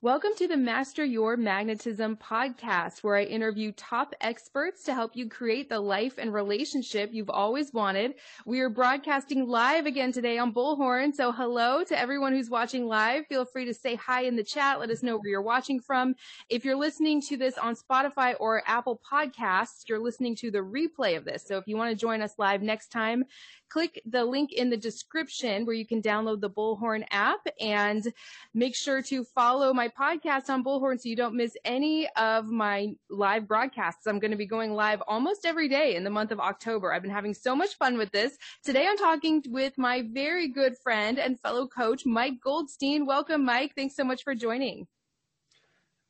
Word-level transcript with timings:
Welcome 0.00 0.30
to 0.36 0.46
the 0.46 0.56
Master 0.56 1.04
Your 1.04 1.36
Magnetism 1.36 2.18
podcast, 2.18 3.02
where 3.02 3.16
I 3.16 3.24
interview 3.24 3.72
top 3.72 4.14
experts 4.20 4.84
to 4.84 4.94
help 4.94 5.16
you 5.16 5.28
create 5.28 5.68
the 5.68 5.80
life 5.80 6.18
and 6.18 6.32
relationship 6.32 7.10
you've 7.12 7.28
always 7.28 7.72
wanted. 7.72 8.14
We 8.46 8.60
are 8.60 8.70
broadcasting 8.70 9.48
live 9.48 9.86
again 9.86 10.12
today 10.12 10.38
on 10.38 10.54
Bullhorn. 10.54 11.12
So 11.12 11.32
hello 11.32 11.82
to 11.82 11.98
everyone 11.98 12.32
who's 12.32 12.48
watching 12.48 12.86
live. 12.86 13.26
Feel 13.26 13.44
free 13.44 13.64
to 13.64 13.74
say 13.74 13.96
hi 13.96 14.22
in 14.22 14.36
the 14.36 14.44
chat. 14.44 14.78
Let 14.78 14.90
us 14.90 15.02
know 15.02 15.16
where 15.16 15.30
you're 15.30 15.42
watching 15.42 15.80
from. 15.80 16.14
If 16.48 16.64
you're 16.64 16.76
listening 16.76 17.20
to 17.22 17.36
this 17.36 17.58
on 17.58 17.74
Spotify 17.74 18.36
or 18.38 18.62
Apple 18.68 19.00
podcasts, 19.12 19.88
you're 19.88 19.98
listening 19.98 20.36
to 20.36 20.52
the 20.52 20.58
replay 20.58 21.16
of 21.16 21.24
this. 21.24 21.44
So 21.44 21.58
if 21.58 21.66
you 21.66 21.76
want 21.76 21.90
to 21.90 21.96
join 21.96 22.22
us 22.22 22.38
live 22.38 22.62
next 22.62 22.92
time, 22.92 23.24
click 23.70 24.02
the 24.06 24.24
link 24.24 24.52
in 24.52 24.70
the 24.70 24.76
description 24.76 25.66
where 25.66 25.74
you 25.74 25.86
can 25.86 26.02
download 26.02 26.40
the 26.40 26.50
Bullhorn 26.50 27.04
app 27.10 27.40
and 27.60 28.12
make 28.54 28.74
sure 28.74 29.02
to 29.02 29.24
follow 29.24 29.72
my 29.72 29.88
podcast 29.88 30.48
on 30.48 30.64
Bullhorn 30.64 31.00
so 31.00 31.08
you 31.08 31.16
don't 31.16 31.34
miss 31.34 31.56
any 31.64 32.08
of 32.16 32.46
my 32.46 32.94
live 33.10 33.46
broadcasts. 33.46 34.06
I'm 34.06 34.18
going 34.18 34.30
to 34.30 34.36
be 34.36 34.46
going 34.46 34.72
live 34.72 35.02
almost 35.06 35.44
every 35.44 35.68
day 35.68 35.96
in 35.96 36.04
the 36.04 36.10
month 36.10 36.32
of 36.32 36.40
October. 36.40 36.92
I've 36.92 37.02
been 37.02 37.10
having 37.10 37.34
so 37.34 37.54
much 37.54 37.74
fun 37.76 37.98
with 37.98 38.10
this. 38.10 38.36
Today 38.64 38.86
I'm 38.88 38.98
talking 38.98 39.42
with 39.48 39.76
my 39.78 40.04
very 40.12 40.48
good 40.48 40.76
friend 40.82 41.18
and 41.18 41.38
fellow 41.40 41.66
coach, 41.66 42.04
Mike 42.06 42.40
Goldstein. 42.42 43.06
Welcome, 43.06 43.44
Mike. 43.44 43.72
Thanks 43.76 43.96
so 43.96 44.04
much 44.04 44.22
for 44.22 44.34
joining. 44.34 44.86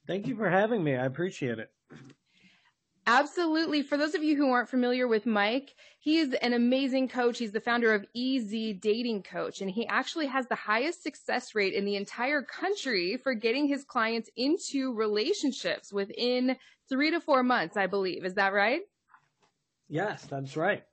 Thank 0.06 0.27
you 0.27 0.36
for 0.36 0.48
having 0.48 0.82
me. 0.82 0.96
I 0.96 1.04
appreciate 1.04 1.58
it. 1.58 1.70
Absolutely. 3.08 3.80
For 3.80 3.96
those 3.96 4.14
of 4.14 4.22
you 4.22 4.36
who 4.36 4.50
aren't 4.50 4.68
familiar 4.68 5.08
with 5.08 5.24
Mike, 5.24 5.74
he 5.98 6.18
is 6.18 6.34
an 6.42 6.52
amazing 6.52 7.08
coach. 7.08 7.38
He's 7.38 7.52
the 7.52 7.60
founder 7.60 7.94
of 7.94 8.05
Easy 8.12 8.74
Dating 8.74 9.22
Coach, 9.22 9.62
and 9.62 9.70
he 9.70 9.86
actually 9.86 10.27
has 10.27 10.46
the 10.46 10.55
highest 10.55 11.02
success 11.02 11.55
rate 11.55 11.72
in 11.72 11.86
the 11.86 11.96
entire 11.96 12.42
country 12.42 13.16
for 13.16 13.33
getting 13.33 13.66
his 13.66 13.83
clients 13.83 14.28
into 14.36 14.92
relationships 14.92 15.91
within 15.91 16.55
three 16.91 17.10
to 17.10 17.18
four 17.18 17.42
months, 17.42 17.78
I 17.78 17.86
believe. 17.86 18.27
Is 18.27 18.34
that 18.34 18.52
right? 18.52 18.83
Yes, 19.88 20.27
that's 20.27 20.55
right. 20.55 20.84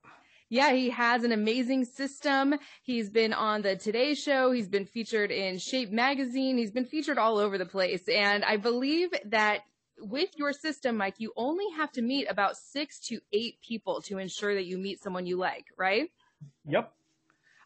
Yeah, 0.47 0.71
he 0.71 0.91
has 0.91 1.25
an 1.25 1.33
amazing 1.33 1.83
system. 1.83 2.55
He's 2.83 3.09
been 3.09 3.33
on 3.33 3.61
the 3.61 3.75
Today 3.75 4.13
Show. 4.13 4.53
He's 4.53 4.69
been 4.69 4.85
featured 4.85 5.31
in 5.31 5.57
Shape 5.57 5.91
Magazine. 5.91 6.57
He's 6.57 6.71
been 6.71 6.85
featured 6.85 7.17
all 7.17 7.39
over 7.39 7.57
the 7.57 7.65
place. 7.65 8.07
And 8.07 8.45
I 8.45 8.55
believe 8.55 9.09
that 9.25 9.63
with 9.99 10.29
your 10.37 10.53
system, 10.53 10.97
Mike, 10.97 11.15
you 11.17 11.31
only 11.35 11.69
have 11.75 11.91
to 11.93 12.01
meet 12.01 12.27
about 12.29 12.57
six 12.57 12.99
to 13.07 13.19
eight 13.31 13.59
people 13.61 14.01
to 14.03 14.17
ensure 14.17 14.53
that 14.55 14.65
you 14.65 14.77
meet 14.77 15.01
someone 15.01 15.25
you 15.25 15.37
like, 15.37 15.65
right? 15.77 16.09
Yep. 16.67 16.91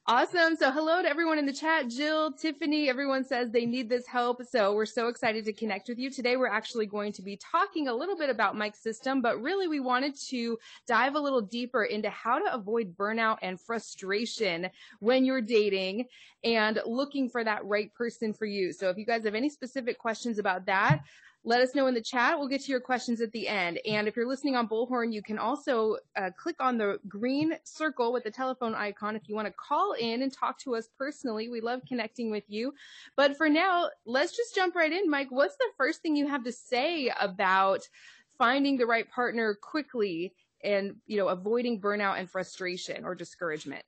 Awesome. 0.08 0.56
So 0.56 0.72
hello 0.72 1.04
to 1.04 1.08
everyone 1.08 1.38
in 1.38 1.46
the 1.46 1.54
chat. 1.54 1.88
Jill, 1.88 2.32
Tiffany, 2.32 2.90
everyone 2.90 3.24
says 3.24 3.52
they 3.52 3.68
need 3.68 3.90
this 3.90 4.08
help. 4.08 4.42
So 4.44 4.74
we're 4.74 4.88
so 4.88 5.08
excited 5.08 5.46
to 5.46 5.54
connect 5.54 5.88
with 5.88 6.00
you. 6.00 6.10
Today 6.10 6.36
we're 6.36 6.48
actually 6.48 6.88
going 6.88 7.12
to 7.14 7.22
be 7.22 7.38
talking 7.38 7.88
a 7.90 7.94
little 7.94 8.18
bit 8.18 8.32
about 8.32 8.58
Mike's 8.58 8.82
system, 8.82 9.22
but 9.22 9.40
really 9.40 9.68
we 9.68 9.80
wanted 9.80 10.16
to 10.30 10.58
dive 10.88 11.14
a 11.14 11.20
little 11.20 11.42
deeper 11.42 11.84
into 11.84 12.10
how 12.10 12.40
to 12.40 12.52
avoid 12.52 12.98
burnout 12.98 13.38
and 13.44 13.62
frustration 13.62 14.72
when 15.00 15.26
you're 15.26 15.42
dating 15.42 16.06
and 16.44 16.82
looking 16.88 17.30
for 17.30 17.44
that 17.44 17.64
right 17.66 17.94
person 17.94 18.34
for 18.34 18.46
you. 18.46 18.74
So 18.74 18.90
if 18.90 18.98
you 18.98 19.06
guys 19.06 19.26
have 19.26 19.36
any 19.36 19.50
specific 19.50 20.00
questions 20.00 20.40
about 20.40 20.66
that, 20.66 21.04
let 21.50 21.62
us 21.62 21.74
know 21.74 21.88
in 21.88 21.96
the 21.96 22.02
chat. 22.02 22.38
We'll 22.38 22.48
get 22.48 22.62
to 22.62 22.72
your 22.72 22.80
questions 22.80 23.22
at 23.22 23.32
the 23.32 23.48
end. 23.48 23.80
And 23.84 24.08
if 24.08 24.16
you're 24.16 24.28
listening 24.28 24.56
on 24.56 24.70
Bullhorn, 24.70 25.12
you 25.12 25.24
can 25.24 25.40
also 25.40 25.98
uh, 26.16 26.30
click 26.38 26.58
on 26.60 26.78
the 26.78 27.00
green 27.08 27.56
circle 27.64 28.14
with 28.14 28.24
the 28.24 28.30
telephone 28.30 28.76
icon 28.76 29.16
if 29.16 29.28
you 29.28 29.34
want 29.34 29.48
to 29.48 29.54
call 29.54 29.94
in 29.94 30.22
and 30.22 30.32
talk 30.32 30.60
to 30.60 30.76
us 30.76 30.90
personally. 30.96 31.50
We 31.50 31.60
love 31.60 31.82
connecting 31.88 32.30
with 32.30 32.44
you. 32.50 32.76
But 33.16 33.36
for 33.36 33.50
now, 33.50 33.90
let's 34.06 34.38
just 34.38 34.54
jump 34.54 34.76
right 34.76 34.92
in. 34.92 35.10
Mike, 35.10 35.32
what's 35.32 35.58
the 35.58 35.72
first 35.76 36.04
thing 36.04 36.16
you 36.16 36.28
have 36.28 36.44
to 36.44 36.52
say 36.52 37.12
about 37.20 37.90
finding 38.38 38.78
the 38.78 38.86
right 38.86 39.10
partner 39.10 39.58
quickly 39.60 40.36
and, 40.64 40.98
you 41.08 41.18
know, 41.18 41.30
avoiding 41.30 41.82
burnout 41.82 42.20
and 42.20 42.30
frustration 42.30 43.04
or 43.06 43.16
discouragement? 43.16 43.84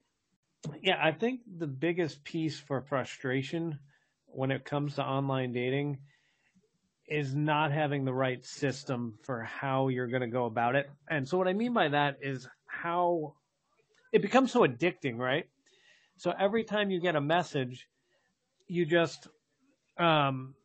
Yeah, 0.81 0.97
I 0.99 1.11
think 1.11 1.41
the 1.59 1.67
biggest 1.67 2.23
piece 2.23 2.59
for 2.59 2.81
frustration 2.81 3.77
when 4.25 4.49
it 4.49 4.65
comes 4.65 4.95
to 4.95 5.03
online 5.03 5.53
dating 5.53 5.99
is 7.11 7.35
not 7.35 7.73
having 7.73 8.05
the 8.05 8.13
right 8.13 8.45
system 8.45 9.13
for 9.21 9.43
how 9.43 9.89
you're 9.89 10.07
going 10.07 10.21
to 10.21 10.27
go 10.27 10.45
about 10.45 10.75
it. 10.75 10.89
And 11.09 11.27
so 11.27 11.37
what 11.37 11.49
I 11.49 11.53
mean 11.53 11.73
by 11.73 11.89
that 11.89 12.17
is 12.21 12.47
how 12.67 13.33
it 14.13 14.21
becomes 14.21 14.53
so 14.53 14.61
addicting, 14.61 15.17
right? 15.17 15.45
So 16.15 16.33
every 16.39 16.63
time 16.63 16.89
you 16.89 17.01
get 17.01 17.17
a 17.17 17.21
message, 17.21 17.87
you 18.67 18.85
just, 18.85 19.27
um, 19.97 20.55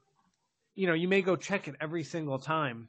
you 0.76 0.86
know, 0.86 0.94
you 0.94 1.08
may 1.08 1.20
go 1.20 1.34
check 1.34 1.66
it 1.66 1.74
every 1.80 2.04
single 2.04 2.38
time. 2.38 2.88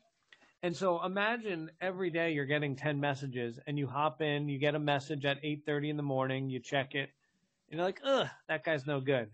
And 0.62 0.76
so 0.76 1.04
imagine 1.04 1.72
every 1.82 2.12
day 2.12 2.34
you're 2.34 2.46
getting 2.46 2.76
10 2.76 3.00
messages 3.00 3.60
and 3.66 3.78
you 3.78 3.88
hop 3.88 4.22
in, 4.22 4.50
you 4.50 4.60
get 4.60 4.76
a 4.76 4.80
message 4.80 5.26
at 5.26 5.44
8:30 5.44 5.90
in 5.90 5.98
the 5.98 6.04
morning, 6.04 6.50
you 6.50 6.60
check 6.60 6.94
it, 6.94 7.10
and 7.70 7.78
you're 7.78 7.86
like, 7.86 8.02
"Ugh, 8.04 8.28
that 8.48 8.64
guy's 8.64 8.86
no 8.86 9.00
good." 9.00 9.32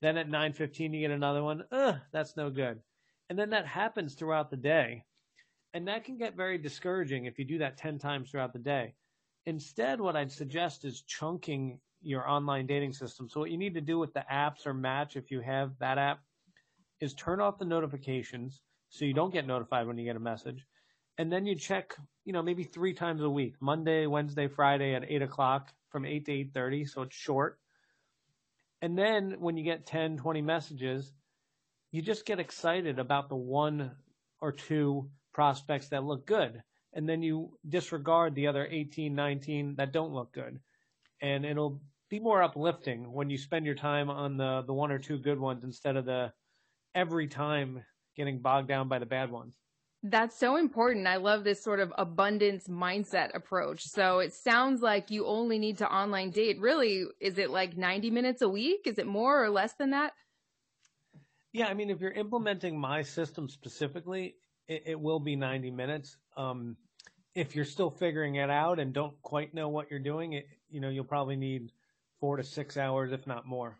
Then 0.00 0.16
at 0.16 0.28
9:15 0.28 0.92
you 0.92 1.00
get 1.00 1.10
another 1.10 1.42
one, 1.42 1.64
"Ugh, 1.70 2.00
that's 2.10 2.36
no 2.36 2.50
good." 2.50 2.80
And 3.28 3.38
then 3.38 3.50
that 3.50 3.66
happens 3.66 4.14
throughout 4.14 4.50
the 4.50 4.56
day. 4.56 5.04
And 5.74 5.88
that 5.88 6.04
can 6.04 6.16
get 6.16 6.36
very 6.36 6.58
discouraging 6.58 7.26
if 7.26 7.38
you 7.38 7.44
do 7.44 7.58
that 7.58 7.76
10 7.76 7.98
times 7.98 8.30
throughout 8.30 8.52
the 8.52 8.58
day. 8.58 8.94
Instead, 9.44 10.00
what 10.00 10.16
I'd 10.16 10.32
suggest 10.32 10.84
is 10.84 11.02
chunking 11.02 11.78
your 12.02 12.28
online 12.28 12.66
dating 12.66 12.92
system. 12.92 13.28
So 13.28 13.40
what 13.40 13.50
you 13.50 13.58
need 13.58 13.74
to 13.74 13.80
do 13.80 13.98
with 13.98 14.14
the 14.14 14.24
apps 14.32 14.66
or 14.66 14.74
Match, 14.74 15.16
if 15.16 15.30
you 15.30 15.40
have 15.40 15.72
that 15.80 15.98
app, 15.98 16.20
is 17.00 17.14
turn 17.14 17.40
off 17.40 17.58
the 17.58 17.64
notifications 17.64 18.62
so 18.88 19.04
you 19.04 19.12
don't 19.12 19.32
get 19.32 19.46
notified 19.46 19.86
when 19.86 19.98
you 19.98 20.04
get 20.04 20.16
a 20.16 20.20
message. 20.20 20.64
And 21.18 21.32
then 21.32 21.46
you 21.46 21.54
check, 21.54 21.94
you 22.24 22.32
know, 22.32 22.42
maybe 22.42 22.64
three 22.64 22.94
times 22.94 23.22
a 23.22 23.30
week, 23.30 23.54
Monday, 23.60 24.06
Wednesday, 24.06 24.48
Friday 24.48 24.94
at 24.94 25.04
eight 25.08 25.22
o'clock 25.22 25.72
from 25.90 26.04
eight 26.04 26.26
to 26.26 26.32
eight 26.32 26.52
thirty. 26.52 26.84
So 26.84 27.02
it's 27.02 27.16
short. 27.16 27.58
And 28.82 28.96
then 28.96 29.36
when 29.38 29.56
you 29.56 29.64
get 29.64 29.86
10, 29.86 30.18
20 30.18 30.42
messages, 30.42 31.12
you 31.96 32.02
just 32.02 32.26
get 32.26 32.38
excited 32.38 32.98
about 32.98 33.30
the 33.30 33.36
one 33.36 33.90
or 34.42 34.52
two 34.52 35.08
prospects 35.32 35.88
that 35.88 36.04
look 36.04 36.26
good. 36.26 36.62
And 36.92 37.08
then 37.08 37.22
you 37.22 37.56
disregard 37.66 38.34
the 38.34 38.46
other 38.46 38.68
18, 38.70 39.14
19 39.14 39.76
that 39.76 39.92
don't 39.92 40.12
look 40.12 40.30
good. 40.34 40.60
And 41.22 41.46
it'll 41.46 41.80
be 42.10 42.20
more 42.20 42.42
uplifting 42.42 43.10
when 43.10 43.30
you 43.30 43.38
spend 43.38 43.64
your 43.64 43.74
time 43.74 44.10
on 44.10 44.36
the, 44.36 44.62
the 44.66 44.74
one 44.74 44.92
or 44.92 44.98
two 44.98 45.16
good 45.16 45.40
ones 45.40 45.64
instead 45.64 45.96
of 45.96 46.04
the 46.04 46.30
every 46.94 47.28
time 47.28 47.82
getting 48.14 48.40
bogged 48.40 48.68
down 48.68 48.88
by 48.88 48.98
the 48.98 49.06
bad 49.06 49.30
ones. 49.30 49.54
That's 50.02 50.38
so 50.38 50.56
important. 50.56 51.06
I 51.06 51.16
love 51.16 51.44
this 51.44 51.64
sort 51.64 51.80
of 51.80 51.94
abundance 51.96 52.68
mindset 52.68 53.34
approach. 53.34 53.84
So 53.88 54.18
it 54.18 54.34
sounds 54.34 54.82
like 54.82 55.10
you 55.10 55.24
only 55.24 55.58
need 55.58 55.78
to 55.78 55.90
online 55.90 56.28
date. 56.28 56.60
Really, 56.60 57.06
is 57.20 57.38
it 57.38 57.48
like 57.48 57.74
90 57.74 58.10
minutes 58.10 58.42
a 58.42 58.48
week? 58.50 58.82
Is 58.84 58.98
it 58.98 59.06
more 59.06 59.42
or 59.42 59.48
less 59.48 59.72
than 59.78 59.90
that? 59.90 60.12
Yeah, 61.56 61.68
I 61.68 61.72
mean, 61.72 61.88
if 61.88 62.02
you're 62.02 62.10
implementing 62.10 62.78
my 62.78 63.00
system 63.00 63.48
specifically, 63.48 64.34
it, 64.68 64.82
it 64.88 65.00
will 65.00 65.18
be 65.18 65.36
90 65.36 65.70
minutes. 65.70 66.18
Um, 66.36 66.76
if 67.34 67.56
you're 67.56 67.64
still 67.64 67.88
figuring 67.88 68.34
it 68.34 68.50
out 68.50 68.78
and 68.78 68.92
don't 68.92 69.14
quite 69.22 69.54
know 69.54 69.70
what 69.70 69.90
you're 69.90 69.98
doing, 69.98 70.34
it, 70.34 70.46
you 70.68 70.82
know, 70.82 70.90
you'll 70.90 71.04
probably 71.04 71.36
need 71.36 71.72
four 72.20 72.36
to 72.36 72.44
six 72.44 72.76
hours, 72.76 73.10
if 73.10 73.26
not 73.26 73.46
more. 73.46 73.78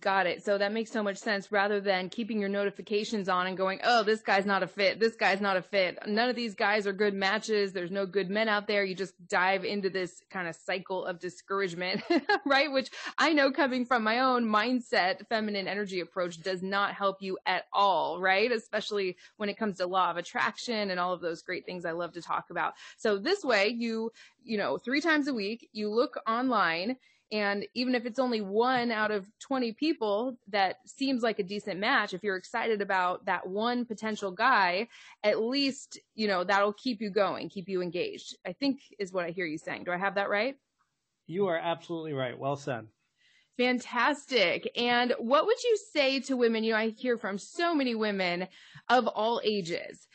Got 0.00 0.26
it. 0.26 0.44
So 0.44 0.58
that 0.58 0.72
makes 0.72 0.90
so 0.90 1.00
much 1.00 1.16
sense 1.16 1.52
rather 1.52 1.80
than 1.80 2.08
keeping 2.08 2.40
your 2.40 2.48
notifications 2.48 3.28
on 3.28 3.46
and 3.46 3.56
going, 3.56 3.78
oh, 3.84 4.02
this 4.02 4.20
guy's 4.20 4.44
not 4.44 4.64
a 4.64 4.66
fit. 4.66 4.98
This 4.98 5.14
guy's 5.14 5.40
not 5.40 5.56
a 5.56 5.62
fit. 5.62 5.96
None 6.08 6.28
of 6.28 6.34
these 6.34 6.56
guys 6.56 6.88
are 6.88 6.92
good 6.92 7.14
matches. 7.14 7.72
There's 7.72 7.92
no 7.92 8.04
good 8.04 8.28
men 8.28 8.48
out 8.48 8.66
there. 8.66 8.82
You 8.82 8.96
just 8.96 9.14
dive 9.28 9.64
into 9.64 9.88
this 9.88 10.24
kind 10.28 10.48
of 10.48 10.56
cycle 10.56 11.04
of 11.04 11.20
discouragement, 11.20 12.02
right? 12.44 12.72
Which 12.72 12.90
I 13.16 13.32
know 13.32 13.52
coming 13.52 13.84
from 13.84 14.02
my 14.02 14.18
own 14.18 14.44
mindset, 14.44 15.24
feminine 15.28 15.68
energy 15.68 16.00
approach 16.00 16.42
does 16.42 16.64
not 16.64 16.94
help 16.94 17.22
you 17.22 17.38
at 17.46 17.66
all, 17.72 18.20
right? 18.20 18.50
Especially 18.50 19.16
when 19.36 19.48
it 19.48 19.56
comes 19.56 19.76
to 19.76 19.86
law 19.86 20.10
of 20.10 20.16
attraction 20.16 20.90
and 20.90 20.98
all 20.98 21.12
of 21.12 21.20
those 21.20 21.42
great 21.42 21.64
things 21.64 21.84
I 21.84 21.92
love 21.92 22.12
to 22.14 22.22
talk 22.22 22.50
about. 22.50 22.74
So 22.96 23.18
this 23.18 23.44
way 23.44 23.68
you, 23.68 24.10
you 24.42 24.58
know, 24.58 24.78
three 24.78 25.00
times 25.00 25.28
a 25.28 25.34
week, 25.34 25.68
you 25.72 25.90
look 25.90 26.18
online 26.26 26.96
and 27.32 27.66
even 27.74 27.94
if 27.94 28.06
it's 28.06 28.18
only 28.18 28.40
one 28.40 28.92
out 28.92 29.10
of 29.10 29.26
20 29.40 29.72
people 29.72 30.38
that 30.48 30.76
seems 30.86 31.22
like 31.22 31.38
a 31.38 31.44
decent 31.44 31.80
match, 31.80 32.14
if 32.14 32.22
you're 32.22 32.36
excited 32.36 32.80
about 32.80 33.24
that 33.26 33.46
one 33.48 33.84
potential 33.84 34.30
guy, 34.30 34.88
at 35.24 35.40
least, 35.40 35.98
you 36.14 36.28
know, 36.28 36.44
that'll 36.44 36.72
keep 36.72 37.00
you 37.00 37.10
going, 37.10 37.48
keep 37.48 37.68
you 37.68 37.82
engaged. 37.82 38.36
I 38.46 38.52
think 38.52 38.80
is 38.98 39.12
what 39.12 39.24
I 39.24 39.30
hear 39.30 39.46
you 39.46 39.58
saying. 39.58 39.84
Do 39.84 39.92
I 39.92 39.98
have 39.98 40.14
that 40.14 40.30
right? 40.30 40.56
You 41.26 41.48
are 41.48 41.58
absolutely 41.58 42.12
right. 42.12 42.38
Well 42.38 42.56
said. 42.56 42.86
Fantastic. 43.58 44.70
And 44.76 45.14
what 45.18 45.46
would 45.46 45.62
you 45.64 45.78
say 45.92 46.20
to 46.20 46.36
women? 46.36 46.62
You 46.62 46.72
know, 46.72 46.78
I 46.78 46.90
hear 46.90 47.16
from 47.16 47.38
so 47.38 47.74
many 47.74 47.94
women 47.94 48.46
of 48.88 49.06
all 49.08 49.40
ages 49.42 50.06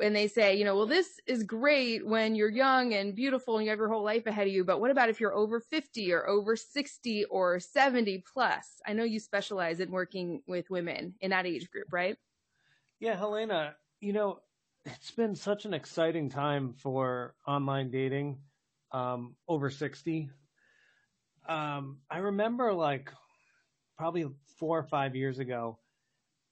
when 0.00 0.14
they 0.14 0.26
say, 0.26 0.56
you 0.56 0.64
know, 0.64 0.74
well, 0.74 0.86
this 0.86 1.20
is 1.26 1.42
great 1.42 2.06
when 2.06 2.34
you're 2.34 2.48
young 2.50 2.94
and 2.94 3.14
beautiful 3.14 3.58
and 3.58 3.66
you 3.66 3.70
have 3.70 3.78
your 3.78 3.90
whole 3.90 4.02
life 4.02 4.26
ahead 4.26 4.46
of 4.46 4.52
you, 4.52 4.64
but 4.64 4.80
what 4.80 4.90
about 4.90 5.10
if 5.10 5.20
you're 5.20 5.34
over 5.34 5.60
50 5.60 6.10
or 6.14 6.26
over 6.26 6.56
60 6.56 7.26
or 7.26 7.60
70 7.60 8.24
plus? 8.32 8.80
I 8.86 8.94
know 8.94 9.04
you 9.04 9.20
specialize 9.20 9.78
in 9.78 9.90
working 9.90 10.40
with 10.46 10.70
women 10.70 11.16
in 11.20 11.32
that 11.32 11.44
age 11.44 11.70
group, 11.70 11.92
right? 11.92 12.16
Yeah, 12.98 13.14
Helena, 13.14 13.74
you 14.00 14.14
know, 14.14 14.38
it's 14.86 15.10
been 15.10 15.34
such 15.34 15.66
an 15.66 15.74
exciting 15.74 16.30
time 16.30 16.72
for 16.72 17.34
online 17.46 17.90
dating 17.90 18.38
um, 18.92 19.36
over 19.48 19.68
60. 19.68 20.30
Um, 21.46 21.98
I 22.10 22.18
remember 22.18 22.72
like 22.72 23.12
probably 23.98 24.30
four 24.58 24.78
or 24.78 24.84
five 24.84 25.14
years 25.14 25.40
ago, 25.40 25.78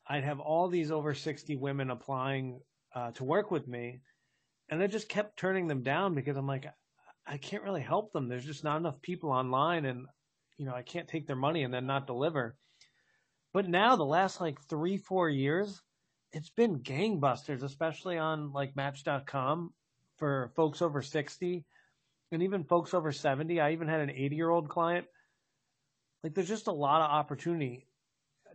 I'd 0.07 0.25
have 0.25 0.39
all 0.39 0.69
these 0.69 0.91
over 0.91 1.15
60 1.15 1.57
women 1.57 1.91
applying 1.91 2.61
uh, 2.99 3.11
to 3.13 3.25
work 3.25 3.51
with 3.51 3.69
me. 3.69 4.01
And 4.69 4.83
I 4.83 4.87
just 4.87 5.09
kept 5.09 5.39
turning 5.39 5.67
them 5.67 5.83
down 5.83 6.15
because 6.15 6.37
I'm 6.37 6.47
like, 6.47 6.67
I 7.27 7.37
can't 7.37 7.63
really 7.63 7.81
help 7.81 8.13
them. 8.13 8.29
There's 8.29 8.45
just 8.45 8.65
not 8.65 8.79
enough 8.79 9.01
people 9.03 9.31
online 9.31 9.85
and, 9.85 10.07
you 10.57 10.67
know, 10.67 10.75
I 10.75 10.83
can't 10.83 11.09
take 11.09 11.27
their 11.27 11.37
money 11.37 11.63
and 11.63 11.73
then 11.73 11.87
not 11.87 12.07
deliver. 12.07 12.57
But 13.55 13.69
now 13.69 13.97
the 13.97 14.05
last 14.05 14.41
like 14.41 14.61
three, 14.69 14.97
four 14.97 15.29
years, 15.29 15.81
it's 16.33 16.51
been 16.51 16.81
gangbusters, 16.81 17.63
especially 17.63 18.19
on 18.19 18.53
like 18.53 18.77
match.com 18.77 19.73
for 20.17 20.53
folks 20.57 20.83
over 20.83 21.01
60 21.01 21.65
and 22.33 22.43
even 22.43 22.65
folks 22.65 22.93
over 22.93 23.13
70. 23.13 23.61
I 23.61 23.73
even 23.73 23.89
had 23.89 24.01
an 24.01 24.11
80 24.11 24.37
year 24.37 24.51
old 24.51 24.69
client. 24.69 25.07
Like 26.25 26.35
there's 26.35 26.49
just 26.49 26.67
a 26.67 26.73
lot 26.73 27.01
of 27.01 27.11
opportunity 27.11 27.88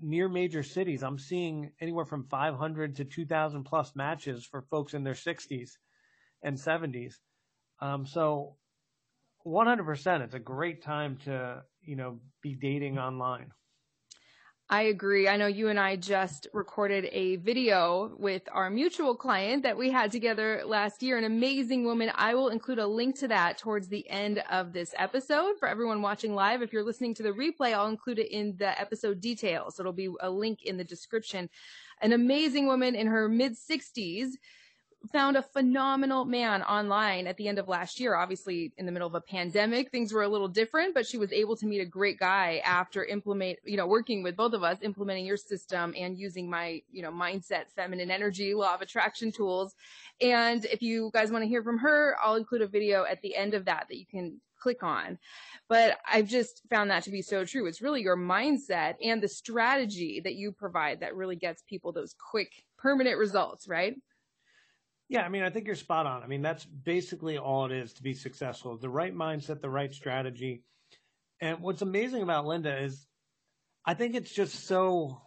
near 0.02 0.28
major 0.28 0.64
cities, 0.64 1.04
I'm 1.04 1.20
seeing 1.20 1.72
anywhere 1.80 2.06
from 2.06 2.26
500 2.26 2.96
to 2.98 3.06
2,000 3.06 3.64
plus 3.64 3.96
matches 3.96 4.46
for 4.46 4.62
folks 4.62 4.94
in 4.94 5.04
their 5.04 5.14
60s 5.14 5.72
and 6.44 6.58
70s. 6.58 7.16
Um, 7.80 8.06
so 8.06 8.56
100%, 9.46 10.22
it's 10.22 10.34
a 10.34 10.40
great 10.40 10.84
time 10.84 11.18
to, 11.26 11.64
you 11.82 11.96
know, 11.96 12.20
be 12.42 12.56
dating 12.56 12.98
online. 12.98 13.52
I 14.70 14.84
agree. 14.84 15.28
I 15.28 15.36
know 15.36 15.48
you 15.48 15.68
and 15.68 15.80
I 15.80 15.98
just 15.98 16.48
recorded 16.54 17.10
a 17.12 17.36
video 17.36 18.16
with 18.18 18.44
our 18.52 18.70
mutual 18.70 19.14
client 19.14 19.64
that 19.64 19.78
we 19.78 19.92
had 19.92 20.12
together 20.12 20.64
last 20.66 21.04
year, 21.04 21.18
an 21.18 21.26
amazing 21.26 21.84
woman. 21.84 22.12
I 22.16 22.34
will 22.34 22.48
include 22.48 22.80
a 22.80 22.88
link 22.88 23.20
to 23.20 23.28
that 23.28 23.58
towards 23.58 23.90
the 23.90 24.10
end 24.10 24.42
of 24.50 24.72
this 24.72 24.96
episode 24.98 25.60
for 25.60 25.68
everyone 25.68 26.02
watching 26.02 26.34
live. 26.34 26.62
If 26.62 26.72
you're 26.72 26.84
listening 26.84 27.14
to 27.16 27.24
the 27.24 27.34
replay, 27.34 27.74
I'll 27.74 27.90
include 27.90 28.20
it 28.20 28.32
in 28.32 28.56
the 28.58 28.80
episode 28.80 29.20
details. 29.20 29.80
It'll 29.80 29.92
be 29.92 30.10
a 30.22 30.30
link 30.30 30.64
in 30.64 30.78
the 30.78 30.84
description. 30.86 31.50
An 32.02 32.14
amazing 32.14 32.66
woman 32.66 32.96
in 32.96 33.08
her 33.08 33.28
mid 33.28 33.54
60s 33.54 34.30
found 35.12 35.36
a 35.36 35.42
phenomenal 35.42 36.24
man 36.24 36.64
online 36.64 37.28
at 37.28 37.36
the 37.38 37.48
end 37.48 37.60
of 37.60 37.68
last 37.68 38.00
year. 38.00 38.16
Obviously, 38.16 38.72
in 38.78 38.86
the 38.86 38.92
middle 38.92 39.08
of 39.08 39.16
a 39.16 39.22
pandemic, 39.22 39.92
things 39.92 40.14
were 40.14 40.24
a 40.24 40.28
little 40.28 40.48
different, 40.48 40.94
but 40.94 41.06
she 41.06 41.18
was 41.18 41.32
able 41.34 41.56
to 41.58 41.66
meet 41.66 41.82
a 41.82 41.86
great 41.86 42.18
guy 42.18 42.62
after 42.66 43.04
implement, 43.04 43.60
you 43.66 43.76
know, 43.76 43.88
working 43.88 44.24
with 44.24 44.38
both 44.38 44.54
of 44.54 44.64
us, 44.64 44.78
implementing 44.82 45.26
your 45.26 45.38
system 45.38 45.94
and 45.98 46.18
using 46.18 46.50
my, 46.50 46.82
you 46.92 47.02
know, 47.02 47.12
mindset, 47.12 47.66
feminine 47.76 48.10
energy, 48.10 48.54
law 48.54 48.74
of 48.74 48.82
attraction 48.82 49.32
tools. 49.32 49.76
And 50.22 50.64
if 50.66 50.82
you 50.82 51.12
guys 51.14 51.32
want 51.32 51.44
to 51.44 51.50
hear 51.50 51.64
from 51.64 51.80
her, 51.80 52.16
I'll 52.24 52.36
include 52.36 52.62
a 52.62 52.68
video 52.68 53.04
at 53.04 53.22
the 53.22 53.36
end 53.36 53.54
of 53.54 53.66
that 53.66 53.88
that 53.90 53.98
you 53.98 54.06
can 54.06 54.40
click 54.62 54.84
on. 54.84 55.20
But 55.68 55.98
I've 56.10 56.30
just 56.30 56.62
found 56.70 56.90
that 56.92 57.04
to 57.04 57.12
be 57.12 57.22
so 57.22 57.44
true. 57.44 57.68
It's 57.68 57.82
really 57.82 58.02
your 58.02 58.16
mindset 58.16 58.96
and 59.04 59.22
the 59.22 59.28
strategy 59.28 60.22
that 60.24 60.36
you 60.36 60.54
provide 60.54 61.02
that 61.02 61.16
really 61.16 61.36
gets 61.36 61.62
people 61.68 61.92
those 61.92 62.16
quick, 62.32 62.52
permanent 62.78 63.18
results, 63.18 63.68
right? 63.68 63.96
Yeah, 65.10 65.22
I 65.24 65.30
mean, 65.30 65.44
I 65.44 65.50
think 65.50 65.68
you're 65.68 65.76
spot 65.76 66.06
on. 66.06 66.24
I 66.24 66.28
mean, 66.28 66.42
that's 66.42 66.66
basically 66.66 67.38
all 67.38 67.66
it 67.66 67.72
is 67.72 67.94
to 67.94 68.04
be 68.04 68.14
successful: 68.14 68.78
the 68.78 68.90
right 68.90 69.14
mindset, 69.14 69.62
the 69.62 69.70
right 69.70 69.94
strategy. 69.94 70.64
And 71.42 71.60
what's 71.60 71.82
amazing 71.82 72.24
about 72.24 72.46
Linda 72.46 72.82
is, 72.82 73.06
I 73.86 73.96
think 73.96 74.16
it's 74.16 74.34
just 74.34 74.66
so 74.68 75.22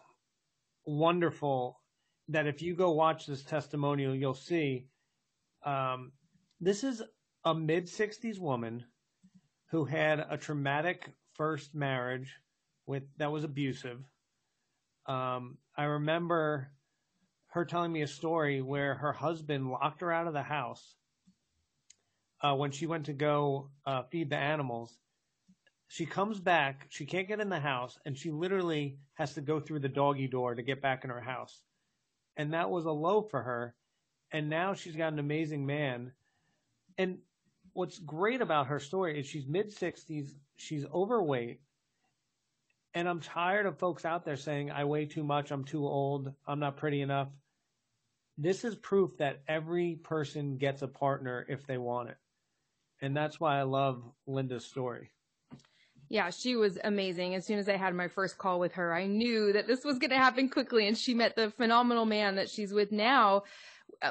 wonderful 0.86 1.80
that 2.28 2.46
if 2.46 2.62
you 2.62 2.74
go 2.74 2.92
watch 2.92 3.26
this 3.26 3.42
testimonial, 3.42 4.14
you'll 4.14 4.34
see 4.34 4.86
um, 5.64 6.12
this 6.60 6.84
is 6.84 7.02
a 7.44 7.54
mid 7.54 7.86
60s 7.86 8.38
woman 8.38 8.84
who 9.70 9.84
had 9.84 10.24
a 10.30 10.36
traumatic 10.36 11.10
first 11.34 11.74
marriage 11.74 12.34
with 12.86 13.02
that 13.18 13.30
was 13.30 13.44
abusive. 13.44 14.00
Um, 15.06 15.58
I 15.76 15.84
remember 15.84 16.70
her 17.56 17.64
telling 17.64 17.90
me 17.90 18.02
a 18.02 18.06
story 18.06 18.60
where 18.60 18.94
her 18.94 19.14
husband 19.14 19.70
locked 19.70 20.02
her 20.02 20.12
out 20.12 20.26
of 20.26 20.34
the 20.34 20.42
house 20.42 20.94
uh, 22.42 22.54
when 22.54 22.70
she 22.70 22.86
went 22.86 23.06
to 23.06 23.14
go 23.14 23.70
uh, 23.86 24.02
feed 24.10 24.28
the 24.28 24.36
animals. 24.36 24.98
She 25.88 26.04
comes 26.04 26.38
back, 26.38 26.84
she 26.90 27.06
can't 27.06 27.26
get 27.26 27.40
in 27.40 27.48
the 27.48 27.58
house, 27.58 27.98
and 28.04 28.14
she 28.14 28.30
literally 28.30 28.98
has 29.14 29.32
to 29.34 29.40
go 29.40 29.58
through 29.58 29.78
the 29.78 29.88
doggy 29.88 30.28
door 30.28 30.54
to 30.54 30.62
get 30.62 30.82
back 30.82 31.02
in 31.04 31.08
her 31.08 31.20
house. 31.20 31.62
And 32.36 32.52
that 32.52 32.68
was 32.68 32.84
a 32.84 32.90
low 32.90 33.22
for 33.22 33.42
her. 33.42 33.74
And 34.32 34.50
now 34.50 34.74
she's 34.74 34.96
got 34.96 35.14
an 35.14 35.18
amazing 35.18 35.64
man. 35.64 36.12
And 36.98 37.16
what's 37.72 37.98
great 37.98 38.42
about 38.42 38.66
her 38.66 38.80
story 38.80 39.18
is 39.18 39.24
she's 39.24 39.46
mid 39.46 39.74
60s, 39.74 40.28
she's 40.58 40.84
overweight, 40.92 41.60
and 42.92 43.08
I'm 43.08 43.20
tired 43.20 43.64
of 43.64 43.78
folks 43.78 44.04
out 44.04 44.26
there 44.26 44.36
saying, 44.36 44.70
I 44.70 44.84
weigh 44.84 45.06
too 45.06 45.24
much, 45.24 45.50
I'm 45.50 45.64
too 45.64 45.86
old, 45.86 46.34
I'm 46.46 46.60
not 46.60 46.76
pretty 46.76 47.00
enough 47.00 47.28
this 48.38 48.64
is 48.64 48.74
proof 48.74 49.16
that 49.18 49.42
every 49.48 49.96
person 49.96 50.56
gets 50.56 50.82
a 50.82 50.88
partner 50.88 51.46
if 51.48 51.66
they 51.66 51.78
want 51.78 52.10
it. 52.10 52.16
And 53.00 53.16
that's 53.16 53.40
why 53.40 53.58
I 53.58 53.62
love 53.62 54.02
Linda's 54.26 54.64
story. 54.64 55.10
Yeah, 56.08 56.30
she 56.30 56.54
was 56.54 56.78
amazing. 56.84 57.34
As 57.34 57.44
soon 57.44 57.58
as 57.58 57.68
I 57.68 57.76
had 57.76 57.94
my 57.94 58.08
first 58.08 58.38
call 58.38 58.60
with 58.60 58.72
her, 58.74 58.94
I 58.94 59.06
knew 59.06 59.52
that 59.52 59.66
this 59.66 59.84
was 59.84 59.98
going 59.98 60.10
to 60.10 60.16
happen 60.16 60.48
quickly. 60.48 60.86
And 60.86 60.96
she 60.96 61.14
met 61.14 61.34
the 61.34 61.50
phenomenal 61.50 62.06
man 62.06 62.36
that 62.36 62.48
she's 62.48 62.72
with 62.72 62.92
now 62.92 63.42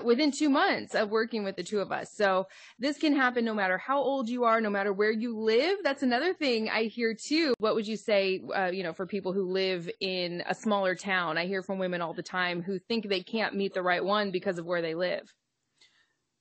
within 0.04 0.32
two 0.32 0.50
months 0.50 0.96
of 0.96 1.10
working 1.10 1.44
with 1.44 1.56
the 1.56 1.64
two 1.64 1.80
of 1.80 1.92
us. 1.92 2.12
So 2.14 2.48
this 2.80 2.98
can 2.98 3.16
happen 3.16 3.46
no 3.46 3.54
matter 3.54 3.78
how 3.78 4.00
old 4.00 4.30
you 4.30 4.44
are, 4.44 4.60
no 4.60 4.70
matter 4.70 4.92
where 4.92 5.12
you 5.12 5.38
live. 5.38 5.78
That's 5.84 6.04
another 6.04 6.34
thing 6.34 6.70
I 6.70 6.84
hear 6.84 7.16
too. 7.16 7.54
What 7.60 7.76
would 7.76 7.88
you 7.88 7.98
say, 7.98 8.42
uh, 8.56 8.72
you 8.72 8.84
know, 8.84 8.94
for 8.94 9.06
people 9.06 9.34
who 9.34 9.52
live 9.52 9.90
in 10.00 10.44
a 10.48 10.56
smaller 10.56 10.96
town? 10.96 11.38
I 11.38 11.46
hear 11.46 11.62
from 11.62 11.80
women 11.80 12.02
all 12.02 12.14
the 12.14 12.24
time 12.24 12.62
who 12.62 12.80
think 12.80 13.08
they 13.08 13.22
can't 13.22 13.56
meet 13.56 13.74
the 13.74 13.84
right 13.84 14.04
one 14.04 14.32
because 14.32 14.58
of 14.58 14.66
where 14.66 14.82
they 14.82 14.96
live. 14.96 15.32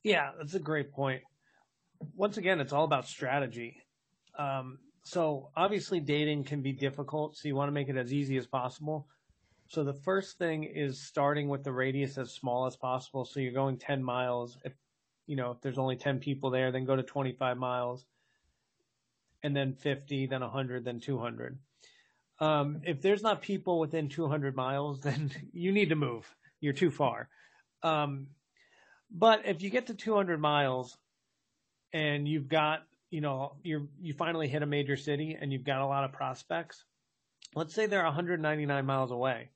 Yeah, 0.02 0.30
that's 0.38 0.54
a 0.54 0.60
great 0.60 0.92
point. 0.92 1.22
Once 2.14 2.36
again, 2.36 2.60
it's 2.60 2.72
all 2.72 2.84
about 2.84 3.06
strategy. 3.06 3.76
Um, 4.38 4.78
so 5.04 5.50
obviously 5.56 6.00
dating 6.00 6.44
can 6.44 6.62
be 6.62 6.72
difficult. 6.72 7.36
So 7.36 7.48
you 7.48 7.54
want 7.54 7.68
to 7.68 7.72
make 7.72 7.88
it 7.88 7.96
as 7.96 8.12
easy 8.12 8.36
as 8.36 8.46
possible. 8.46 9.06
So 9.74 9.82
the 9.82 9.92
first 9.92 10.38
thing 10.38 10.62
is 10.62 11.00
starting 11.00 11.48
with 11.48 11.64
the 11.64 11.72
radius 11.72 12.16
as 12.16 12.30
small 12.30 12.66
as 12.66 12.76
possible. 12.76 13.24
So 13.24 13.40
you're 13.40 13.52
going 13.52 13.76
10 13.76 14.04
miles. 14.04 14.56
If, 14.64 14.72
you 15.26 15.34
know, 15.34 15.50
if 15.50 15.60
there's 15.62 15.78
only 15.78 15.96
10 15.96 16.20
people 16.20 16.50
there, 16.50 16.70
then 16.70 16.84
go 16.84 16.94
to 16.94 17.02
25 17.02 17.56
miles 17.56 18.06
and 19.42 19.54
then 19.54 19.74
50, 19.74 20.26
then 20.26 20.42
100, 20.42 20.84
then 20.84 21.00
200. 21.00 21.58
Um, 22.38 22.82
if 22.84 23.02
there's 23.02 23.24
not 23.24 23.42
people 23.42 23.80
within 23.80 24.08
200 24.08 24.54
miles, 24.54 25.00
then 25.02 25.32
you 25.52 25.72
need 25.72 25.88
to 25.88 25.96
move. 25.96 26.32
You're 26.60 26.72
too 26.72 26.92
far. 26.92 27.28
Um, 27.82 28.28
but 29.10 29.44
if 29.44 29.60
you 29.60 29.70
get 29.70 29.88
to 29.88 29.94
200 29.94 30.40
miles 30.40 30.96
and 31.92 32.28
you've 32.28 32.48
got, 32.48 32.84
you 33.10 33.20
know, 33.20 33.56
you're, 33.64 33.88
you 34.00 34.14
finally 34.14 34.46
hit 34.46 34.62
a 34.62 34.66
major 34.66 34.96
city 34.96 35.36
and 35.40 35.52
you've 35.52 35.64
got 35.64 35.80
a 35.80 35.86
lot 35.86 36.04
of 36.04 36.12
prospects, 36.12 36.84
let's 37.56 37.74
say 37.74 37.86
they're 37.86 38.04
199 38.04 38.86
miles 38.86 39.10
away. 39.10 39.50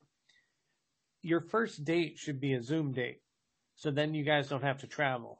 Your 1.23 1.41
first 1.41 1.85
date 1.85 2.19
should 2.19 2.41
be 2.41 2.55
a 2.55 2.63
Zoom 2.63 2.93
date. 2.93 3.21
So 3.75 3.91
then 3.91 4.15
you 4.15 4.25
guys 4.25 4.49
don't 4.49 4.63
have 4.63 4.79
to 4.79 4.87
travel. 4.87 5.39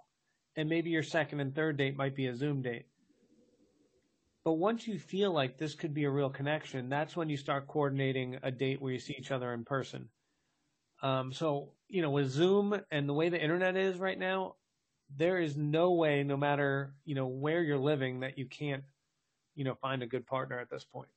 And 0.57 0.69
maybe 0.69 0.91
your 0.91 1.03
second 1.03 1.41
and 1.41 1.55
third 1.55 1.77
date 1.77 1.97
might 1.97 2.17
be 2.17 2.27
a 2.27 2.35
Zoom 2.35 2.63
date. 2.63 2.87
But 4.45 4.55
once 4.55 4.87
you 4.87 4.99
feel 4.99 5.33
like 5.33 5.59
this 5.59 5.75
could 5.75 5.93
be 5.93 6.05
a 6.05 6.11
real 6.11 6.31
connection, 6.31 6.89
that's 6.89 7.17
when 7.17 7.29
you 7.29 7.37
start 7.37 7.67
coordinating 7.67 8.39
a 8.43 8.51
date 8.51 8.81
where 8.81 8.93
you 8.93 8.99
see 8.99 9.15
each 9.19 9.31
other 9.31 9.53
in 9.53 9.65
person. 9.65 10.09
Um, 11.03 11.33
so, 11.33 11.73
you 11.89 12.03
know, 12.03 12.11
with 12.11 12.31
Zoom 12.31 12.81
and 12.91 13.09
the 13.09 13.13
way 13.13 13.29
the 13.29 13.43
internet 13.43 13.77
is 13.77 13.99
right 13.99 14.19
now, 14.19 14.55
there 15.17 15.39
is 15.39 15.57
no 15.57 15.93
way, 15.93 16.23
no 16.23 16.37
matter, 16.37 16.95
you 17.05 17.15
know, 17.15 17.27
where 17.27 17.63
you're 17.63 17.79
living, 17.79 18.21
that 18.21 18.39
you 18.39 18.47
can't, 18.47 18.85
you 19.55 19.65
know, 19.65 19.75
find 19.75 20.03
a 20.03 20.07
good 20.07 20.27
partner 20.27 20.59
at 20.59 20.71
this 20.71 20.85
point. 20.85 21.09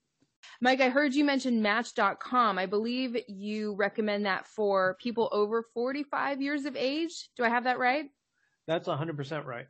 Mike, 0.64 0.80
I 0.80 0.90
heard 0.90 1.16
you 1.16 1.26
mention 1.26 1.64
Match.com. 1.64 2.60
I 2.60 2.68
believe 2.68 3.18
you 3.28 3.74
recommend 3.74 4.28
that 4.28 4.46
for 4.46 4.96
people 5.02 5.28
over 5.32 5.64
45 5.74 6.40
years 6.40 6.66
of 6.66 6.76
age. 6.76 7.30
Do 7.36 7.44
I 7.44 7.50
have 7.50 7.64
that 7.64 7.80
right? 7.80 8.06
That's 8.68 8.88
100% 8.88 9.46
right. 9.46 9.66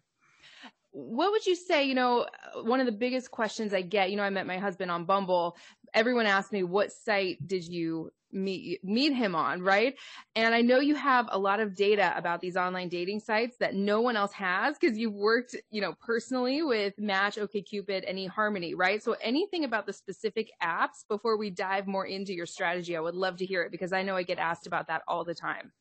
What 0.91 1.31
would 1.31 1.45
you 1.45 1.55
say? 1.55 1.85
You 1.85 1.95
know, 1.95 2.27
one 2.63 2.81
of 2.81 2.85
the 2.85 2.91
biggest 2.91 3.31
questions 3.31 3.73
I 3.73 3.81
get, 3.81 4.11
you 4.11 4.17
know, 4.17 4.23
I 4.23 4.29
met 4.29 4.45
my 4.45 4.57
husband 4.57 4.91
on 4.91 5.05
Bumble. 5.05 5.55
Everyone 5.93 6.25
asked 6.25 6.51
me, 6.51 6.63
what 6.63 6.91
site 6.91 7.37
did 7.47 7.65
you 7.65 8.11
meet 8.33 8.83
meet 8.83 9.13
him 9.13 9.35
on, 9.35 9.61
right? 9.61 9.95
And 10.35 10.53
I 10.53 10.61
know 10.61 10.79
you 10.79 10.95
have 10.95 11.27
a 11.31 11.37
lot 11.37 11.59
of 11.59 11.75
data 11.75 12.13
about 12.15 12.41
these 12.41 12.57
online 12.57 12.89
dating 12.89 13.19
sites 13.19 13.57
that 13.57 13.75
no 13.75 14.01
one 14.01 14.15
else 14.15 14.33
has 14.33 14.77
because 14.77 14.97
you've 14.97 15.13
worked, 15.13 15.55
you 15.69 15.81
know, 15.81 15.93
personally 16.01 16.61
with 16.63 16.97
Match, 16.97 17.37
OkCupid, 17.37 18.03
and 18.07 18.17
eHarmony, 18.17 18.73
right? 18.75 19.01
So 19.03 19.15
anything 19.21 19.63
about 19.63 19.85
the 19.85 19.93
specific 19.93 20.51
apps 20.61 21.05
before 21.07 21.37
we 21.37 21.49
dive 21.49 21.87
more 21.87 22.05
into 22.05 22.33
your 22.33 22.45
strategy, 22.45 22.95
I 22.95 22.99
would 23.01 23.15
love 23.15 23.37
to 23.37 23.45
hear 23.45 23.63
it 23.63 23.71
because 23.71 23.93
I 23.93 24.03
know 24.03 24.15
I 24.15 24.23
get 24.23 24.39
asked 24.39 24.67
about 24.67 24.87
that 24.87 25.01
all 25.07 25.23
the 25.23 25.35
time. 25.35 25.71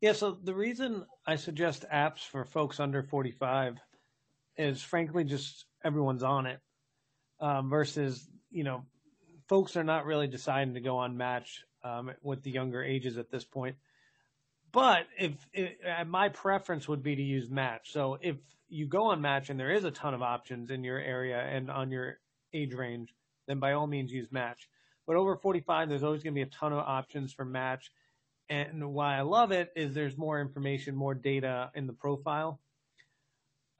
Yeah, 0.00 0.12
so 0.12 0.38
the 0.42 0.54
reason 0.54 1.06
I 1.26 1.36
suggest 1.36 1.86
apps 1.92 2.20
for 2.20 2.44
folks 2.44 2.80
under 2.80 3.02
45 3.02 3.78
is 4.58 4.82
frankly 4.82 5.24
just 5.24 5.64
everyone's 5.84 6.22
on 6.22 6.46
it 6.46 6.60
um, 7.40 7.70
versus, 7.70 8.28
you 8.50 8.64
know, 8.64 8.84
folks 9.48 9.76
are 9.76 9.84
not 9.84 10.06
really 10.06 10.26
deciding 10.26 10.74
to 10.74 10.80
go 10.80 10.98
on 10.98 11.16
match 11.16 11.64
um, 11.84 12.12
with 12.22 12.42
the 12.42 12.50
younger 12.50 12.82
ages 12.82 13.16
at 13.18 13.30
this 13.30 13.44
point. 13.44 13.76
But 14.72 15.06
if, 15.18 15.32
if 15.52 15.72
uh, 15.86 16.04
my 16.04 16.28
preference 16.28 16.88
would 16.88 17.02
be 17.02 17.16
to 17.16 17.22
use 17.22 17.48
match. 17.48 17.92
So 17.92 18.18
if 18.20 18.36
you 18.68 18.86
go 18.86 19.04
on 19.04 19.20
match 19.20 19.48
and 19.48 19.58
there 19.58 19.70
is 19.70 19.84
a 19.84 19.90
ton 19.90 20.14
of 20.14 20.22
options 20.22 20.70
in 20.70 20.84
your 20.84 20.98
area 20.98 21.38
and 21.38 21.70
on 21.70 21.90
your 21.90 22.18
age 22.52 22.74
range, 22.74 23.14
then 23.46 23.58
by 23.58 23.72
all 23.72 23.86
means 23.86 24.12
use 24.12 24.30
match. 24.32 24.68
But 25.06 25.16
over 25.16 25.36
45, 25.36 25.88
there's 25.88 26.02
always 26.02 26.22
going 26.22 26.34
to 26.34 26.38
be 26.38 26.42
a 26.42 26.46
ton 26.46 26.72
of 26.72 26.80
options 26.80 27.32
for 27.32 27.44
match. 27.44 27.92
And 28.48 28.92
why 28.92 29.16
I 29.16 29.22
love 29.22 29.52
it 29.52 29.72
is 29.76 29.94
there's 29.94 30.16
more 30.16 30.40
information, 30.40 30.96
more 30.96 31.14
data 31.14 31.70
in 31.74 31.86
the 31.86 31.92
profile. 31.92 32.60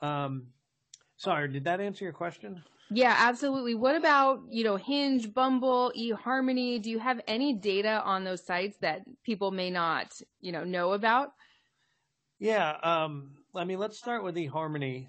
Um, 0.00 0.48
sorry, 1.16 1.48
did 1.48 1.64
that 1.64 1.80
answer 1.80 2.04
your 2.04 2.12
question? 2.12 2.62
Yeah, 2.90 3.14
absolutely. 3.18 3.74
What 3.74 3.96
about, 3.96 4.42
you 4.48 4.62
know, 4.62 4.76
Hinge, 4.76 5.32
Bumble, 5.34 5.92
eHarmony? 5.96 6.80
Do 6.80 6.90
you 6.90 6.98
have 6.98 7.20
any 7.26 7.52
data 7.52 8.00
on 8.04 8.22
those 8.22 8.44
sites 8.44 8.76
that 8.78 9.02
people 9.24 9.50
may 9.50 9.70
not, 9.70 10.12
you 10.40 10.52
know, 10.52 10.62
know 10.62 10.92
about? 10.92 11.30
Yeah. 12.38 12.70
Um, 12.70 13.32
I 13.54 13.64
mean, 13.64 13.78
let's 13.78 13.98
start 13.98 14.22
with 14.22 14.36
eHarmony. 14.36 15.08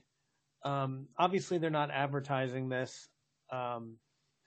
Um, 0.66 1.08
obviously, 1.20 1.60
they're 1.60 1.70
not 1.70 1.92
advertising 1.92 2.68
this. 2.68 3.08
Um, 3.52 3.98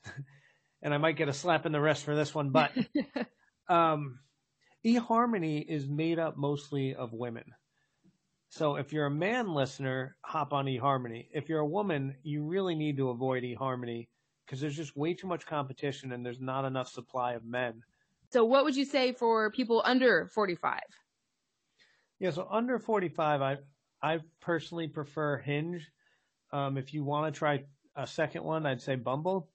and 0.82 0.92
I 0.92 0.99
might 0.99 1.16
get 1.16 1.28
a 1.28 1.32
slap 1.32 1.66
in 1.66 1.72
the 1.72 1.80
wrist 1.80 2.04
for 2.04 2.16
this 2.16 2.34
one, 2.34 2.50
but 2.50 2.72
um, 3.68 4.18
eHarmony 4.84 5.64
is 5.68 5.88
made 5.88 6.18
up 6.18 6.37
mostly 6.37 6.94
of 6.96 7.12
women. 7.12 7.44
So 8.50 8.75
if 8.75 8.92
you're 8.92 9.07
a 9.07 9.11
man 9.11 9.54
listener, 9.54 10.16
hop 10.23 10.52
on 10.52 10.66
eHarmony. 10.66 11.28
If 11.33 11.49
you're 11.49 11.61
a 11.61 11.66
woman, 11.66 12.16
you 12.25 12.42
really 12.45 12.75
need 12.75 12.97
to 12.97 13.11
avoid 13.11 13.45
eHarmony 13.45 14.09
because 14.45 14.61
there's 14.61 14.76
just 14.76 14.97
way 14.97 15.14
too 15.14 15.28
much 15.28 15.47
competition 15.47 16.11
and 16.11 16.26
there's 16.26 16.40
not 16.40 16.64
enough 16.64 16.88
supply 16.88 17.35
of 17.35 17.45
men. 17.45 17.80
So 18.33 18.45
what 18.45 18.64
would 18.64 18.75
you 18.75 18.85
say 18.85 19.12
for 19.12 19.52
people 19.52 19.83
under 19.85 20.26
45? 20.26 20.80
Yeah, 22.19 22.33
so 22.33 22.49
under 22.50 22.80
45, 22.80 23.40
I 23.40 23.59
I 24.02 24.19
personally 24.40 24.88
prefer 24.88 25.38
Hinge. 25.38 25.88
Um, 26.52 26.76
if 26.76 26.92
you 26.92 27.04
want 27.04 27.33
to 27.33 27.38
try 27.38 27.64
a 27.95 28.07
second 28.07 28.42
one, 28.42 28.66
I'd 28.66 28.83
say 28.83 28.97
Bumble. 28.97 29.49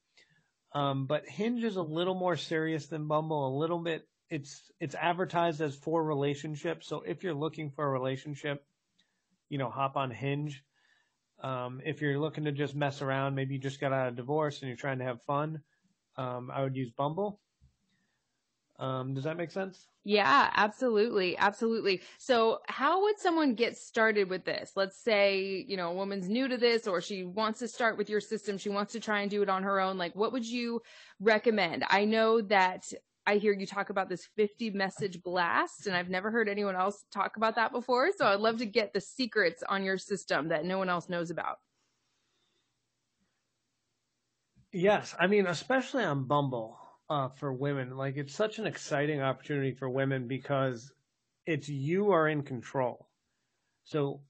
Um, 0.74 1.06
but 1.06 1.28
Hinge 1.28 1.64
is 1.64 1.76
a 1.76 1.82
little 1.82 2.16
more 2.16 2.38
serious 2.38 2.88
than 2.88 3.08
Bumble, 3.08 3.48
a 3.48 3.58
little 3.60 3.80
bit. 3.80 4.08
It's 4.30 4.72
it's 4.80 4.96
advertised 4.96 5.60
as 5.60 5.76
for 5.76 6.02
relationships. 6.02 6.88
So 6.88 7.02
if 7.02 7.24
you're 7.24 7.34
looking 7.34 7.72
for 7.72 7.86
a 7.86 7.90
relationship, 7.90 8.64
you 9.50 9.58
know, 9.58 9.70
hop 9.70 9.98
on 9.98 10.12
Hinge. 10.12 10.64
Um, 11.42 11.82
if 11.86 12.02
you're 12.02 12.20
looking 12.20 12.46
to 12.46 12.52
just 12.52 12.76
mess 12.76 13.02
around, 13.02 13.36
maybe 13.36 13.56
you 13.56 13.60
just 13.60 13.80
got 13.80 13.94
out 13.94 14.08
of 14.08 14.16
divorce 14.16 14.62
and 14.62 14.70
you're 14.70 14.78
trying 14.78 15.00
to 15.00 15.06
have 15.06 15.22
fun, 15.24 15.62
um, 16.18 16.50
I 16.54 16.64
would 16.64 16.76
use 16.76 16.92
Bumble. 16.92 17.40
Um, 18.78 19.14
does 19.14 19.24
that 19.24 19.38
make 19.38 19.52
sense? 19.52 19.88
Yeah, 20.04 20.52
absolutely. 20.54 21.38
Absolutely. 21.38 22.02
So 22.20 22.60
how 22.68 23.04
would 23.04 23.20
someone 23.20 23.56
get 23.56 23.78
started 23.78 24.30
with 24.30 24.46
this? 24.46 24.74
Let's 24.76 25.02
say, 25.02 25.66
you 25.68 25.78
know, 25.78 25.92
a 25.92 25.96
woman's 25.96 26.30
new 26.30 26.48
to 26.48 26.58
this 26.58 26.86
or 26.86 27.02
she 27.02 27.24
wants 27.24 27.60
to 27.60 27.68
start 27.68 27.98
with 27.98 28.10
your 28.10 28.22
system. 28.22 28.58
She 28.58 28.70
wants 28.70 28.94
to 28.94 29.00
try 29.00 29.22
and 29.22 29.32
do 29.32 29.42
it 29.42 29.50
on 29.50 29.64
her 29.64 29.80
own. 29.80 29.98
Like, 29.98 30.16
what 30.16 30.32
would 30.32 30.46
you 30.46 30.82
recommend? 31.20 31.86
I 31.90 32.06
know 32.06 32.42
that 32.42 32.86
I 33.28 33.38
hear 33.38 33.54
you 33.54 33.66
talk 33.66 33.90
about 33.90 34.08
this 34.08 34.28
50 34.36 34.72
message 34.72 35.24
blast, 35.24 35.88
and 35.88 35.96
I've 35.96 36.10
never 36.10 36.30
heard 36.30 36.48
anyone 36.48 36.76
else 36.76 37.06
talk 37.12 37.38
about 37.38 37.56
that 37.56 37.72
before. 37.72 38.12
So 38.16 38.28
I'd 38.28 38.40
love 38.40 38.60
to 38.60 38.66
get 38.66 38.94
the 38.94 39.02
secrets 39.02 39.64
on 39.68 39.84
your 39.84 39.98
system 39.98 40.50
that 40.50 40.66
no 40.66 40.78
one 40.78 40.90
else 40.90 41.10
knows 41.10 41.32
about. 41.32 41.58
Yes. 44.72 45.16
I 45.20 45.28
mean, 45.28 45.48
especially 45.48 46.04
on 46.04 46.26
Bumble 46.26 46.78
uh, 47.10 47.30
for 47.30 47.52
women. 47.52 47.98
Like, 47.98 48.18
it's 48.18 48.36
such 48.36 48.60
an 48.60 48.68
exciting 48.68 49.22
opportunity 49.22 49.74
for 49.74 49.90
women 49.90 50.28
because 50.28 50.92
it's 51.46 51.68
you 51.68 52.12
are 52.12 52.28
in 52.28 52.44
control. 52.44 53.08
So 53.86 54.22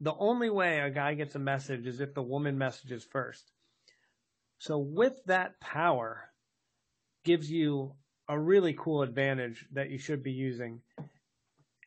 the 0.00 0.14
only 0.14 0.50
way 0.50 0.80
a 0.80 0.90
guy 0.90 1.14
gets 1.14 1.34
a 1.34 1.38
message 1.38 1.86
is 1.86 2.00
if 2.00 2.14
the 2.14 2.22
woman 2.22 2.58
messages 2.58 3.04
first. 3.04 3.50
So 4.58 4.78
with 4.78 5.14
that 5.26 5.60
power 5.60 6.30
gives 7.24 7.50
you 7.50 7.92
a 8.28 8.38
really 8.38 8.74
cool 8.78 9.02
advantage 9.02 9.64
that 9.72 9.90
you 9.90 9.98
should 9.98 10.22
be 10.22 10.32
using. 10.32 10.80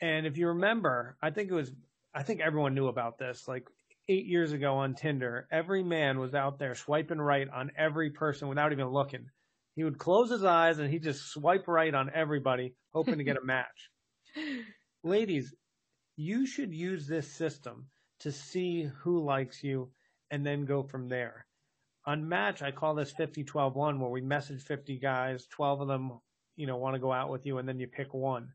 And 0.01 0.25
if 0.25 0.37
you 0.37 0.47
remember, 0.49 1.17
I 1.21 1.31
think 1.31 1.49
it 1.49 1.53
was, 1.53 1.71
I 2.13 2.23
think 2.23 2.39
everyone 2.39 2.75
knew 2.75 2.87
about 2.87 3.17
this. 3.17 3.47
Like 3.47 3.67
eight 4.07 4.25
years 4.25 4.53
ago 4.53 4.75
on 4.75 4.95
Tinder, 4.95 5.47
every 5.51 5.83
man 5.83 6.19
was 6.19 6.33
out 6.33 6.57
there 6.57 6.75
swiping 6.75 7.19
right 7.19 7.47
on 7.49 7.71
every 7.77 8.11
person 8.11 8.47
without 8.47 8.71
even 8.71 8.87
looking. 8.87 9.25
He 9.75 9.83
would 9.83 9.97
close 9.97 10.29
his 10.29 10.43
eyes 10.43 10.79
and 10.79 10.89
he'd 10.89 11.03
just 11.03 11.31
swipe 11.31 11.67
right 11.67 11.93
on 11.93 12.11
everybody, 12.13 12.73
hoping 12.93 13.17
to 13.17 13.23
get 13.23 13.37
a 13.37 13.45
match. 13.45 13.89
Ladies, 15.03 15.53
you 16.15 16.45
should 16.45 16.73
use 16.73 17.07
this 17.07 17.31
system 17.31 17.87
to 18.21 18.31
see 18.31 18.89
who 19.01 19.23
likes 19.23 19.63
you 19.63 19.89
and 20.31 20.45
then 20.45 20.65
go 20.65 20.83
from 20.83 21.07
there. 21.07 21.45
On 22.05 22.27
Match, 22.27 22.61
I 22.61 22.71
call 22.71 22.95
this 22.95 23.13
50-12-1 23.13 23.99
where 23.99 24.09
we 24.09 24.21
message 24.21 24.63
50 24.63 24.97
guys, 24.99 25.45
12 25.47 25.81
of 25.81 25.87
them 25.87 26.19
you 26.59 26.67
know, 26.67 26.75
want 26.75 26.93
to 26.93 26.99
go 26.99 27.13
out 27.13 27.29
with 27.29 27.45
you 27.45 27.57
and 27.57 27.67
then 27.67 27.79
you 27.79 27.87
pick 27.87 28.13
one. 28.13 28.51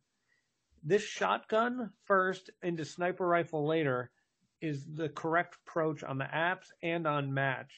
This 0.82 1.02
shotgun 1.02 1.90
first 2.04 2.50
into 2.62 2.84
sniper 2.84 3.26
rifle 3.26 3.66
later 3.66 4.10
is 4.60 4.84
the 4.84 5.08
correct 5.08 5.56
approach 5.66 6.04
on 6.04 6.18
the 6.18 6.24
apps 6.24 6.66
and 6.82 7.06
on 7.06 7.32
match. 7.32 7.72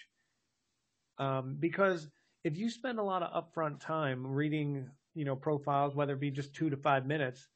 Um, 1.18 1.56
because 1.60 2.08
if 2.42 2.56
you 2.56 2.68
spend 2.68 2.98
a 2.98 3.04
lot 3.04 3.22
of 3.22 3.44
upfront 3.44 3.78
time 3.78 4.26
reading, 4.26 4.90
you 5.14 5.24
know, 5.24 5.36
profiles, 5.36 5.94
whether 5.94 6.14
it 6.14 6.20
be 6.20 6.32
just 6.32 6.54
two 6.54 6.70
to 6.70 6.76
five 6.76 7.06
minutes, 7.06 7.46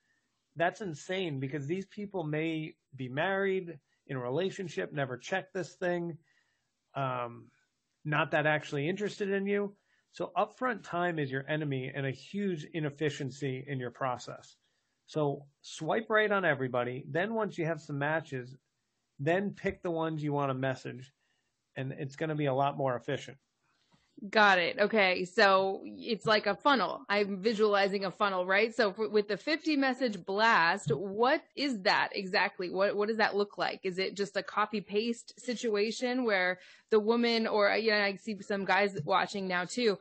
that's 0.55 0.81
insane 0.81 1.41
because 1.41 1.67
these 1.67 1.87
people 1.87 2.23
may 2.23 2.75
be 2.95 3.09
married, 3.09 3.77
in 4.07 4.17
a 4.17 4.21
relationship, 4.21 4.93
never 4.93 5.17
check 5.17 5.53
this 5.53 5.75
thing, 5.75 6.19
um, 6.95 7.47
not 8.05 8.33
that 8.33 8.47
actually 8.47 8.89
interested 8.89 9.31
in 9.31 9.47
you. 9.47 9.75
So 10.13 10.33
upfront 10.37 10.83
time 10.83 11.19
is 11.19 11.31
your 11.31 11.45
enemy 11.49 11.93
and 11.95 12.07
a 12.07 12.11
huge 12.11 12.65
inefficiency 12.73 13.65
in 13.67 13.79
your 13.79 13.91
process. 13.91 14.57
So 15.07 15.45
swipe 15.63 16.07
right 16.09 16.31
on 16.31 16.45
everybody. 16.45 17.05
Then 17.09 17.35
once 17.35 17.59
you 17.59 17.67
have 17.67 17.81
some 17.81 17.99
matches, 17.99 18.57
then 19.19 19.51
pick 19.51 19.83
the 19.83 19.91
ones 19.91 20.23
you 20.23 20.33
want 20.33 20.51
to 20.51 20.55
message 20.55 21.13
and 21.77 21.93
it's 21.93 22.17
going 22.17 22.29
to 22.29 22.35
be 22.35 22.47
a 22.47 22.55
lot 22.55 22.77
more 22.77 22.97
efficient. 22.97 23.37
Got 24.29 24.59
it. 24.59 24.79
Okay. 24.79 25.25
So 25.25 25.81
it's 25.85 26.27
like 26.27 26.47
a 26.47 26.55
funnel. 26.55 27.01
I'm 27.09 27.39
visualizing 27.39 28.05
a 28.05 28.11
funnel, 28.11 28.45
right? 28.45 28.75
So 28.75 28.93
for, 28.93 29.09
with 29.09 29.29
the 29.29 29.39
50 29.39 29.77
message 29.77 30.23
blast, 30.27 30.91
what 30.95 31.43
is 31.57 31.81
that 31.83 32.11
exactly? 32.13 32.69
What, 32.69 32.97
what 32.97 33.09
does 33.09 33.17
that 33.17 33.35
look 33.35 33.57
like? 33.57 33.81
Is 33.83 33.99
it 33.99 34.17
just 34.17 34.37
a 34.37 34.43
copy 34.43 34.83
paste 34.83 35.41
situation 35.41 36.25
where 36.25 36.59
the 36.91 37.01
woman 37.01 37.47
or, 37.47 37.71
uh, 37.71 37.77
you 37.77 37.93
know, 37.93 37.99
I 37.99 38.17
see 38.17 38.37
some 38.43 38.67
guys 38.67 38.99
watching 39.05 39.49
now 39.49 39.65
too, 39.65 39.99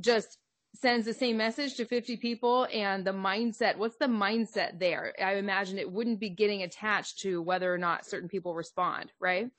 just 0.00 0.38
sends 0.74 1.06
the 1.06 1.14
same 1.14 1.36
message 1.36 1.76
to 1.76 1.84
50 1.84 2.16
people 2.16 2.66
and 2.72 3.04
the 3.04 3.12
mindset, 3.12 3.76
what's 3.76 3.96
the 3.96 4.06
mindset 4.06 4.78
there? 4.80 5.14
I 5.22 5.36
imagine 5.36 5.78
it 5.78 5.90
wouldn't 5.90 6.18
be 6.18 6.30
getting 6.30 6.62
attached 6.62 7.20
to 7.20 7.40
whether 7.40 7.72
or 7.72 7.78
not 7.78 8.06
certain 8.06 8.28
people 8.28 8.54
respond, 8.54 9.12
right? 9.20 9.50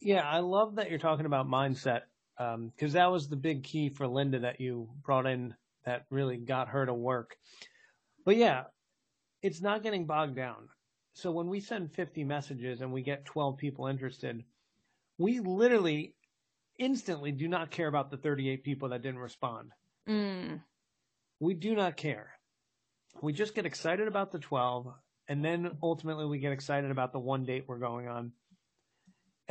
Yeah, 0.00 0.28
I 0.28 0.40
love 0.40 0.74
that 0.76 0.90
you're 0.90 0.98
talking 0.98 1.26
about 1.26 1.46
mindset 1.46 2.02
because 2.76 2.94
um, 2.94 2.98
that 2.98 3.10
was 3.10 3.28
the 3.28 3.36
big 3.36 3.62
key 3.62 3.88
for 3.88 4.06
Linda 4.06 4.40
that 4.40 4.60
you 4.60 4.88
brought 5.02 5.26
in 5.26 5.54
that 5.84 6.06
really 6.10 6.36
got 6.36 6.68
her 6.68 6.86
to 6.86 6.94
work. 6.94 7.36
But 8.24 8.36
yeah, 8.36 8.64
it's 9.42 9.60
not 9.60 9.82
getting 9.82 10.06
bogged 10.06 10.36
down. 10.36 10.68
So 11.14 11.30
when 11.30 11.48
we 11.48 11.60
send 11.60 11.92
50 11.92 12.24
messages 12.24 12.80
and 12.80 12.92
we 12.92 13.02
get 13.02 13.24
12 13.24 13.58
people 13.58 13.86
interested, 13.86 14.44
we 15.18 15.40
literally 15.40 16.14
instantly 16.78 17.32
do 17.32 17.48
not 17.48 17.70
care 17.70 17.88
about 17.88 18.10
the 18.10 18.16
38 18.16 18.64
people 18.64 18.88
that 18.90 19.02
didn't 19.02 19.20
respond. 19.20 19.72
Mm. 20.08 20.60
We 21.40 21.54
do 21.54 21.74
not 21.74 21.96
care. 21.96 22.30
We 23.20 23.32
just 23.32 23.54
get 23.54 23.66
excited 23.66 24.08
about 24.08 24.32
the 24.32 24.38
12 24.38 24.92
and 25.28 25.44
then 25.44 25.76
ultimately 25.82 26.26
we 26.26 26.38
get 26.38 26.52
excited 26.52 26.90
about 26.90 27.12
the 27.12 27.18
one 27.18 27.44
date 27.44 27.64
we're 27.66 27.78
going 27.78 28.08
on 28.08 28.32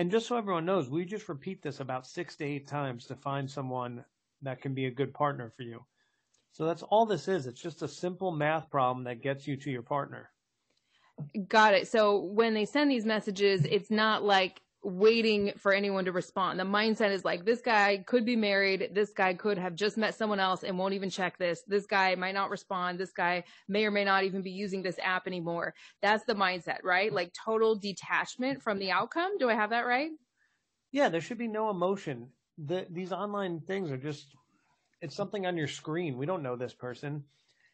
and 0.02 0.10
just 0.10 0.26
so 0.26 0.36
everyone 0.36 0.66
knows, 0.66 0.90
we 0.90 1.06
just 1.06 1.30
repeat 1.30 1.62
this 1.62 1.80
about 1.80 2.08
six 2.08 2.36
to 2.38 2.44
eight 2.44 2.68
times 2.68 3.06
to 3.06 3.16
find 3.16 3.48
someone 3.48 4.04
that 4.42 4.60
can 4.60 4.74
be 4.74 4.88
a 4.88 4.92
good 4.92 5.14
partner 5.14 5.54
for 5.56 5.62
you. 5.62 5.86
So 6.54 6.66
that's 6.66 6.82
all 6.82 7.06
this 7.06 7.28
is. 7.28 7.46
It's 7.46 7.62
just 7.62 7.84
a 7.84 7.88
simple 7.88 8.32
math 8.32 8.68
problem 8.72 9.04
that 9.04 9.22
gets 9.22 9.46
you 9.46 9.56
to 9.58 9.70
your 9.70 9.84
partner. 9.84 10.32
Got 11.48 11.76
it. 11.76 11.88
So 11.88 12.18
when 12.18 12.56
they 12.56 12.66
send 12.66 12.90
these 12.90 13.06
messages, 13.06 13.64
it's 13.66 13.92
not 13.92 14.24
like 14.24 14.61
waiting 14.84 15.54
for 15.58 15.74
anyone 15.74 16.06
to 16.06 16.12
respond. 16.12 16.60
The 16.60 16.64
mindset 16.64 17.12
is 17.12 17.24
like, 17.24 17.46
this 17.46 17.62
guy 17.62 18.04
could 18.08 18.26
be 18.26 18.36
married. 18.36 18.90
This 18.94 19.12
guy 19.12 19.34
could 19.34 19.58
have 19.58 19.76
just 19.76 19.98
met 19.98 20.16
someone 20.16 20.40
else 20.40 20.64
and 20.64 20.78
won't 20.78 20.94
even 20.94 21.10
check 21.10 21.38
this. 21.38 21.62
This 21.68 21.86
guy 21.86 22.16
might 22.16 22.34
not 22.34 22.50
respond. 22.50 23.00
This 23.00 23.12
guy 23.12 23.44
may 23.68 23.86
or 23.86 23.92
may 23.92 24.04
not 24.04 24.24
even 24.24 24.42
be 24.42 24.52
using 24.52 24.82
this 24.82 24.98
app 25.04 25.28
anymore. 25.28 25.76
That's 26.02 26.26
the 26.26 26.34
mindset, 26.34 26.84
right? 26.84 27.14
Like 27.14 27.34
total 27.34 27.76
detachment 27.76 28.64
from 28.64 28.80
the 28.80 28.92
outcome. 28.92 29.38
Do 29.38 29.50
I 29.50 29.54
have 29.54 29.70
that 29.70 29.86
right? 29.86 30.10
Yeah, 30.92 31.10
there 31.10 31.22
should 31.22 31.38
be 31.38 31.48
no 31.48 31.70
emotion. 31.70 32.30
The, 32.58 32.88
these 32.90 33.12
online 33.12 33.62
things 33.62 33.92
are 33.92 33.98
just, 33.98 34.36
it's 35.02 35.16
something 35.16 35.46
on 35.46 35.58
your 35.58 35.68
screen. 35.68 36.18
We 36.18 36.26
don't 36.26 36.44
know 36.44 36.56
this 36.56 36.74
person. 36.74 37.24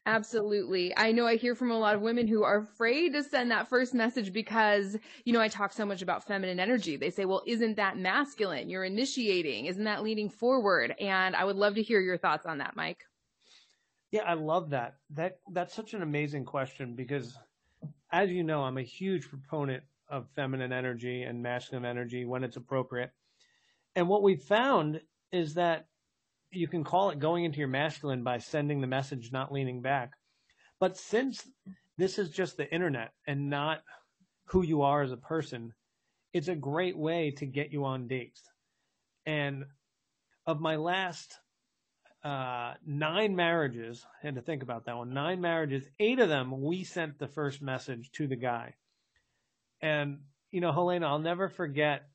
Absolutely. 0.08 0.96
I 0.96 1.12
know 1.12 1.28
I 1.28 1.36
hear 1.36 1.54
from 1.54 1.70
a 1.70 1.78
lot 1.78 1.94
of 1.94 2.02
women 2.02 2.30
who 2.30 2.42
are 2.42 2.60
afraid 2.60 3.12
to 3.12 3.22
send 3.22 3.52
that 3.52 3.68
first 3.68 3.94
message 3.94 4.32
because, 4.32 4.96
you 5.26 5.34
know, 5.34 5.42
I 5.42 5.50
talk 5.50 5.74
so 5.74 5.86
much 5.86 6.02
about 6.02 6.24
feminine 6.24 6.62
energy. 6.62 6.96
They 6.96 7.10
say, 7.10 7.26
well, 7.26 7.44
isn't 7.46 7.76
that 7.76 7.98
masculine? 7.98 8.70
You're 8.70 8.86
initiating. 8.86 9.66
Isn't 9.66 9.84
that 9.84 10.04
leading 10.04 10.30
forward? 10.30 10.96
And 10.98 11.36
I 11.36 11.44
would 11.44 11.58
love 11.58 11.76
to 11.76 11.84
hear 11.84 12.00
your 12.00 12.18
thoughts 12.18 12.46
on 12.46 12.60
that, 12.60 12.78
Mike. 12.78 13.04
Yeah, 14.12 14.22
I 14.22 14.36
love 14.36 14.70
that. 14.70 14.96
That 15.10 15.40
that's 15.52 15.76
such 15.76 15.94
an 15.94 16.02
amazing 16.02 16.46
question 16.46 16.96
because 16.96 17.38
as 18.14 18.30
you 18.30 18.44
know, 18.44 18.64
I'm 18.64 18.78
a 18.78 18.84
huge 18.84 19.28
proponent 19.28 19.84
of 20.08 20.30
feminine 20.36 20.72
energy 20.72 21.24
and 21.24 21.44
masculine 21.44 21.84
energy 21.84 22.24
when 22.24 22.46
it's 22.46 22.56
appropriate. 22.56 23.12
And 23.98 24.08
what 24.08 24.24
we 24.24 24.38
found 24.38 25.02
is 25.34 25.56
that 25.56 25.88
you 26.58 26.68
can 26.68 26.84
call 26.84 27.10
it 27.12 27.20
going 27.20 27.46
into 27.46 27.60
your 27.60 27.68
masculine 27.68 28.24
by 28.24 28.40
sending 28.40 28.82
the 28.82 28.88
message, 28.88 29.32
not 29.32 29.52
leaning 29.52 29.82
back. 29.82 30.14
But 30.80 30.98
since 30.98 31.48
this 31.98 32.20
is 32.20 32.30
just 32.30 32.58
the 32.58 32.72
internet 32.72 33.12
and 33.26 33.50
not 33.50 33.82
who 34.46 34.64
you 34.64 34.82
are 34.82 35.02
as 35.02 35.12
a 35.12 35.18
person, 35.18 35.74
it's 36.34 36.48
a 36.48 36.56
great 36.56 36.98
way 36.98 37.32
to 37.38 37.46
get 37.46 37.72
you 37.72 37.86
on 37.86 38.08
dates. 38.08 38.42
And 39.26 39.66
of 40.46 40.60
my 40.60 40.76
last 40.76 41.38
uh, 42.24 42.74
nine 42.86 43.36
marriages, 43.36 44.06
I 44.22 44.26
had 44.26 44.36
to 44.36 44.42
think 44.42 44.64
about 44.64 44.86
that 44.86 44.98
one, 44.98 45.14
nine 45.14 45.42
marriages, 45.42 45.88
eight 46.00 46.20
of 46.20 46.30
them, 46.30 46.62
we 46.62 46.84
sent 46.84 47.20
the 47.20 47.28
first 47.28 47.62
message 47.62 48.12
to 48.14 48.28
the 48.28 48.36
guy. 48.36 48.76
And, 49.82 50.20
you 50.52 50.62
know, 50.62 50.72
Helena, 50.72 51.08
I'll 51.08 51.20
never 51.20 51.50
forget 51.50 52.08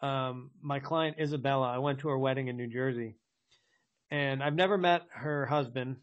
um, 0.00 0.50
my 0.60 0.80
client 0.80 1.16
Isabella. 1.20 1.68
I 1.68 1.78
went 1.78 2.00
to 2.00 2.08
her 2.08 2.18
wedding 2.18 2.48
in 2.48 2.56
New 2.56 2.66
Jersey 2.66 3.16
and 4.10 4.42
I've 4.42 4.54
never 4.54 4.78
met 4.78 5.02
her 5.14 5.46
husband. 5.46 5.96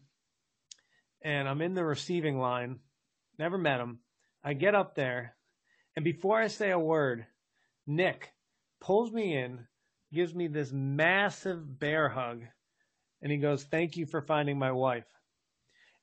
And 1.22 1.48
I'm 1.48 1.60
in 1.60 1.74
the 1.74 1.84
receiving 1.84 2.38
line, 2.38 2.78
never 3.38 3.58
met 3.58 3.80
him. 3.80 4.00
I 4.44 4.54
get 4.54 4.74
up 4.74 4.94
there, 4.94 5.34
and 5.96 6.04
before 6.04 6.40
I 6.40 6.46
say 6.46 6.70
a 6.70 6.78
word, 6.78 7.26
Nick 7.86 8.32
pulls 8.80 9.10
me 9.12 9.36
in, 9.36 9.66
gives 10.12 10.34
me 10.34 10.46
this 10.46 10.70
massive 10.72 11.78
bear 11.80 12.08
hug, 12.08 12.42
and 13.22 13.32
he 13.32 13.38
goes, 13.38 13.64
Thank 13.64 13.96
you 13.96 14.06
for 14.06 14.20
finding 14.20 14.58
my 14.58 14.72
wife. 14.72 15.06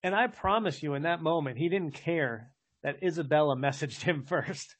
And 0.01 0.13
I 0.13 0.27
promise 0.27 0.83
you, 0.83 0.95
in 0.95 1.03
that 1.03 1.21
moment, 1.21 1.57
he 1.57 1.69
didn't 1.69 1.93
care 1.93 2.51
that 2.83 3.01
Isabella 3.03 3.55
messaged 3.57 4.01
him 4.01 4.25
first. 4.25 4.75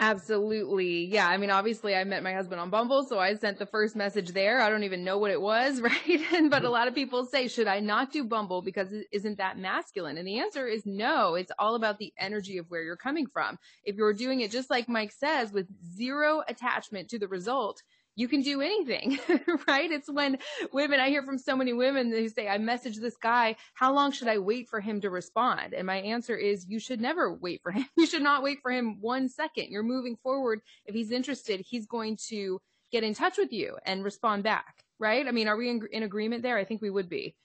Absolutely. 0.00 1.06
Yeah. 1.06 1.26
I 1.26 1.38
mean, 1.38 1.50
obviously 1.50 1.96
I 1.96 2.04
met 2.04 2.22
my 2.22 2.32
husband 2.32 2.60
on 2.60 2.70
Bumble, 2.70 3.02
so 3.02 3.18
I 3.18 3.34
sent 3.34 3.58
the 3.58 3.66
first 3.66 3.96
message 3.96 4.28
there. 4.28 4.60
I 4.60 4.70
don't 4.70 4.84
even 4.84 5.02
know 5.02 5.18
what 5.18 5.32
it 5.32 5.40
was, 5.40 5.80
right? 5.80 6.50
but 6.50 6.64
a 6.64 6.70
lot 6.70 6.86
of 6.86 6.94
people 6.94 7.24
say, 7.24 7.48
should 7.48 7.66
I 7.66 7.80
not 7.80 8.12
do 8.12 8.22
Bumble 8.22 8.62
because 8.62 8.94
isn't 9.10 9.38
that 9.38 9.58
masculine? 9.58 10.16
And 10.16 10.26
the 10.26 10.38
answer 10.38 10.68
is 10.68 10.86
no. 10.86 11.34
It's 11.34 11.50
all 11.58 11.74
about 11.74 11.98
the 11.98 12.12
energy 12.16 12.58
of 12.58 12.66
where 12.70 12.84
you're 12.84 12.96
coming 12.96 13.26
from. 13.26 13.58
If 13.82 13.96
you're 13.96 14.14
doing 14.14 14.40
it 14.40 14.52
just 14.52 14.70
like 14.70 14.88
Mike 14.88 15.12
says 15.12 15.52
with 15.52 15.66
zero 15.96 16.42
attachment 16.46 17.08
to 17.10 17.18
the 17.18 17.28
result, 17.28 17.82
you 18.18 18.26
can 18.26 18.42
do 18.42 18.60
anything, 18.60 19.16
right? 19.68 19.92
It's 19.92 20.10
when 20.10 20.38
women, 20.72 20.98
I 20.98 21.08
hear 21.08 21.22
from 21.22 21.38
so 21.38 21.54
many 21.54 21.72
women 21.72 22.10
who 22.10 22.28
say, 22.28 22.48
I 22.48 22.58
message 22.58 22.96
this 22.96 23.16
guy, 23.16 23.54
how 23.74 23.94
long 23.94 24.10
should 24.10 24.26
I 24.26 24.38
wait 24.38 24.68
for 24.68 24.80
him 24.80 25.00
to 25.02 25.08
respond? 25.08 25.72
And 25.72 25.86
my 25.86 25.98
answer 25.98 26.34
is, 26.34 26.66
you 26.68 26.80
should 26.80 27.00
never 27.00 27.32
wait 27.32 27.62
for 27.62 27.70
him. 27.76 27.86
You 27.96 28.06
should 28.06 28.24
not 28.24 28.42
wait 28.42 28.58
for 28.60 28.72
him 28.72 29.00
one 29.00 29.28
second. 29.28 29.70
You're 29.70 29.84
moving 29.84 30.16
forward. 30.16 30.62
If 30.84 30.96
he's 30.96 31.12
interested, 31.12 31.60
he's 31.60 31.86
going 31.86 32.18
to 32.28 32.60
get 32.90 33.04
in 33.04 33.14
touch 33.14 33.38
with 33.38 33.52
you 33.52 33.76
and 33.86 34.02
respond 34.02 34.42
back, 34.42 34.82
right? 34.98 35.24
I 35.24 35.30
mean, 35.30 35.46
are 35.46 35.56
we 35.56 35.70
in, 35.70 35.86
in 35.92 36.02
agreement 36.02 36.42
there? 36.42 36.58
I 36.58 36.64
think 36.64 36.82
we 36.82 36.90
would 36.90 37.08
be. 37.08 37.36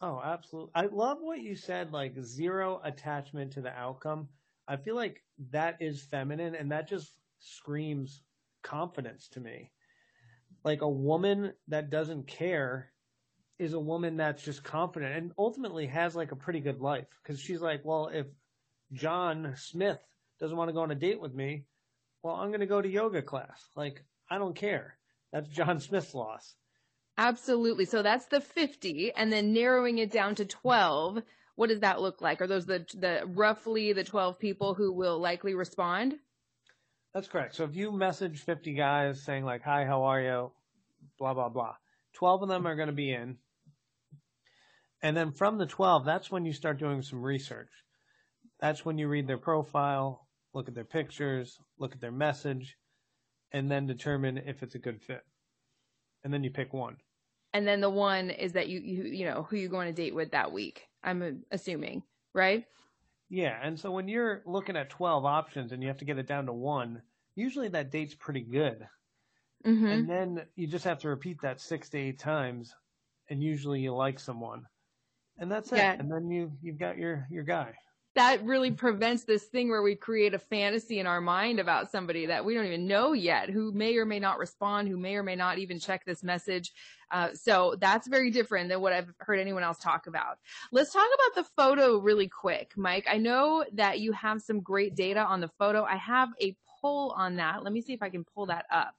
Oh, 0.00 0.20
absolutely. 0.22 0.70
I 0.76 0.86
love 0.86 1.18
what 1.20 1.40
you 1.40 1.56
said, 1.56 1.92
like 1.92 2.14
zero 2.22 2.80
attachment 2.84 3.52
to 3.54 3.60
the 3.60 3.72
outcome. 3.76 4.28
I 4.68 4.76
feel 4.76 4.94
like 4.94 5.20
that 5.50 5.78
is 5.80 6.00
feminine 6.00 6.54
and 6.54 6.70
that 6.70 6.88
just 6.88 7.10
screams 7.40 8.22
confidence 8.62 9.26
to 9.30 9.40
me 9.40 9.72
like 10.64 10.82
a 10.82 10.88
woman 10.88 11.52
that 11.68 11.90
doesn't 11.90 12.26
care 12.26 12.90
is 13.58 13.74
a 13.74 13.80
woman 13.80 14.16
that's 14.16 14.42
just 14.42 14.64
confident 14.64 15.16
and 15.16 15.32
ultimately 15.38 15.86
has 15.86 16.16
like 16.16 16.32
a 16.32 16.36
pretty 16.36 16.60
good 16.60 16.80
life 16.80 17.06
because 17.22 17.40
she's 17.40 17.60
like, 17.60 17.80
well, 17.84 18.08
if 18.12 18.26
John 18.92 19.54
Smith 19.56 20.00
doesn't 20.40 20.56
want 20.56 20.68
to 20.68 20.74
go 20.74 20.80
on 20.80 20.90
a 20.90 20.96
date 20.96 21.20
with 21.20 21.34
me, 21.34 21.64
well, 22.22 22.34
I'm 22.34 22.48
going 22.48 22.60
to 22.60 22.66
go 22.66 22.80
to 22.80 22.88
yoga 22.88 23.22
class. 23.22 23.62
Like, 23.76 24.02
I 24.30 24.38
don't 24.38 24.56
care. 24.56 24.96
That's 25.32 25.48
John 25.48 25.80
Smith's 25.80 26.14
loss. 26.14 26.54
Absolutely. 27.18 27.84
So 27.84 28.02
that's 28.02 28.26
the 28.26 28.40
50 28.40 29.12
and 29.12 29.32
then 29.32 29.52
narrowing 29.52 29.98
it 29.98 30.10
down 30.10 30.34
to 30.36 30.44
12. 30.44 31.22
What 31.54 31.68
does 31.68 31.80
that 31.80 32.00
look 32.00 32.20
like? 32.20 32.40
Are 32.40 32.46
those 32.46 32.66
the, 32.66 32.86
the 32.94 33.22
roughly 33.26 33.92
the 33.92 34.04
12 34.04 34.38
people 34.38 34.74
who 34.74 34.92
will 34.92 35.18
likely 35.18 35.54
respond? 35.54 36.14
That's 37.14 37.28
correct. 37.28 37.54
So 37.54 37.64
if 37.64 37.76
you 37.76 37.92
message 37.92 38.40
50 38.40 38.72
guys 38.74 39.22
saying 39.22 39.44
like, 39.44 39.62
hi, 39.62 39.84
how 39.84 40.04
are 40.04 40.20
you? 40.20 40.52
Blah, 41.18 41.34
blah, 41.34 41.50
blah. 41.50 41.74
12 42.14 42.42
of 42.42 42.48
them 42.48 42.66
are 42.66 42.76
going 42.76 42.88
to 42.88 42.92
be 42.92 43.12
in. 43.12 43.36
And 45.02 45.16
then 45.16 45.32
from 45.32 45.58
the 45.58 45.66
12, 45.66 46.04
that's 46.04 46.30
when 46.30 46.44
you 46.44 46.52
start 46.52 46.78
doing 46.78 47.02
some 47.02 47.20
research. 47.20 47.70
That's 48.60 48.84
when 48.84 48.96
you 48.96 49.08
read 49.08 49.26
their 49.26 49.38
profile, 49.38 50.26
look 50.54 50.68
at 50.68 50.74
their 50.74 50.84
pictures, 50.84 51.58
look 51.78 51.92
at 51.92 52.00
their 52.00 52.12
message, 52.12 52.76
and 53.50 53.70
then 53.70 53.86
determine 53.86 54.38
if 54.38 54.62
it's 54.62 54.76
a 54.76 54.78
good 54.78 55.02
fit. 55.02 55.22
And 56.24 56.32
then 56.32 56.44
you 56.44 56.50
pick 56.50 56.72
one. 56.72 56.96
And 57.52 57.66
then 57.66 57.80
the 57.80 57.90
one 57.90 58.30
is 58.30 58.52
that 58.52 58.68
you, 58.68 58.80
you, 58.80 59.04
you 59.04 59.24
know, 59.26 59.42
who 59.42 59.56
you 59.56 59.68
going 59.68 59.88
to 59.88 60.02
date 60.02 60.14
with 60.14 60.30
that 60.30 60.52
week. 60.52 60.86
I'm 61.02 61.44
assuming, 61.50 62.04
right? 62.32 62.64
Yeah, 63.32 63.58
and 63.62 63.80
so 63.80 63.90
when 63.90 64.08
you're 64.08 64.42
looking 64.44 64.76
at 64.76 64.90
12 64.90 65.24
options 65.24 65.72
and 65.72 65.82
you 65.82 65.88
have 65.88 65.96
to 66.00 66.04
get 66.04 66.18
it 66.18 66.26
down 66.26 66.44
to 66.44 66.52
one, 66.52 67.00
usually 67.34 67.68
that 67.68 67.90
date's 67.90 68.14
pretty 68.14 68.42
good. 68.42 68.86
Mm-hmm. 69.64 69.86
And 69.86 70.10
then 70.10 70.42
you 70.54 70.66
just 70.66 70.84
have 70.84 70.98
to 70.98 71.08
repeat 71.08 71.40
that 71.40 71.58
six 71.58 71.88
to 71.88 71.98
eight 71.98 72.18
times, 72.18 72.74
and 73.30 73.42
usually 73.42 73.80
you 73.80 73.94
like 73.94 74.20
someone, 74.20 74.66
and 75.38 75.50
that's 75.50 75.72
yeah. 75.72 75.94
it. 75.94 76.00
And 76.00 76.12
then 76.12 76.30
you 76.30 76.52
you've 76.60 76.78
got 76.78 76.98
your 76.98 77.26
your 77.30 77.44
guy 77.44 77.72
that 78.14 78.44
really 78.44 78.70
prevents 78.70 79.24
this 79.24 79.44
thing 79.44 79.70
where 79.70 79.82
we 79.82 79.94
create 79.94 80.34
a 80.34 80.38
fantasy 80.38 80.98
in 80.98 81.06
our 81.06 81.20
mind 81.20 81.58
about 81.58 81.90
somebody 81.90 82.26
that 82.26 82.44
we 82.44 82.54
don't 82.54 82.66
even 82.66 82.86
know 82.86 83.12
yet, 83.12 83.48
who 83.48 83.72
may 83.72 83.96
or 83.96 84.04
may 84.04 84.18
not 84.18 84.38
respond, 84.38 84.88
who 84.88 84.98
may 84.98 85.16
or 85.16 85.22
may 85.22 85.36
not 85.36 85.58
even 85.58 85.78
check 85.78 86.04
this 86.04 86.22
message. 86.22 86.72
Uh, 87.10 87.28
so 87.32 87.74
that's 87.80 88.08
very 88.08 88.30
different 88.30 88.68
than 88.68 88.80
what 88.80 88.92
I've 88.92 89.12
heard 89.18 89.38
anyone 89.38 89.62
else 89.62 89.78
talk 89.78 90.06
about. 90.06 90.38
Let's 90.72 90.92
talk 90.92 91.08
about 91.14 91.42
the 91.42 91.50
photo 91.56 91.98
really 91.98 92.28
quick, 92.28 92.72
Mike. 92.76 93.06
I 93.10 93.16
know 93.16 93.64
that 93.72 94.00
you 94.00 94.12
have 94.12 94.42
some 94.42 94.60
great 94.60 94.94
data 94.94 95.24
on 95.24 95.40
the 95.40 95.50
photo. 95.58 95.84
I 95.84 95.96
have 95.96 96.30
a 96.40 96.54
poll 96.80 97.14
on 97.16 97.36
that. 97.36 97.62
Let 97.62 97.72
me 97.72 97.80
see 97.80 97.92
if 97.92 98.02
I 98.02 98.10
can 98.10 98.24
pull 98.24 98.46
that 98.46 98.66
up. 98.70 98.94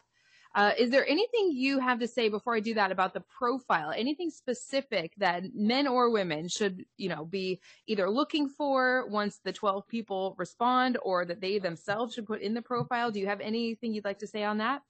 Uh, 0.56 0.72
is 0.78 0.92
there 0.92 1.08
anything 1.08 1.52
you 1.52 1.80
have 1.80 2.00
to 2.00 2.08
say 2.08 2.30
before 2.30 2.56
I 2.56 2.60
do 2.60 2.76
that 2.76 2.92
about 2.92 3.14
the 3.16 3.22
profile? 3.22 3.92
Anything 3.96 4.30
specific 4.30 5.14
that 5.18 5.44
men 5.56 5.88
or 5.88 6.12
women 6.12 6.48
should, 6.48 6.86
you 6.96 7.10
know, 7.10 7.26
be 7.26 7.60
either 7.88 8.08
looking 8.08 8.48
for 8.48 9.08
once 9.08 9.40
the 9.44 9.52
12 9.52 9.88
people 9.88 10.36
respond 10.38 10.98
or 11.02 11.26
that 11.26 11.42
they 11.42 11.58
themselves 11.58 12.14
should 12.14 12.28
put 12.28 12.42
in 12.42 12.54
the 12.54 12.62
profile? 12.62 13.10
Do 13.10 13.20
you 13.20 13.26
have 13.28 13.42
anything 13.42 13.94
you'd 13.94 14.06
like 14.06 14.20
to 14.20 14.28
say 14.28 14.44
on 14.44 14.60
that? 14.60 14.84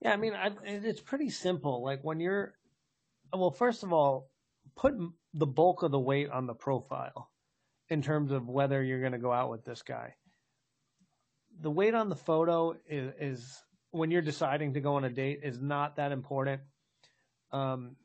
Yeah, 0.00 0.12
I 0.12 0.16
mean, 0.16 0.34
I, 0.34 0.50
it's 0.64 1.00
pretty 1.00 1.30
simple. 1.30 1.84
Like 1.84 2.02
when 2.02 2.18
you're, 2.18 2.54
well, 3.32 3.52
first 3.52 3.84
of 3.84 3.92
all, 3.92 4.28
put 4.74 4.94
the 5.34 5.46
bulk 5.46 5.84
of 5.84 5.92
the 5.92 6.00
weight 6.00 6.30
on 6.30 6.46
the 6.46 6.54
profile 6.54 7.30
in 7.90 8.02
terms 8.02 8.32
of 8.32 8.48
whether 8.48 8.82
you're 8.82 9.00
going 9.00 9.12
to 9.12 9.18
go 9.18 9.32
out 9.32 9.50
with 9.50 9.64
this 9.64 9.82
guy. 9.82 10.14
The 11.60 11.70
weight 11.70 11.94
on 11.94 12.08
the 12.08 12.16
photo 12.16 12.74
is, 12.88 13.12
is 13.20 13.62
when 13.94 14.10
you're 14.10 14.22
deciding 14.22 14.74
to 14.74 14.80
go 14.80 14.96
on 14.96 15.04
a 15.04 15.10
date 15.10 15.40
is 15.44 15.60
not 15.60 15.96
that 15.96 16.10
important. 16.10 16.60
Um, 17.52 17.96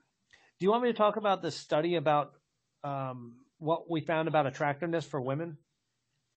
do 0.60 0.66
you 0.66 0.70
want 0.70 0.84
me 0.84 0.92
to 0.92 0.98
talk 0.98 1.16
about 1.16 1.42
the 1.42 1.50
study 1.50 1.96
about 1.96 2.34
um, 2.84 3.38
what 3.58 3.90
we 3.90 4.00
found 4.00 4.28
about 4.28 4.46
attractiveness 4.46 5.04
for 5.04 5.20
women? 5.20 5.58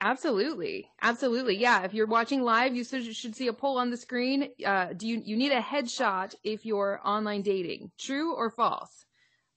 Absolutely, 0.01 0.89
absolutely. 1.03 1.59
Yeah, 1.59 1.85
if 1.85 1.93
you're 1.93 2.07
watching 2.07 2.43
live, 2.43 2.75
you 2.75 2.83
should 2.83 3.37
see 3.37 3.47
a 3.47 3.53
poll 3.53 3.79
on 3.79 3.91
the 3.91 3.97
screen. 3.97 4.49
Uh, 4.65 4.95
do 4.95 5.07
you 5.07 5.23
you 5.25 5.37
need 5.37 5.53
a 5.53 5.61
headshot 5.61 6.35
if 6.43 6.65
you're 6.67 7.01
online 7.05 7.43
dating? 7.43 7.93
True 7.99 8.35
or 8.35 8.51
false? 8.51 9.05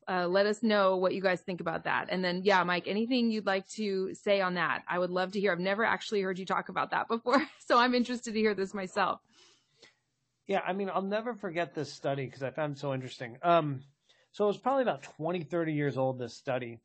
Uh, 0.08 0.28
let 0.28 0.46
us 0.46 0.62
know 0.62 0.98
what 0.98 1.16
you 1.16 1.22
guys 1.22 1.42
think 1.42 1.62
about 1.62 1.86
that. 1.86 2.10
And 2.10 2.24
then, 2.24 2.42
yeah, 2.44 2.64
Mike, 2.64 2.84
anything 2.86 3.32
you'd 3.32 3.48
like 3.48 3.68
to 3.70 4.14
say 4.14 4.40
on 4.40 4.54
that? 4.54 4.84
I 4.88 5.00
would 5.00 5.10
love 5.10 5.32
to 5.32 5.40
hear. 5.40 5.52
I've 5.52 5.60
never 5.60 5.84
actually 5.84 6.22
heard 6.22 6.38
you 6.38 6.46
talk 6.46 6.70
about 6.70 6.92
that 6.92 7.08
before, 7.08 7.42
so 7.66 7.80
I'm 7.80 7.96
interested 7.96 8.34
to 8.34 8.40
hear 8.40 8.54
this 8.54 8.74
myself. 8.74 9.22
Yeah, 10.48 10.62
I 10.66 10.74
mean, 10.74 10.92
I'll 10.94 11.02
never 11.02 11.34
forget 11.34 11.74
this 11.74 11.92
study 11.92 12.26
because 12.26 12.44
I 12.44 12.52
found 12.52 12.76
it 12.76 12.80
so 12.80 12.94
interesting. 12.94 13.38
Um, 13.42 13.82
so 14.32 14.44
it 14.44 14.48
was 14.48 14.58
probably 14.58 14.84
about 14.84 15.04
20, 15.04 15.44
30 15.44 15.74
years 15.74 15.98
old, 15.98 16.20
this 16.20 16.36
study. 16.36 16.80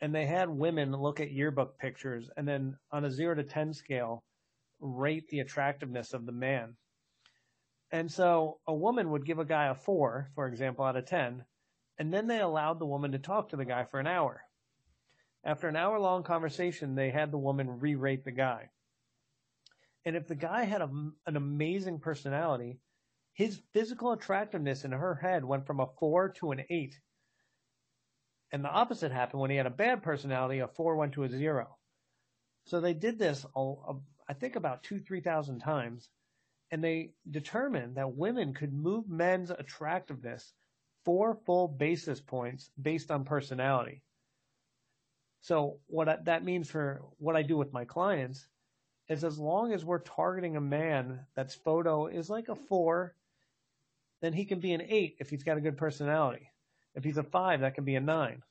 And 0.00 0.14
they 0.14 0.26
had 0.26 0.48
women 0.48 0.92
look 0.92 1.18
at 1.18 1.32
yearbook 1.32 1.78
pictures 1.78 2.30
and 2.36 2.46
then 2.46 2.76
on 2.92 3.04
a 3.04 3.10
zero 3.10 3.34
to 3.34 3.42
10 3.42 3.72
scale, 3.72 4.22
rate 4.80 5.28
the 5.28 5.40
attractiveness 5.40 6.12
of 6.12 6.26
the 6.26 6.32
man. 6.32 6.76
And 7.90 8.10
so 8.10 8.58
a 8.66 8.74
woman 8.74 9.10
would 9.10 9.24
give 9.24 9.38
a 9.38 9.44
guy 9.44 9.66
a 9.68 9.74
four, 9.74 10.30
for 10.34 10.46
example, 10.46 10.84
out 10.84 10.96
of 10.96 11.06
10, 11.06 11.44
and 11.98 12.12
then 12.12 12.26
they 12.26 12.40
allowed 12.40 12.78
the 12.78 12.86
woman 12.86 13.12
to 13.12 13.18
talk 13.18 13.48
to 13.50 13.56
the 13.56 13.64
guy 13.64 13.84
for 13.84 14.00
an 14.00 14.06
hour. 14.06 14.42
After 15.44 15.68
an 15.68 15.76
hour 15.76 15.98
long 16.00 16.22
conversation, 16.22 16.94
they 16.94 17.10
had 17.10 17.30
the 17.30 17.38
woman 17.38 17.78
re 17.78 17.94
rate 17.94 18.24
the 18.24 18.32
guy. 18.32 18.70
And 20.04 20.16
if 20.16 20.26
the 20.26 20.34
guy 20.34 20.64
had 20.64 20.82
a, 20.82 20.90
an 21.26 21.36
amazing 21.36 22.00
personality, 22.00 22.78
his 23.32 23.60
physical 23.72 24.12
attractiveness 24.12 24.84
in 24.84 24.92
her 24.92 25.14
head 25.14 25.44
went 25.44 25.66
from 25.66 25.80
a 25.80 25.88
four 25.98 26.30
to 26.40 26.52
an 26.52 26.64
eight. 26.70 26.98
And 28.52 28.64
the 28.64 28.70
opposite 28.70 29.10
happened 29.10 29.40
when 29.40 29.50
he 29.50 29.56
had 29.56 29.66
a 29.66 29.70
bad 29.70 30.02
personality, 30.02 30.60
a 30.60 30.68
four 30.68 30.96
went 30.96 31.14
to 31.14 31.24
a 31.24 31.28
zero. 31.28 31.76
So 32.66 32.80
they 32.80 32.94
did 32.94 33.18
this, 33.18 33.44
I 33.56 34.32
think 34.34 34.56
about 34.56 34.84
two, 34.84 35.00
3,000 35.00 35.58
times. 35.58 36.08
And 36.70 36.82
they 36.82 37.12
determined 37.30 37.96
that 37.96 38.14
women 38.14 38.54
could 38.54 38.72
move 38.72 39.08
men's 39.08 39.50
attractiveness 39.50 40.52
four 41.04 41.38
full 41.44 41.68
basis 41.68 42.20
points 42.20 42.70
based 42.80 43.10
on 43.10 43.24
personality. 43.24 44.02
So 45.42 45.80
what 45.86 46.24
that 46.24 46.44
means 46.44 46.70
for 46.70 47.02
what 47.18 47.36
I 47.36 47.42
do 47.42 47.56
with 47.56 47.72
my 47.72 47.84
clients 47.84 48.46
is 49.08 49.24
as 49.24 49.38
long 49.38 49.72
as 49.72 49.84
we're 49.84 49.98
targeting 49.98 50.56
a 50.56 50.60
man 50.60 51.20
that's 51.34 51.54
photo 51.54 52.06
is 52.06 52.30
like 52.30 52.48
a 52.48 52.54
four, 52.54 53.14
then 54.22 54.32
he 54.32 54.44
can 54.44 54.60
be 54.60 54.72
an 54.72 54.82
eight 54.88 55.16
if 55.20 55.28
he's 55.28 55.42
got 55.42 55.58
a 55.58 55.60
good 55.60 55.76
personality. 55.76 56.50
If 56.94 57.04
he's 57.04 57.18
a 57.18 57.22
five, 57.22 57.60
that 57.60 57.74
can 57.74 57.84
be 57.84 57.96
a 57.96 58.00
nine. 58.00 58.42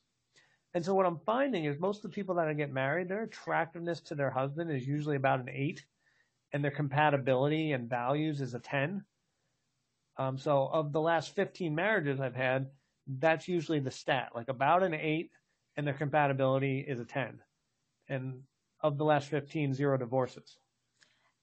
And 0.73 0.83
so 0.83 0.93
what 0.93 1.05
I'm 1.05 1.19
finding 1.25 1.65
is 1.65 1.79
most 1.79 2.03
of 2.03 2.11
the 2.11 2.15
people 2.15 2.35
that 2.35 2.47
I 2.47 2.53
get 2.53 2.71
married, 2.71 3.07
their 3.07 3.23
attractiveness 3.23 4.01
to 4.01 4.15
their 4.15 4.31
husband 4.31 4.71
is 4.71 4.87
usually 4.87 5.15
about 5.15 5.39
an 5.39 5.49
eight, 5.49 5.85
and 6.51 6.63
their 6.63 6.71
compatibility 6.71 7.71
and 7.71 7.89
values 7.89 8.41
is 8.41 8.53
a 8.53 8.59
10. 8.59 9.03
Um, 10.17 10.37
so 10.37 10.69
of 10.71 10.91
the 10.91 11.01
last 11.01 11.33
15 11.35 11.73
marriages 11.73 12.19
I've 12.19 12.35
had, 12.35 12.69
that's 13.07 13.47
usually 13.47 13.79
the 13.79 13.91
stat, 13.91 14.29
like 14.35 14.49
about 14.49 14.83
an 14.83 14.93
eight, 14.93 15.31
and 15.75 15.85
their 15.85 15.93
compatibility 15.95 16.79
is 16.79 16.99
a 16.99 17.05
10. 17.05 17.39
And 18.09 18.43
of 18.83 18.97
the 18.97 19.05
last 19.05 19.29
15, 19.29 19.73
zero 19.73 19.97
divorces. 19.97 20.57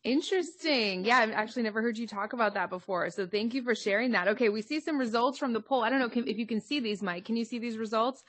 Interesting. 0.05 1.05
Yeah, 1.05 1.19
I've 1.19 1.33
actually 1.33 1.65
never 1.65 1.83
heard 1.83 1.99
you 1.99 2.07
talk 2.07 2.33
about 2.33 2.55
that 2.55 2.71
before. 2.71 3.11
So 3.11 3.27
thank 3.27 3.53
you 3.53 3.63
for 3.63 3.75
sharing 3.75 4.13
that. 4.13 4.29
Okay, 4.29 4.49
we 4.49 4.63
see 4.63 4.81
some 4.81 4.99
results 4.99 5.39
from 5.39 5.53
the 5.53 5.61
poll. 5.61 5.83
I 5.83 5.91
don't 5.91 5.99
know 5.99 6.11
if 6.15 6.39
you 6.39 6.47
can 6.47 6.61
see 6.61 6.81
these, 6.81 7.03
Mike. 7.03 7.27
Can 7.27 7.37
you 7.37 7.45
see 7.45 7.59
these 7.59 7.77
results? 7.77 8.23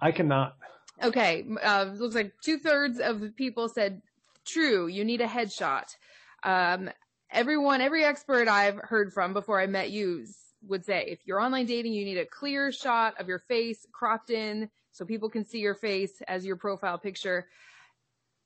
I 0.00 0.10
cannot. 0.10 0.56
Okay, 1.02 1.44
uh, 1.62 1.92
looks 1.94 2.14
like 2.14 2.32
two 2.42 2.58
thirds 2.58 2.98
of 2.98 3.20
the 3.20 3.28
people 3.28 3.68
said 3.68 4.02
true. 4.44 4.88
You 4.88 5.04
need 5.04 5.20
a 5.20 5.26
headshot. 5.26 5.94
Um, 6.42 6.90
everyone, 7.30 7.80
every 7.80 8.04
expert 8.04 8.48
I've 8.48 8.78
heard 8.78 9.12
from 9.12 9.32
before 9.32 9.60
I 9.60 9.66
met 9.66 9.90
you 9.90 10.26
would 10.68 10.84
say 10.84 11.04
if 11.06 11.20
you're 11.24 11.40
online 11.40 11.66
dating, 11.66 11.92
you 11.92 12.04
need 12.04 12.18
a 12.18 12.26
clear 12.26 12.72
shot 12.72 13.20
of 13.20 13.28
your 13.28 13.40
face 13.40 13.86
cropped 13.92 14.30
in 14.30 14.68
so 14.90 15.04
people 15.04 15.30
can 15.30 15.44
see 15.44 15.58
your 15.58 15.74
face 15.74 16.20
as 16.28 16.44
your 16.44 16.56
profile 16.56 16.98
picture. 16.98 17.46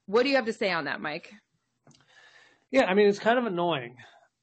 What 0.07 0.23
do 0.23 0.29
you 0.29 0.37
have 0.37 0.47
to 0.47 0.53
say 0.53 0.71
on 0.71 0.85
that, 0.85 1.01
Mike? 1.01 1.33
Yeah, 2.71 2.85
I 2.85 2.95
mean, 2.95 3.09
it's 3.09 3.19
kind 3.19 3.39
of 3.39 3.47
annoying. 3.47 3.97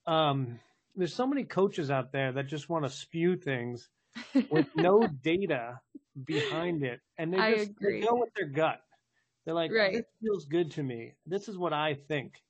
Um, 0.06 0.60
there's 0.96 1.14
so 1.14 1.26
many 1.26 1.44
coaches 1.44 1.90
out 1.90 2.12
there 2.12 2.32
that 2.34 2.48
just 2.48 2.70
want 2.70 2.86
to 2.86 2.90
spew 2.90 3.36
things 3.36 3.90
with 4.50 4.68
no 4.76 5.08
data 5.24 5.80
behind 6.26 6.84
it, 6.84 7.00
and 7.18 7.34
they 7.34 7.56
just 7.56 7.72
they 7.82 8.02
go 8.02 8.16
with 8.16 8.34
their 8.36 8.48
gut. 8.48 8.82
They're 9.46 9.56
like, 9.56 9.72
right. 9.72 9.94
"This 9.94 10.06
feels 10.22 10.46
good 10.46 10.72
to 10.72 10.84
me. 10.84 11.14
This 11.26 11.48
is 11.48 11.58
what 11.58 11.74
I 11.74 11.96
think." 11.96 12.42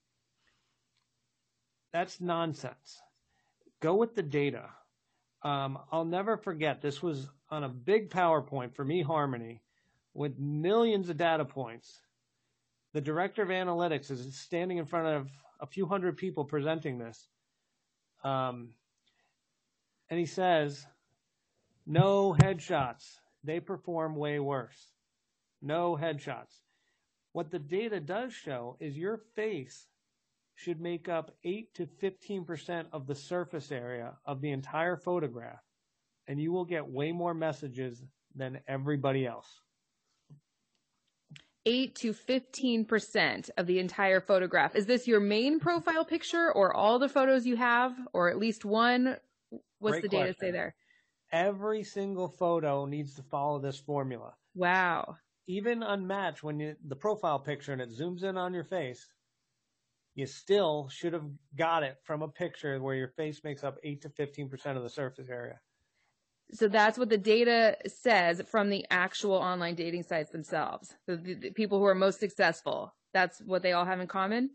That's 1.92 2.20
nonsense. 2.20 3.00
Go 3.80 3.94
with 3.94 4.14
the 4.14 4.22
data. 4.22 4.68
Um, 5.42 5.78
I'll 5.92 6.04
never 6.04 6.36
forget. 6.36 6.82
This 6.82 7.02
was 7.02 7.28
on 7.50 7.62
a 7.62 7.68
big 7.68 8.10
PowerPoint 8.10 8.74
for 8.74 8.84
eHarmony, 8.84 9.60
with 10.12 10.38
millions 10.38 11.08
of 11.08 11.16
data 11.16 11.44
points. 11.44 12.00
The 12.94 13.00
director 13.00 13.42
of 13.42 13.48
analytics 13.48 14.10
is 14.10 14.36
standing 14.38 14.78
in 14.78 14.86
front 14.86 15.08
of 15.08 15.28
a 15.60 15.66
few 15.66 15.84
hundred 15.84 16.16
people 16.16 16.44
presenting 16.44 16.96
this. 16.96 17.28
Um, 18.22 18.70
and 20.08 20.18
he 20.18 20.26
says, 20.26 20.86
no 21.86 22.34
headshots. 22.40 23.04
They 23.42 23.60
perform 23.60 24.16
way 24.16 24.38
worse. 24.38 24.92
No 25.60 25.96
headshots. 26.00 26.60
What 27.32 27.50
the 27.50 27.58
data 27.58 27.98
does 27.98 28.32
show 28.32 28.76
is 28.80 28.96
your 28.96 29.18
face 29.34 29.88
should 30.54 30.80
make 30.80 31.08
up 31.08 31.32
8 31.42 31.74
to 31.74 31.86
15% 31.86 32.86
of 32.92 33.08
the 33.08 33.14
surface 33.14 33.72
area 33.72 34.14
of 34.24 34.40
the 34.40 34.52
entire 34.52 34.96
photograph, 34.96 35.60
and 36.28 36.40
you 36.40 36.52
will 36.52 36.64
get 36.64 36.86
way 36.86 37.10
more 37.10 37.34
messages 37.34 38.04
than 38.36 38.60
everybody 38.68 39.26
else. 39.26 39.60
8 41.66 41.94
to 41.96 42.12
15% 42.12 43.50
of 43.56 43.66
the 43.66 43.78
entire 43.78 44.20
photograph. 44.20 44.76
Is 44.76 44.86
this 44.86 45.06
your 45.06 45.20
main 45.20 45.60
profile 45.60 46.04
picture 46.04 46.52
or 46.52 46.74
all 46.74 46.98
the 46.98 47.08
photos 47.08 47.46
you 47.46 47.56
have 47.56 47.94
or 48.12 48.28
at 48.28 48.38
least 48.38 48.64
one? 48.64 49.16
What's 49.78 49.94
Great 49.94 50.02
the 50.02 50.08
data 50.08 50.24
question. 50.24 50.40
say 50.40 50.50
there? 50.50 50.74
Every 51.32 51.82
single 51.82 52.28
photo 52.28 52.86
needs 52.86 53.14
to 53.14 53.22
follow 53.22 53.58
this 53.58 53.78
formula. 53.78 54.34
Wow. 54.54 55.16
Even 55.46 55.82
on 55.82 56.06
Match 56.06 56.42
when 56.42 56.60
you, 56.60 56.76
the 56.86 56.96
profile 56.96 57.38
picture 57.38 57.72
and 57.72 57.80
it 57.80 57.90
zooms 57.90 58.22
in 58.22 58.36
on 58.36 58.54
your 58.54 58.64
face, 58.64 59.06
you 60.14 60.26
still 60.26 60.88
should 60.90 61.12
have 61.12 61.28
got 61.56 61.82
it 61.82 61.96
from 62.04 62.22
a 62.22 62.28
picture 62.28 62.80
where 62.80 62.94
your 62.94 63.08
face 63.08 63.42
makes 63.42 63.64
up 63.64 63.76
8 63.82 64.02
to 64.02 64.08
15% 64.10 64.76
of 64.76 64.82
the 64.82 64.90
surface 64.90 65.28
area. 65.28 65.58
So 66.52 66.68
that's 66.68 66.98
what 66.98 67.08
the 67.08 67.18
data 67.18 67.76
says 67.86 68.42
from 68.46 68.70
the 68.70 68.86
actual 68.90 69.34
online 69.34 69.74
dating 69.74 70.04
sites 70.04 70.30
themselves. 70.30 70.94
The, 71.06 71.16
the, 71.16 71.34
the 71.34 71.50
people 71.50 71.78
who 71.78 71.84
are 71.84 71.94
most 71.94 72.20
successful. 72.20 72.94
That's 73.12 73.40
what 73.40 73.62
they 73.62 73.72
all 73.72 73.84
have 73.84 74.00
in 74.00 74.06
common. 74.06 74.50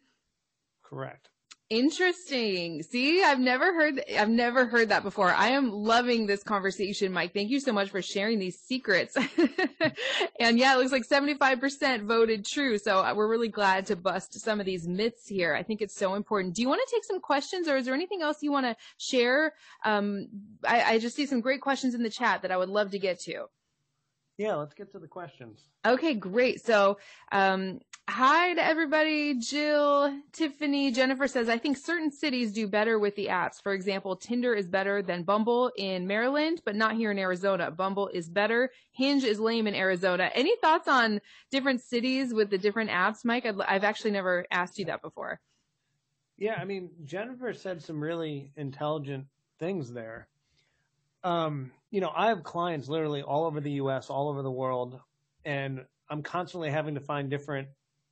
Correct. 0.84 1.30
Interesting. 1.69 2.82
See, 2.82 3.23
I've 3.23 3.39
never 3.39 3.71
heard, 3.71 4.01
I've 4.17 4.29
never 4.29 4.65
heard 4.65 4.89
that 4.89 5.03
before. 5.03 5.29
I 5.29 5.49
am 5.49 5.71
loving 5.71 6.25
this 6.25 6.41
conversation, 6.41 7.13
Mike. 7.13 7.32
Thank 7.32 7.51
you 7.51 7.60
so 7.60 7.71
much 7.71 7.91
for 7.91 8.01
sharing 8.01 8.39
these 8.39 8.58
secrets. 8.60 9.15
and 10.39 10.58
yeah, 10.58 10.73
it 10.73 10.77
looks 10.79 10.91
like 10.91 11.08
75% 11.08 12.08
voted 12.08 12.43
true. 12.43 12.79
So 12.79 13.05
uh, 13.05 13.13
we're 13.15 13.27
really 13.27 13.49
glad 13.49 13.86
to 13.86 13.95
bust 13.95 14.39
some 14.39 14.60
of 14.60 14.65
these 14.65 14.88
myths 14.88 15.27
here. 15.27 15.53
I 15.53 15.62
think 15.62 15.84
it's 15.84 15.93
so 15.93 16.15
important. 16.15 16.55
Do 16.55 16.63
you 16.63 16.69
want 16.69 16.82
to 16.88 16.95
take 16.95 17.03
some 17.03 17.19
questions 17.19 17.67
or 17.67 17.77
is 17.77 17.86
there 17.86 17.93
anything 17.93 18.23
else 18.23 18.41
you 18.41 18.51
want 18.51 18.65
to 18.65 18.75
share? 18.97 19.53
Um, 19.86 20.27
I, 20.67 20.93
I 20.93 20.99
just 20.99 21.15
see 21.15 21.27
some 21.27 21.39
great 21.39 21.62
questions 21.62 21.93
in 21.93 22.01
the 22.01 22.10
chat 22.10 22.41
that 22.41 22.51
I 22.51 22.58
would 22.58 22.69
love 22.69 22.89
to 22.91 22.99
get 22.99 23.19
to. 23.25 23.45
Yeah, 24.39 24.56
let's 24.56 24.73
get 24.73 24.89
to 24.93 24.99
the 24.99 25.08
questions. 25.08 25.65
Okay, 25.86 26.13
great. 26.13 26.65
So, 26.65 26.97
um, 27.34 27.82
hi 28.10 28.54
to 28.54 28.63
everybody. 28.63 29.34
Jill, 29.38 30.17
Tiffany, 30.32 30.91
Jennifer 30.91 31.28
says, 31.28 31.49
I 31.49 31.58
think 31.58 31.75
certain 31.75 32.10
cities 32.10 32.54
do 32.54 32.65
better 32.65 32.97
with 32.99 33.17
the 33.17 33.25
apps. 33.25 33.62
For 33.62 33.73
example, 33.73 34.15
Tinder 34.15 34.54
is 34.54 34.69
better 34.69 35.02
than 35.02 35.23
Bumble 35.23 35.73
in 35.75 36.08
Maryland, 36.08 36.62
but 36.63 36.78
not 36.78 36.95
here 36.95 37.12
in 37.12 37.19
Arizona. 37.19 37.69
Bumble 37.69 38.08
is 38.13 38.30
better. 38.30 38.71
Hinge 38.93 39.25
is 39.25 39.41
lame 39.41 39.67
in 39.67 39.75
Arizona. 39.75 40.32
Any 40.34 40.56
thoughts 40.62 40.88
on 40.88 41.19
different 41.52 41.82
cities 41.82 42.34
with 42.34 42.49
the 42.49 42.58
different 42.58 42.91
apps, 42.91 43.25
Mike? 43.25 43.45
i 43.45 43.52
I've 43.67 43.84
actually 43.84 44.12
never 44.12 44.45
asked 44.52 44.80
you 44.80 44.86
that 44.86 45.02
before. 45.02 45.41
Yeah, 46.38 46.54
I 46.54 46.63
mean, 46.63 46.91
Jennifer 47.04 47.54
said 47.54 47.84
some 47.84 47.99
really 47.99 48.54
intelligent 48.56 49.25
things 49.60 49.91
there. 49.91 50.30
Um, 51.23 51.71
you 51.91 52.01
know, 52.01 52.12
I 52.15 52.27
have 52.27 52.43
clients 52.43 52.88
literally 52.88 53.21
all 53.21 53.45
over 53.45 53.60
the 53.60 53.71
U.S., 53.71 54.10
all 54.10 54.29
over 54.29 54.41
the 54.41 54.51
world, 54.51 54.99
and 55.43 55.86
I'm 56.10 56.23
constantly 56.23 56.69
having 56.69 56.95
to 56.95 57.01
find 57.01 57.29
different 57.29 57.67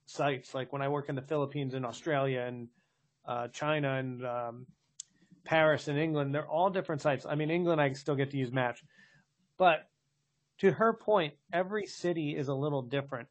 sites. 0.05 0.53
Like 0.53 0.73
when 0.73 0.81
I 0.81 0.89
work 0.89 1.09
in 1.09 1.15
the 1.15 1.21
Philippines 1.21 1.73
and 1.73 1.85
Australia 1.85 2.41
and 2.41 2.67
uh, 3.25 3.47
China 3.49 3.95
and 3.95 4.25
um, 4.25 4.67
Paris 5.45 5.87
and 5.87 5.97
England, 5.97 6.33
they're 6.33 6.47
all 6.47 6.69
different 6.69 7.01
sites. 7.01 7.25
I 7.25 7.35
mean, 7.35 7.49
England, 7.49 7.79
I 7.79 7.93
still 7.93 8.15
get 8.15 8.31
to 8.31 8.37
use 8.37 8.51
Match, 8.51 8.83
but 9.57 9.87
to 10.59 10.71
her 10.71 10.93
point, 10.93 11.33
every 11.53 11.85
city 11.85 12.35
is 12.35 12.47
a 12.47 12.53
little 12.53 12.81
different. 12.81 13.27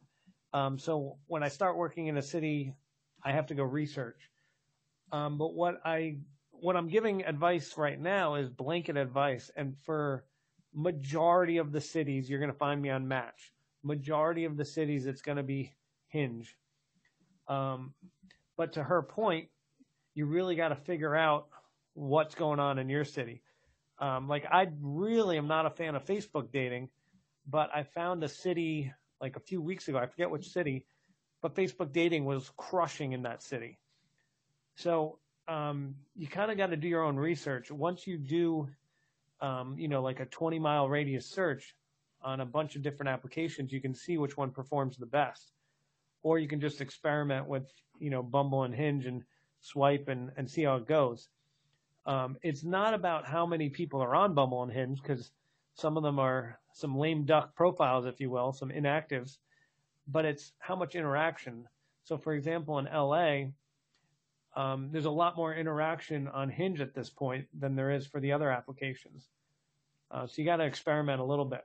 Um, 0.53 0.79
so 0.79 1.17
when 1.27 1.43
I 1.43 1.49
start 1.49 1.75
working 1.77 2.07
in 2.07 2.17
a 2.17 2.21
city, 2.21 2.73
I 3.23 3.33
have 3.33 3.47
to 3.47 3.55
go 3.55 3.63
research. 3.63 4.29
Um, 5.11 5.37
but 5.37 5.53
what 5.53 5.81
I 5.85 6.17
what 6.61 6.75
I'm 6.75 6.87
giving 6.87 7.23
advice 7.25 7.77
right 7.77 7.99
now 7.99 8.35
is 8.35 8.49
blanket 8.49 8.97
advice, 8.97 9.51
and 9.55 9.77
for 9.77 10.25
majority 10.73 11.57
of 11.57 11.71
the 11.71 11.81
cities 11.81 12.29
you're 12.29 12.39
going 12.39 12.51
to 12.51 12.57
find 12.57 12.81
me 12.81 12.89
on 12.89 13.07
Match. 13.07 13.53
Majority 13.83 14.45
of 14.45 14.57
the 14.57 14.65
cities 14.65 15.05
it's 15.05 15.21
going 15.21 15.37
to 15.37 15.43
be 15.43 15.73
Hinge. 16.07 16.55
Um, 17.47 17.93
but 18.57 18.73
to 18.73 18.83
her 18.83 19.01
point, 19.01 19.49
you 20.13 20.25
really 20.25 20.55
got 20.55 20.69
to 20.69 20.75
figure 20.75 21.15
out 21.15 21.47
what's 21.93 22.35
going 22.35 22.59
on 22.59 22.79
in 22.79 22.89
your 22.89 23.05
city. 23.05 23.41
Um, 23.99 24.27
like 24.27 24.45
I 24.51 24.67
really 24.81 25.37
am 25.37 25.47
not 25.47 25.65
a 25.65 25.69
fan 25.69 25.95
of 25.95 26.05
Facebook 26.05 26.51
dating, 26.51 26.89
but 27.47 27.69
I 27.73 27.83
found 27.83 28.23
a 28.23 28.29
city 28.29 28.93
like 29.21 29.35
a 29.35 29.39
few 29.39 29.61
weeks 29.61 29.87
ago. 29.87 29.97
I 29.97 30.05
forget 30.05 30.29
which 30.29 30.49
city, 30.49 30.85
but 31.41 31.55
Facebook 31.55 31.91
dating 31.91 32.25
was 32.25 32.51
crushing 32.57 33.13
in 33.13 33.23
that 33.23 33.41
city. 33.41 33.79
So 34.75 35.17
um, 35.47 35.95
you 36.15 36.27
kind 36.27 36.51
of 36.51 36.57
got 36.57 36.67
to 36.67 36.77
do 36.77 36.87
your 36.87 37.03
own 37.03 37.15
research. 37.15 37.71
Once 37.71 38.05
you 38.05 38.17
do, 38.17 38.67
um, 39.41 39.75
you 39.77 39.87
know, 39.87 40.01
like 40.01 40.19
a 40.19 40.25
20 40.25 40.59
mile 40.59 40.89
radius 40.89 41.25
search 41.25 41.75
on 42.21 42.41
a 42.41 42.45
bunch 42.45 42.75
of 42.75 42.81
different 42.81 43.09
applications, 43.09 43.71
you 43.71 43.81
can 43.81 43.93
see 43.93 44.17
which 44.17 44.35
one 44.35 44.51
performs 44.51 44.97
the 44.97 45.05
best. 45.05 45.53
Or 46.23 46.39
you 46.39 46.47
can 46.47 46.59
just 46.59 46.81
experiment 46.81 47.47
with, 47.47 47.71
you 47.99 48.09
know, 48.09 48.23
Bumble 48.23 48.63
and 48.63 48.73
Hinge 48.73 49.05
and 49.05 49.23
swipe 49.61 50.07
and, 50.07 50.31
and 50.35 50.49
see 50.49 50.63
how 50.63 50.75
it 50.75 50.87
goes. 50.87 51.29
Um, 52.05 52.37
it's 52.41 52.63
not 52.63 52.93
about 52.93 53.25
how 53.25 53.45
many 53.45 53.69
people 53.69 54.01
are 54.01 54.15
on 54.15 54.33
Bumble 54.33 54.63
and 54.63 54.71
Hinge 54.71 55.01
because 55.01 55.31
some 55.75 55.95
of 55.95 56.03
them 56.03 56.19
are 56.19 56.59
some 56.73 56.97
lame 56.97 57.25
duck 57.25 57.55
profiles, 57.55 58.05
if 58.05 58.19
you 58.19 58.29
will, 58.29 58.51
some 58.51 58.69
inactives, 58.69 59.37
but 60.07 60.25
it's 60.25 60.53
how 60.59 60.75
much 60.75 60.95
interaction. 60.95 61.67
So, 62.03 62.17
for 62.17 62.33
example, 62.33 62.79
in 62.79 62.85
LA, 62.85 63.51
um, 64.57 64.89
there's 64.91 65.05
a 65.05 65.11
lot 65.11 65.37
more 65.37 65.53
interaction 65.53 66.27
on 66.27 66.49
Hinge 66.49 66.81
at 66.81 66.95
this 66.95 67.11
point 67.11 67.45
than 67.57 67.75
there 67.75 67.91
is 67.91 68.07
for 68.07 68.19
the 68.19 68.31
other 68.31 68.49
applications. 68.49 69.29
Uh, 70.09 70.25
so 70.25 70.33
you 70.37 70.45
got 70.45 70.57
to 70.57 70.65
experiment 70.65 71.21
a 71.21 71.23
little 71.23 71.45
bit. 71.45 71.61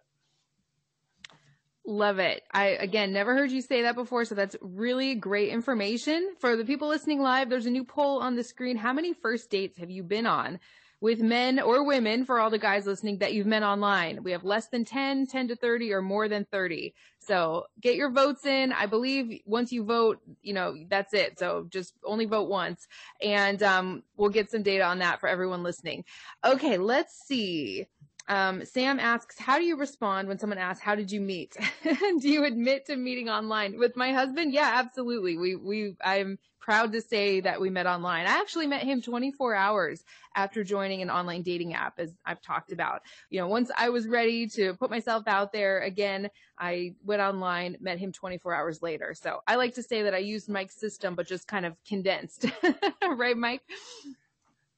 Love 1.86 2.18
it. 2.18 2.42
I, 2.52 2.66
again, 2.66 3.12
never 3.12 3.34
heard 3.34 3.50
you 3.50 3.62
say 3.62 3.82
that 3.82 3.94
before. 3.94 4.26
So 4.26 4.34
that's 4.34 4.56
really 4.60 5.14
great 5.14 5.48
information 5.48 6.34
for 6.38 6.54
the 6.54 6.66
people 6.66 6.86
listening 6.86 7.20
live. 7.22 7.48
There's 7.48 7.66
a 7.66 7.70
new 7.70 7.84
poll 7.84 8.20
on 8.20 8.36
the 8.36 8.44
screen. 8.44 8.76
How 8.76 8.92
many 8.92 9.14
first 9.14 9.48
dates 9.48 9.78
have 9.78 9.90
you 9.90 10.02
been 10.02 10.26
on? 10.26 10.60
With 11.02 11.18
men 11.18 11.58
or 11.58 11.84
women 11.84 12.24
for 12.24 12.38
all 12.38 12.48
the 12.48 12.60
guys 12.60 12.86
listening 12.86 13.18
that 13.18 13.34
you've 13.34 13.44
met 13.44 13.64
online. 13.64 14.22
We 14.22 14.30
have 14.30 14.44
less 14.44 14.68
than 14.68 14.84
10, 14.84 15.26
10 15.26 15.48
to 15.48 15.56
30 15.56 15.92
or 15.92 16.00
more 16.00 16.28
than 16.28 16.44
30. 16.44 16.94
So 17.18 17.64
get 17.80 17.96
your 17.96 18.12
votes 18.12 18.46
in. 18.46 18.72
I 18.72 18.86
believe 18.86 19.40
once 19.44 19.72
you 19.72 19.82
vote, 19.84 20.20
you 20.42 20.54
know, 20.54 20.76
that's 20.88 21.12
it. 21.12 21.40
So 21.40 21.66
just 21.70 21.94
only 22.04 22.24
vote 22.24 22.48
once 22.48 22.86
and, 23.20 23.60
um, 23.64 24.04
we'll 24.16 24.30
get 24.30 24.48
some 24.48 24.62
data 24.62 24.84
on 24.84 25.00
that 25.00 25.18
for 25.18 25.28
everyone 25.28 25.64
listening. 25.64 26.04
Okay. 26.44 26.78
Let's 26.78 27.26
see. 27.26 27.88
Um, 28.28 28.64
Sam 28.64 29.00
asks, 29.00 29.38
how 29.38 29.58
do 29.58 29.64
you 29.64 29.76
respond 29.76 30.28
when 30.28 30.38
someone 30.38 30.58
asks, 30.58 30.82
how 30.82 30.94
did 30.94 31.10
you 31.10 31.20
meet? 31.20 31.56
do 31.84 32.28
you 32.28 32.44
admit 32.44 32.86
to 32.86 32.96
meeting 32.96 33.28
online 33.28 33.78
with 33.78 33.96
my 33.96 34.12
husband? 34.12 34.52
Yeah, 34.52 34.70
absolutely. 34.74 35.36
We, 35.36 35.56
we, 35.56 35.96
I'm 36.02 36.38
proud 36.62 36.92
to 36.92 37.00
say 37.00 37.40
that 37.40 37.60
we 37.60 37.68
met 37.68 37.86
online. 37.86 38.26
I 38.26 38.38
actually 38.38 38.68
met 38.68 38.84
him 38.84 39.02
24 39.02 39.54
hours 39.54 40.04
after 40.36 40.62
joining 40.62 41.02
an 41.02 41.10
online 41.10 41.42
dating 41.42 41.74
app, 41.74 41.98
as 41.98 42.14
I've 42.24 42.40
talked 42.40 42.72
about. 42.72 43.02
You 43.30 43.40
know, 43.40 43.48
once 43.48 43.70
I 43.76 43.88
was 43.90 44.06
ready 44.06 44.46
to 44.48 44.74
put 44.74 44.88
myself 44.88 45.24
out 45.26 45.52
there 45.52 45.80
again, 45.80 46.30
I 46.58 46.94
went 47.04 47.20
online, 47.20 47.76
met 47.80 47.98
him 47.98 48.12
24 48.12 48.54
hours 48.54 48.80
later. 48.80 49.14
So 49.14 49.40
I 49.46 49.56
like 49.56 49.74
to 49.74 49.82
say 49.82 50.02
that 50.02 50.14
I 50.14 50.18
used 50.18 50.48
Mike's 50.48 50.76
system, 50.76 51.16
but 51.16 51.26
just 51.26 51.48
kind 51.48 51.66
of 51.66 51.74
condensed. 51.84 52.46
right, 53.02 53.36
Mike? 53.36 53.62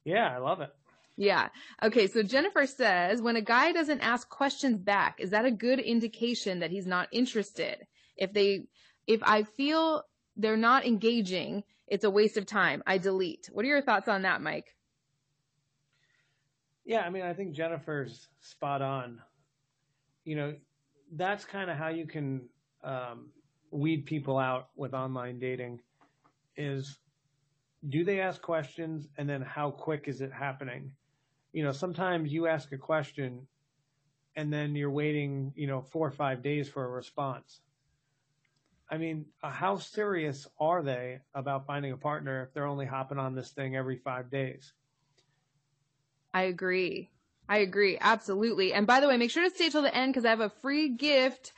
Yeah, 0.04 0.34
I 0.34 0.38
love 0.38 0.62
it. 0.62 0.74
Yeah. 1.16 1.48
Okay. 1.82 2.06
So 2.06 2.22
Jennifer 2.22 2.66
says, 2.66 3.22
when 3.22 3.36
a 3.36 3.40
guy 3.40 3.72
doesn't 3.72 4.00
ask 4.00 4.28
questions 4.28 4.78
back, 4.78 5.20
is 5.20 5.30
that 5.30 5.44
a 5.44 5.50
good 5.50 5.78
indication 5.78 6.60
that 6.60 6.70
he's 6.70 6.86
not 6.86 7.08
interested? 7.12 7.86
If 8.16 8.32
they, 8.32 8.66
if 9.06 9.22
I 9.22 9.44
feel 9.44 10.02
they're 10.36 10.56
not 10.56 10.84
engaging, 10.84 11.62
it's 11.86 12.04
a 12.04 12.10
waste 12.10 12.36
of 12.36 12.46
time. 12.46 12.82
I 12.86 12.98
delete. 12.98 13.48
What 13.52 13.64
are 13.64 13.68
your 13.68 13.82
thoughts 13.82 14.08
on 14.08 14.22
that, 14.22 14.42
Mike? 14.42 14.74
Yeah. 16.84 17.02
I 17.02 17.10
mean, 17.10 17.22
I 17.22 17.32
think 17.32 17.54
Jennifer's 17.54 18.28
spot 18.40 18.82
on. 18.82 19.20
You 20.24 20.36
know, 20.36 20.54
that's 21.12 21.44
kind 21.44 21.70
of 21.70 21.76
how 21.76 21.88
you 21.88 22.06
can 22.06 22.48
um, 22.82 23.30
weed 23.70 24.06
people 24.06 24.38
out 24.38 24.68
with 24.76 24.94
online 24.94 25.38
dating 25.38 25.80
is 26.56 26.98
do 27.88 28.04
they 28.04 28.20
ask 28.20 28.40
questions 28.40 29.08
and 29.18 29.28
then 29.28 29.42
how 29.42 29.70
quick 29.70 30.04
is 30.06 30.20
it 30.20 30.32
happening? 30.32 30.90
You 31.54 31.62
know, 31.62 31.70
sometimes 31.72 32.32
you 32.32 32.48
ask 32.48 32.72
a 32.72 32.76
question 32.78 33.46
and 34.34 34.52
then 34.52 34.74
you're 34.74 34.90
waiting, 34.90 35.52
you 35.54 35.68
know, 35.68 35.80
four 35.80 36.06
or 36.06 36.10
five 36.10 36.42
days 36.42 36.68
for 36.68 36.84
a 36.84 36.88
response. 36.88 37.60
I 38.90 38.98
mean, 38.98 39.26
how 39.40 39.76
serious 39.78 40.48
are 40.58 40.82
they 40.82 41.20
about 41.32 41.66
finding 41.66 41.92
a 41.92 41.96
partner 41.96 42.42
if 42.42 42.52
they're 42.52 42.66
only 42.66 42.86
hopping 42.86 43.18
on 43.18 43.36
this 43.36 43.52
thing 43.52 43.76
every 43.76 43.96
five 43.96 44.30
days? 44.30 44.72
I 46.34 46.42
agree. 46.42 47.10
I 47.48 47.58
agree. 47.58 47.98
Absolutely. 48.00 48.72
And 48.72 48.86
by 48.86 48.98
the 48.98 49.06
way, 49.06 49.16
make 49.16 49.30
sure 49.30 49.48
to 49.48 49.54
stay 49.54 49.70
till 49.70 49.82
the 49.82 49.94
end 49.94 50.12
because 50.12 50.24
I 50.24 50.30
have 50.30 50.40
a 50.40 50.50
free 50.50 50.88
gift 50.88 51.52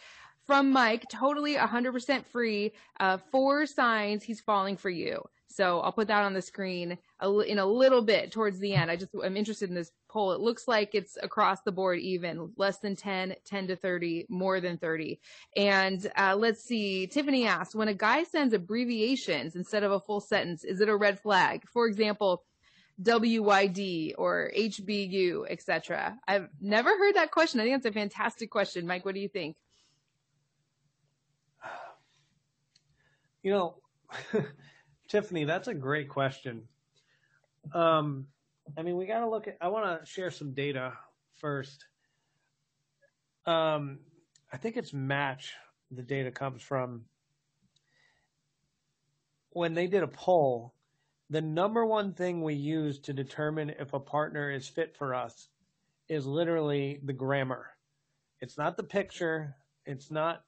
from 0.46 0.72
Mike, 0.72 1.06
totally 1.08 1.54
100% 1.54 2.26
free, 2.26 2.72
uh, 3.00 3.16
four 3.32 3.64
signs 3.66 4.22
he's 4.22 4.40
falling 4.42 4.76
for 4.76 4.90
you. 4.90 5.24
So 5.56 5.80
I'll 5.80 5.92
put 5.92 6.08
that 6.08 6.22
on 6.22 6.34
the 6.34 6.42
screen 6.42 6.98
in 7.22 7.58
a 7.58 7.64
little 7.64 8.02
bit 8.02 8.30
towards 8.30 8.58
the 8.58 8.74
end. 8.74 8.90
I 8.90 8.96
just, 8.96 9.10
I'm 9.24 9.38
interested 9.38 9.70
in 9.70 9.74
this 9.74 9.90
poll. 10.06 10.32
It 10.32 10.40
looks 10.40 10.68
like 10.68 10.94
it's 10.94 11.16
across 11.22 11.62
the 11.62 11.72
board 11.72 11.98
even, 12.00 12.52
less 12.58 12.78
than 12.78 12.94
10, 12.94 13.36
10 13.46 13.68
to 13.68 13.76
30, 13.76 14.26
more 14.28 14.60
than 14.60 14.76
30. 14.76 15.18
And 15.56 16.06
uh, 16.14 16.36
let's 16.36 16.62
see, 16.62 17.06
Tiffany 17.06 17.46
asked, 17.46 17.74
when 17.74 17.88
a 17.88 17.94
guy 17.94 18.24
sends 18.24 18.52
abbreviations 18.52 19.56
instead 19.56 19.82
of 19.82 19.92
a 19.92 20.00
full 20.00 20.20
sentence, 20.20 20.62
is 20.62 20.82
it 20.82 20.90
a 20.90 20.96
red 20.96 21.18
flag? 21.20 21.62
For 21.72 21.86
example, 21.86 22.44
WYD 23.02 24.12
or 24.18 24.52
HBU, 24.54 25.46
etc. 25.48 26.18
I've 26.28 26.50
never 26.60 26.90
heard 26.90 27.14
that 27.14 27.30
question. 27.30 27.60
I 27.60 27.64
think 27.64 27.82
that's 27.82 27.96
a 27.96 27.98
fantastic 27.98 28.50
question. 28.50 28.86
Mike, 28.86 29.06
what 29.06 29.14
do 29.14 29.20
you 29.22 29.28
think? 29.28 29.56
You 33.42 33.52
know, 33.52 33.74
Tiffany, 35.08 35.44
that's 35.44 35.68
a 35.68 35.74
great 35.74 36.08
question. 36.08 36.62
Um, 37.72 38.26
I 38.76 38.82
mean, 38.82 38.96
we 38.96 39.06
got 39.06 39.20
to 39.20 39.28
look 39.28 39.48
at, 39.48 39.56
I 39.60 39.68
want 39.68 40.00
to 40.00 40.06
share 40.06 40.30
some 40.30 40.52
data 40.52 40.92
first. 41.34 41.84
Um, 43.46 43.98
I 44.52 44.56
think 44.56 44.76
it's 44.76 44.92
Match, 44.92 45.54
the 45.90 46.02
data 46.02 46.30
comes 46.30 46.62
from. 46.62 47.02
When 49.50 49.74
they 49.74 49.86
did 49.86 50.02
a 50.02 50.08
poll, 50.08 50.74
the 51.30 51.40
number 51.40 51.84
one 51.84 52.12
thing 52.12 52.42
we 52.42 52.54
use 52.54 52.98
to 53.00 53.12
determine 53.12 53.70
if 53.78 53.94
a 53.94 54.00
partner 54.00 54.50
is 54.50 54.68
fit 54.68 54.96
for 54.96 55.14
us 55.14 55.48
is 56.08 56.26
literally 56.26 57.00
the 57.04 57.12
grammar. 57.12 57.66
It's 58.40 58.58
not 58.58 58.76
the 58.76 58.84
picture. 58.84 59.56
It's 59.86 60.10
not 60.10 60.42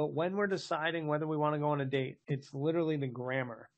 but 0.00 0.14
when 0.14 0.34
we're 0.34 0.46
deciding 0.46 1.08
whether 1.08 1.26
we 1.26 1.36
want 1.36 1.54
to 1.54 1.58
go 1.58 1.68
on 1.68 1.82
a 1.82 1.84
date, 1.84 2.16
it's 2.26 2.54
literally 2.54 2.96
the 2.96 3.06
grammar. 3.06 3.68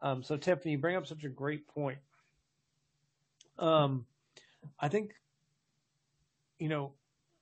Um, 0.00 0.22
so 0.22 0.36
Tiffany, 0.36 0.70
you 0.70 0.78
bring 0.78 0.94
up 0.94 1.08
such 1.08 1.24
a 1.24 1.28
great 1.28 1.66
point. 1.66 1.98
Um, 3.58 4.06
I 4.78 4.86
think, 4.86 5.10
you 6.60 6.68
know, 6.68 6.92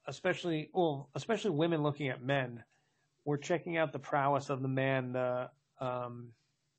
especially 0.06 0.70
well, 0.72 1.10
especially 1.14 1.50
women 1.50 1.82
looking 1.82 2.08
at 2.08 2.22
men, 2.22 2.64
we're 3.26 3.36
checking 3.36 3.76
out 3.76 3.92
the 3.92 3.98
prowess 3.98 4.48
of 4.48 4.62
the 4.62 4.68
man, 4.68 5.12
the 5.12 5.50
um, 5.78 6.28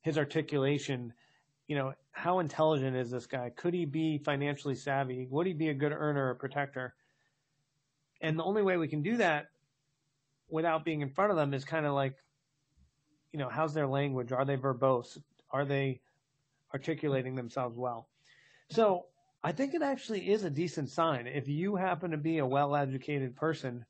his 0.02 0.18
articulation. 0.18 1.12
You 1.68 1.76
know, 1.76 1.94
how 2.10 2.40
intelligent 2.40 2.96
is 2.96 3.08
this 3.08 3.28
guy? 3.28 3.50
Could 3.50 3.72
he 3.72 3.84
be 3.84 4.18
financially 4.18 4.74
savvy? 4.74 5.28
Would 5.30 5.46
he 5.46 5.52
be 5.52 5.68
a 5.68 5.74
good 5.74 5.92
earner 5.92 6.30
or 6.30 6.34
protector? 6.34 6.96
And 8.20 8.36
the 8.36 8.42
only 8.42 8.62
way 8.62 8.78
we 8.78 8.88
can 8.88 9.02
do 9.02 9.18
that 9.18 9.49
without 10.50 10.84
being 10.84 11.00
in 11.00 11.10
front 11.10 11.30
of 11.30 11.36
them 11.36 11.54
is 11.54 11.64
kind 11.64 11.86
of 11.86 11.94
like, 11.94 12.14
you 13.32 13.38
know, 13.38 13.48
how's 13.48 13.74
their 13.74 13.86
language? 13.86 14.32
Are 14.32 14.44
they 14.44 14.56
verbose? 14.56 15.18
Are 15.50 15.64
they 15.64 16.00
articulating 16.72 17.34
themselves 17.34 17.76
well? 17.76 18.08
So 18.70 19.06
I 19.42 19.52
think 19.52 19.74
it 19.74 19.82
actually 19.82 20.30
is 20.30 20.44
a 20.44 20.50
decent 20.50 20.90
sign. 20.90 21.26
If 21.26 21.48
you 21.48 21.76
happen 21.76 22.10
to 22.10 22.16
be 22.16 22.38
a 22.38 22.46
well 22.46 22.76
educated 22.76 23.36
person 23.36 23.84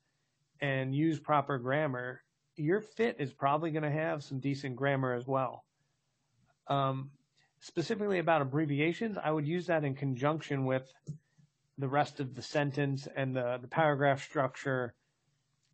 and 0.61 0.95
use 0.95 1.19
proper 1.19 1.57
grammar, 1.57 2.21
your 2.55 2.81
fit 2.81 3.17
is 3.19 3.33
probably 3.33 3.71
going 3.71 3.83
to 3.83 3.91
have 3.91 4.23
some 4.23 4.39
decent 4.39 4.75
grammar 4.75 5.13
as 5.13 5.27
well. 5.27 5.65
Um, 6.67 7.11
specifically 7.59 8.19
about 8.19 8.41
abbreviations, 8.41 9.17
I 9.21 9.31
would 9.31 9.47
use 9.47 9.67
that 9.67 9.83
in 9.83 9.95
conjunction 9.95 10.65
with 10.65 10.91
the 11.77 11.87
rest 11.87 12.19
of 12.19 12.35
the 12.35 12.41
sentence 12.41 13.07
and 13.15 13.35
the, 13.35 13.57
the 13.61 13.67
paragraph 13.67 14.23
structure. 14.23 14.93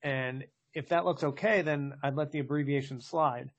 And 0.02 0.46
if 0.78 0.90
that 0.90 1.06
looks 1.06 1.24
okay, 1.24 1.64
then 1.64 1.96
I'd 2.04 2.16
let 2.16 2.32
the 2.32 2.38
abbreviation 2.38 3.02
slide. 3.02 3.50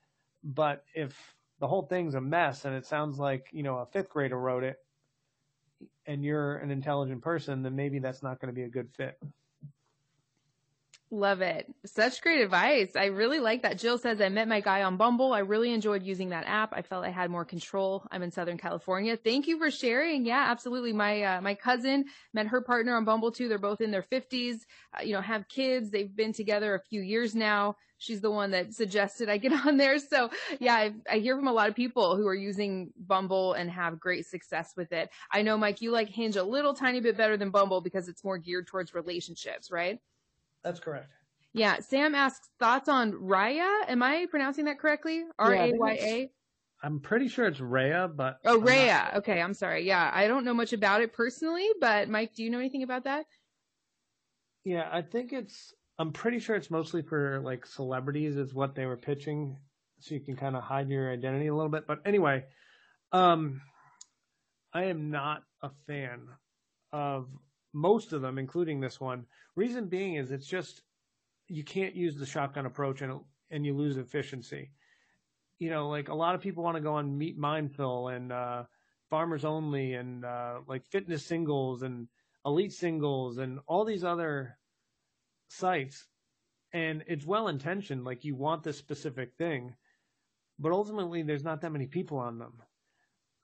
But 0.45 0.85
if 0.95 1.35
the 1.59 1.67
whole 1.67 1.83
thing's 1.83 2.15
a 2.15 2.21
mess 2.21 2.65
and 2.65 2.77
it 2.77 2.87
sounds 2.87 3.19
like, 3.19 3.49
you 3.51 3.65
know, 3.65 3.79
a 3.79 3.87
fifth 3.87 4.09
grader 4.09 4.39
wrote 4.39 4.63
it 4.63 4.77
and 6.07 6.25
you're 6.25 6.59
an 6.59 6.71
intelligent 6.71 7.21
person, 7.21 7.63
then 7.63 7.75
maybe 7.75 7.99
that's 7.99 8.23
not 8.23 8.41
going 8.41 8.55
to 8.55 8.55
be 8.55 8.63
a 8.63 8.69
good 8.69 8.89
fit. 8.97 9.19
Love 11.11 11.41
it. 11.41 11.67
Such 11.87 12.21
great 12.21 12.43
advice. 12.43 12.95
I 12.95 13.07
really 13.07 13.41
like 13.41 13.63
that. 13.63 13.79
Jill 13.79 13.97
says, 13.97 14.21
I 14.21 14.29
met 14.29 14.47
my 14.47 14.61
guy 14.61 14.83
on 14.83 14.99
Bumble. 14.99 15.33
I 15.33 15.39
really 15.39 15.73
enjoyed 15.73 16.03
using 16.03 16.29
that 16.31 16.45
app. 16.47 16.75
I 16.75 16.83
felt 16.83 17.07
I 17.07 17.09
had 17.09 17.31
more 17.31 17.47
control. 17.47 18.07
I'm 18.11 18.23
in 18.23 18.31
Southern 18.31 18.59
California. 18.59 19.17
Thank 19.17 19.47
you 19.47 19.57
for 19.57 19.71
sharing. 19.71 20.27
Yeah, 20.27 20.45
absolutely. 20.51 20.93
My, 20.93 21.23
uh, 21.23 21.41
my 21.41 21.55
cousin 21.55 22.05
met 22.35 22.49
her 22.49 22.61
partner 22.61 22.95
on 22.95 23.07
Bumble 23.07 23.33
too. 23.33 23.49
They're 23.49 23.59
both 23.59 23.81
in 23.81 23.91
their 23.91 24.03
fifties, 24.03 24.67
uh, 24.99 25.03
you 25.03 25.15
know, 25.15 25.23
have 25.23 25.49
kids. 25.49 25.91
They've 25.91 26.15
been 26.15 26.35
together 26.35 26.75
a 26.75 26.81
few 26.81 27.01
years 27.01 27.35
now. 27.35 27.77
She's 27.97 28.21
the 28.21 28.31
one 28.31 28.51
that 28.51 28.75
suggested 28.75 29.31
I 29.31 29.39
get 29.39 29.53
on 29.67 29.79
there. 29.79 29.99
So 29.99 30.29
yeah, 30.61 30.75
I, 30.75 30.93
I 31.11 31.19
hear 31.21 31.37
from 31.37 31.49
a 31.49 31.53
lot 31.55 31.71
of 31.71 31.75
people 31.75 32.19
who 32.19 32.27
are 32.27 32.35
using 32.35 32.93
Bumble 32.99 33.55
and 33.55 33.71
have 33.71 33.99
great 33.99 34.27
success 34.27 34.75
with 34.77 34.93
it. 34.93 35.09
I 35.33 35.41
know, 35.41 35.57
Mike, 35.57 35.81
you 35.81 35.91
like 35.91 36.11
Hinge 36.11 36.37
a 36.37 36.45
little 36.45 36.75
tiny 36.75 37.01
bit 37.01 37.17
better 37.17 37.39
than 37.39 37.49
Bumble 37.49 37.81
because 37.81 38.09
it's 38.09 38.23
more 38.23 38.37
geared 38.37 38.67
towards 38.67 38.93
relationships, 38.93 39.71
right? 39.71 40.01
That's 40.69 40.81
correct. 40.81 41.09
Yeah. 41.55 41.79
Sam 41.81 42.15
asks 42.15 42.51
thoughts 42.59 42.91
on 42.91 43.13
Raya. 43.13 43.89
Am 43.89 44.03
I 44.03 44.27
pronouncing 44.31 44.67
that 44.67 44.79
correctly? 44.79 45.25
R 45.39 45.55
A 45.55 45.73
Y 45.73 45.99
A. 46.03 46.31
I'm 46.83 47.01
pretty 47.01 47.29
sure 47.29 47.47
it's 47.47 47.59
Raya, 47.59 48.15
but 48.15 48.39
oh, 48.45 48.61
Raya. 48.61 49.17
Okay, 49.17 49.41
I'm 49.41 49.55
sorry. 49.55 49.87
Yeah, 49.87 50.11
I 50.13 50.29
don't 50.29 50.45
know 50.45 50.53
much 50.53 50.75
about 50.75 51.01
it 51.01 51.15
personally, 51.15 51.67
but 51.81 52.11
Mike, 52.11 52.35
do 52.35 52.45
you 52.45 52.51
know 52.51 52.59
anything 52.59 52.83
about 52.83 53.05
that? 53.05 53.25
Yeah, 54.65 54.89
I 54.93 55.01
think 55.01 55.33
it's. 55.33 55.73
I'm 55.99 56.13
pretty 56.13 56.39
sure 56.39 56.55
it's 56.55 56.71
mostly 56.71 57.01
for 57.01 57.41
like 57.41 57.65
celebrities, 57.65 58.37
is 58.37 58.53
what 58.53 58.75
they 58.75 58.85
were 58.85 58.99
pitching, 58.99 59.57
so 60.01 60.15
you 60.15 60.21
can 60.21 60.37
kind 60.37 60.55
of 60.55 60.63
hide 60.63 60.91
your 60.91 61.11
identity 61.11 61.47
a 61.47 61.55
little 61.55 61.71
bit. 61.71 61.87
But 61.87 62.01
anyway, 62.05 62.45
um, 63.11 63.63
I 64.75 64.85
am 64.85 65.11
not 65.11 65.45
a 65.63 65.71
fan 65.87 66.29
of 66.93 67.27
most 67.79 68.13
of 68.13 68.23
them, 68.23 68.39
including 68.39 68.81
this 68.81 69.01
one. 69.01 69.25
Reason 69.55 69.87
being 69.87 70.17
is 70.17 70.31
it's 70.31 70.47
just 70.47 70.83
you 71.47 71.65
can't 71.65 71.95
use 71.95 72.17
the 72.17 72.27
shotgun 72.27 72.67
approach 72.67 73.01
and 73.01 73.21
and 73.51 73.65
you 73.65 73.75
lose 73.75 73.97
efficiency. 73.97 74.71
You 75.59 75.71
know, 75.71 75.89
like 75.89 76.09
a 76.09 76.15
lot 76.15 76.35
of 76.35 76.41
people 76.41 76.63
want 76.63 76.77
to 76.77 76.83
go 76.83 76.95
on 76.95 77.17
Meet 77.17 77.39
Mindful 77.39 78.09
and 78.09 78.33
uh, 78.33 78.65
Farmers 79.11 79.45
Only 79.45 79.95
and 79.95 80.25
uh, 80.25 80.61
like 80.67 80.87
Fitness 80.87 81.25
Singles 81.25 81.83
and 81.83 82.09
Elite 82.45 82.73
Singles 82.73 83.39
and 83.39 83.59
all 83.67 83.85
these 83.85 84.05
other 84.05 84.59
sites, 85.49 86.07
and 86.73 87.03
it's 87.07 87.27
well 87.27 87.49
intentioned. 87.49 88.05
Like 88.05 88.25
you 88.25 88.37
want 88.37 88.63
this 88.63 88.79
specific 88.79 89.35
thing, 89.39 89.75
but 90.59 90.73
ultimately 90.73 91.23
there's 91.23 91.45
not 91.45 91.63
that 91.63 91.73
many 91.73 91.87
people 91.87 92.19
on 92.19 92.39
them. 92.39 92.63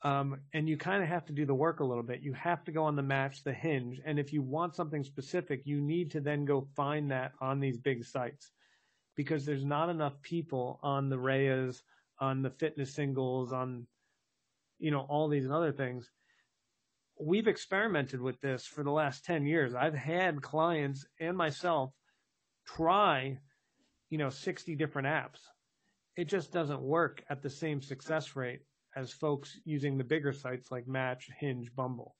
Um, 0.04 0.36
and 0.52 0.68
you 0.68 0.76
kind 0.76 1.02
of 1.02 1.08
have 1.08 1.24
to 1.26 1.32
do 1.32 1.46
the 1.46 1.54
work 1.54 1.80
a 1.80 1.84
little 1.84 2.02
bit. 2.02 2.20
You 2.20 2.34
have 2.34 2.62
to 2.64 2.72
go 2.72 2.84
on 2.84 2.94
the 2.94 3.02
match, 3.02 3.42
the 3.42 3.54
hinge. 3.54 4.02
And 4.04 4.18
if 4.18 4.34
you 4.34 4.42
want 4.42 4.76
something 4.76 5.02
specific, 5.02 5.62
you 5.64 5.80
need 5.80 6.10
to 6.10 6.20
then 6.20 6.44
go 6.44 6.68
find 6.76 7.10
that 7.10 7.32
on 7.40 7.58
these 7.58 7.78
big 7.78 8.04
sites 8.04 8.50
because 9.16 9.46
there's 9.46 9.64
not 9.64 9.88
enough 9.88 10.20
people 10.20 10.78
on 10.82 11.08
the 11.08 11.16
Rayas, 11.16 11.80
on 12.18 12.42
the 12.42 12.50
fitness 12.50 12.94
singles, 12.94 13.50
on, 13.50 13.86
you 14.78 14.90
know, 14.90 15.06
all 15.08 15.28
these 15.28 15.50
other 15.50 15.72
things. 15.72 16.10
We've 17.18 17.48
experimented 17.48 18.20
with 18.20 18.38
this 18.42 18.66
for 18.66 18.82
the 18.82 18.90
last 18.90 19.24
10 19.24 19.46
years. 19.46 19.74
I've 19.74 19.94
had 19.94 20.42
clients 20.42 21.06
and 21.18 21.34
myself 21.34 21.94
try, 22.66 23.38
you 24.10 24.18
know, 24.18 24.28
60 24.28 24.74
different 24.76 25.08
apps. 25.08 25.38
It 26.14 26.28
just 26.28 26.52
doesn't 26.52 26.82
work 26.82 27.24
at 27.30 27.40
the 27.40 27.50
same 27.50 27.80
success 27.80 28.36
rate 28.36 28.60
as 28.96 29.12
folks 29.12 29.58
using 29.64 29.98
the 29.98 30.04
bigger 30.04 30.32
sites 30.32 30.70
like 30.70 30.86
Match, 30.86 31.28
Hinge, 31.38 31.74
Bumble. 31.74 32.14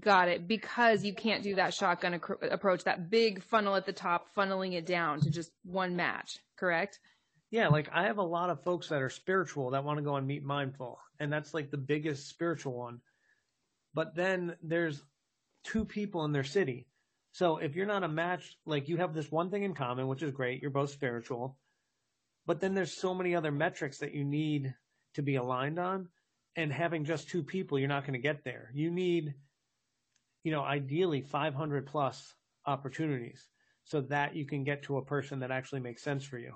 Got 0.00 0.28
it. 0.28 0.46
Because 0.46 1.04
you 1.04 1.14
can't 1.14 1.42
do 1.42 1.54
that 1.54 1.72
shotgun 1.72 2.14
ac- 2.14 2.48
approach, 2.50 2.84
that 2.84 3.10
big 3.10 3.42
funnel 3.42 3.74
at 3.74 3.86
the 3.86 3.92
top, 3.92 4.26
funneling 4.36 4.74
it 4.74 4.84
down 4.84 5.20
to 5.20 5.30
just 5.30 5.50
one 5.64 5.96
match, 5.96 6.38
correct? 6.56 6.98
Yeah, 7.50 7.68
like 7.68 7.88
I 7.92 8.04
have 8.04 8.18
a 8.18 8.22
lot 8.22 8.50
of 8.50 8.62
folks 8.62 8.88
that 8.88 9.00
are 9.00 9.08
spiritual 9.08 9.70
that 9.70 9.84
want 9.84 9.98
to 9.98 10.04
go 10.04 10.16
and 10.16 10.26
Meet 10.26 10.44
Mindful, 10.44 10.98
and 11.18 11.32
that's 11.32 11.54
like 11.54 11.70
the 11.70 11.78
biggest 11.78 12.28
spiritual 12.28 12.74
one. 12.74 13.00
But 13.94 14.14
then 14.14 14.56
there's 14.62 15.02
two 15.64 15.86
people 15.86 16.26
in 16.26 16.32
their 16.32 16.44
city. 16.44 16.86
So 17.32 17.56
if 17.56 17.74
you're 17.74 17.86
not 17.86 18.04
a 18.04 18.08
match, 18.08 18.56
like 18.66 18.88
you 18.88 18.98
have 18.98 19.14
this 19.14 19.30
one 19.30 19.50
thing 19.50 19.62
in 19.62 19.74
common, 19.74 20.08
which 20.08 20.22
is 20.22 20.32
great, 20.32 20.60
you're 20.60 20.70
both 20.70 20.90
spiritual. 20.90 21.56
But 22.46 22.60
then 22.60 22.74
there's 22.74 23.00
so 23.00 23.14
many 23.14 23.34
other 23.34 23.52
metrics 23.52 23.98
that 23.98 24.14
you 24.14 24.24
need 24.24 24.74
to 25.18 25.22
be 25.22 25.36
aligned 25.36 25.78
on. 25.78 26.08
And 26.56 26.72
having 26.72 27.04
just 27.04 27.28
two 27.28 27.42
people, 27.42 27.78
you're 27.78 27.88
not 27.88 28.02
going 28.02 28.14
to 28.14 28.18
get 28.18 28.42
there. 28.42 28.70
You 28.74 28.90
need, 28.90 29.34
you 30.42 30.50
know, 30.50 30.62
ideally 30.62 31.20
500 31.20 31.86
plus 31.86 32.34
opportunities 32.66 33.48
so 33.84 34.00
that 34.02 34.34
you 34.34 34.44
can 34.44 34.64
get 34.64 34.82
to 34.84 34.96
a 34.98 35.04
person 35.04 35.40
that 35.40 35.50
actually 35.50 35.80
makes 35.80 36.02
sense 36.02 36.24
for 36.24 36.38
you. 36.38 36.54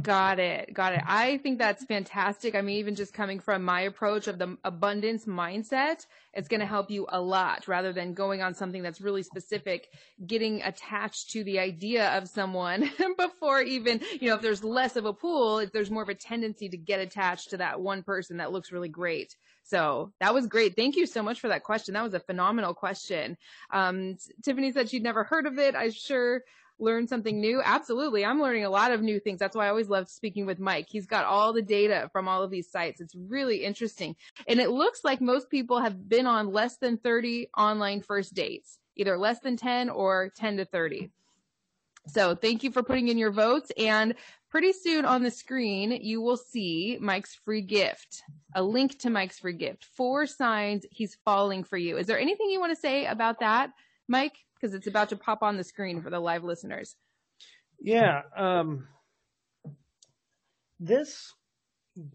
Got 0.00 0.38
it. 0.38 0.72
Got 0.74 0.92
it. 0.92 1.00
I 1.06 1.38
think 1.38 1.58
that's 1.58 1.84
fantastic. 1.84 2.54
I 2.54 2.60
mean, 2.60 2.76
even 2.76 2.94
just 2.94 3.14
coming 3.14 3.40
from 3.40 3.64
my 3.64 3.82
approach 3.82 4.28
of 4.28 4.38
the 4.38 4.56
abundance 4.62 5.24
mindset, 5.24 6.06
it's 6.34 6.48
going 6.48 6.60
to 6.60 6.66
help 6.66 6.90
you 6.90 7.06
a 7.08 7.20
lot 7.20 7.66
rather 7.66 7.92
than 7.92 8.12
going 8.12 8.42
on 8.42 8.54
something 8.54 8.82
that's 8.82 9.00
really 9.00 9.22
specific, 9.22 9.88
getting 10.26 10.62
attached 10.62 11.30
to 11.30 11.44
the 11.44 11.58
idea 11.58 12.08
of 12.16 12.28
someone 12.28 12.90
before 13.18 13.62
even, 13.62 14.00
you 14.20 14.28
know, 14.28 14.36
if 14.36 14.42
there's 14.42 14.62
less 14.62 14.96
of 14.96 15.06
a 15.06 15.14
pool, 15.14 15.60
if 15.60 15.72
there's 15.72 15.90
more 15.90 16.02
of 16.02 16.10
a 16.10 16.14
tendency 16.14 16.68
to 16.68 16.76
get 16.76 17.00
attached 17.00 17.50
to 17.50 17.56
that 17.56 17.80
one 17.80 18.02
person 18.02 18.36
that 18.36 18.52
looks 18.52 18.70
really 18.70 18.90
great. 18.90 19.34
So 19.64 20.12
that 20.20 20.34
was 20.34 20.46
great. 20.46 20.76
Thank 20.76 20.96
you 20.96 21.06
so 21.06 21.22
much 21.22 21.40
for 21.40 21.48
that 21.48 21.64
question. 21.64 21.94
That 21.94 22.04
was 22.04 22.14
a 22.14 22.20
phenomenal 22.20 22.74
question. 22.74 23.36
Um, 23.72 24.16
Tiffany 24.44 24.72
said 24.72 24.90
she'd 24.90 25.02
never 25.02 25.24
heard 25.24 25.46
of 25.46 25.58
it. 25.58 25.74
I 25.74 25.88
sure 25.88 26.42
learn 26.78 27.06
something 27.06 27.40
new? 27.40 27.62
Absolutely. 27.64 28.24
I'm 28.24 28.40
learning 28.40 28.64
a 28.64 28.70
lot 28.70 28.92
of 28.92 29.02
new 29.02 29.18
things. 29.18 29.38
That's 29.38 29.56
why 29.56 29.66
I 29.66 29.70
always 29.70 29.88
love 29.88 30.08
speaking 30.08 30.46
with 30.46 30.58
Mike. 30.58 30.86
He's 30.88 31.06
got 31.06 31.24
all 31.24 31.52
the 31.52 31.62
data 31.62 32.10
from 32.12 32.28
all 32.28 32.42
of 32.42 32.50
these 32.50 32.70
sites. 32.70 33.00
It's 33.00 33.14
really 33.14 33.64
interesting. 33.64 34.16
And 34.46 34.60
it 34.60 34.70
looks 34.70 35.04
like 35.04 35.20
most 35.20 35.50
people 35.50 35.80
have 35.80 36.08
been 36.08 36.26
on 36.26 36.52
less 36.52 36.76
than 36.76 36.98
30 36.98 37.48
online 37.56 38.02
first 38.02 38.34
dates, 38.34 38.78
either 38.96 39.16
less 39.16 39.40
than 39.40 39.56
10 39.56 39.90
or 39.90 40.32
10 40.36 40.58
to 40.58 40.64
30. 40.64 41.10
So 42.08 42.34
thank 42.34 42.62
you 42.62 42.70
for 42.70 42.82
putting 42.82 43.08
in 43.08 43.18
your 43.18 43.32
votes. 43.32 43.72
And 43.76 44.14
pretty 44.50 44.72
soon 44.72 45.04
on 45.04 45.22
the 45.22 45.30
screen, 45.30 45.90
you 45.90 46.20
will 46.20 46.36
see 46.36 46.98
Mike's 47.00 47.34
free 47.34 47.62
gift, 47.62 48.22
a 48.54 48.62
link 48.62 48.98
to 49.00 49.10
Mike's 49.10 49.38
free 49.38 49.54
gift. 49.54 49.84
Four 49.84 50.26
signs 50.26 50.86
he's 50.90 51.16
falling 51.24 51.64
for 51.64 51.76
you. 51.76 51.96
Is 51.96 52.06
there 52.06 52.18
anything 52.18 52.48
you 52.50 52.60
want 52.60 52.74
to 52.74 52.80
say 52.80 53.06
about 53.06 53.40
that, 53.40 53.72
Mike? 54.08 54.36
Because 54.60 54.74
it's 54.74 54.86
about 54.86 55.10
to 55.10 55.16
pop 55.16 55.42
on 55.42 55.56
the 55.56 55.64
screen 55.64 56.02
for 56.02 56.10
the 56.10 56.20
live 56.20 56.44
listeners. 56.44 56.96
Yeah. 57.80 58.22
Um, 58.36 58.88
this 60.80 61.32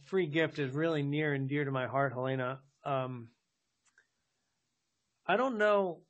free 0.06 0.28
gift 0.28 0.60
is 0.60 0.74
really 0.74 1.04
near 1.04 1.34
and 1.34 1.48
dear 1.48 1.66
to 1.66 1.72
my 1.72 1.88
heart, 1.88 2.14
Helena. 2.14 2.60
Um, 2.84 3.30
I 5.28 5.38
don't 5.38 5.58
know, 5.58 6.02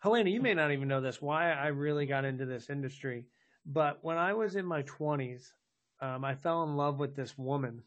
Helena, 0.00 0.30
you 0.30 0.40
may 0.40 0.54
not 0.54 0.72
even 0.72 0.88
know 0.88 1.00
this, 1.00 1.20
why 1.20 1.52
I 1.52 1.68
really 1.68 2.06
got 2.06 2.24
into 2.24 2.46
this 2.46 2.70
industry. 2.70 3.26
But 3.66 3.98
when 4.02 4.16
I 4.16 4.34
was 4.34 4.56
in 4.56 4.64
my 4.64 4.82
20s, 4.82 5.52
um, 6.00 6.24
I 6.24 6.34
fell 6.34 6.62
in 6.64 6.76
love 6.76 6.98
with 6.98 7.14
this 7.14 7.36
woman. 7.36 7.82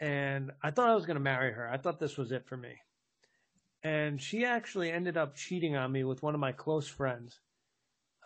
And 0.00 0.52
I 0.62 0.70
thought 0.70 0.88
I 0.88 0.94
was 0.94 1.06
going 1.06 1.16
to 1.16 1.20
marry 1.20 1.52
her. 1.52 1.68
I 1.68 1.76
thought 1.76 2.00
this 2.00 2.16
was 2.16 2.32
it 2.32 2.46
for 2.46 2.56
me 2.56 2.76
and 3.82 4.20
she 4.20 4.44
actually 4.44 4.90
ended 4.90 5.16
up 5.16 5.34
cheating 5.34 5.76
on 5.76 5.90
me 5.90 6.04
with 6.04 6.22
one 6.22 6.34
of 6.34 6.40
my 6.40 6.52
close 6.52 6.86
friends. 6.86 7.40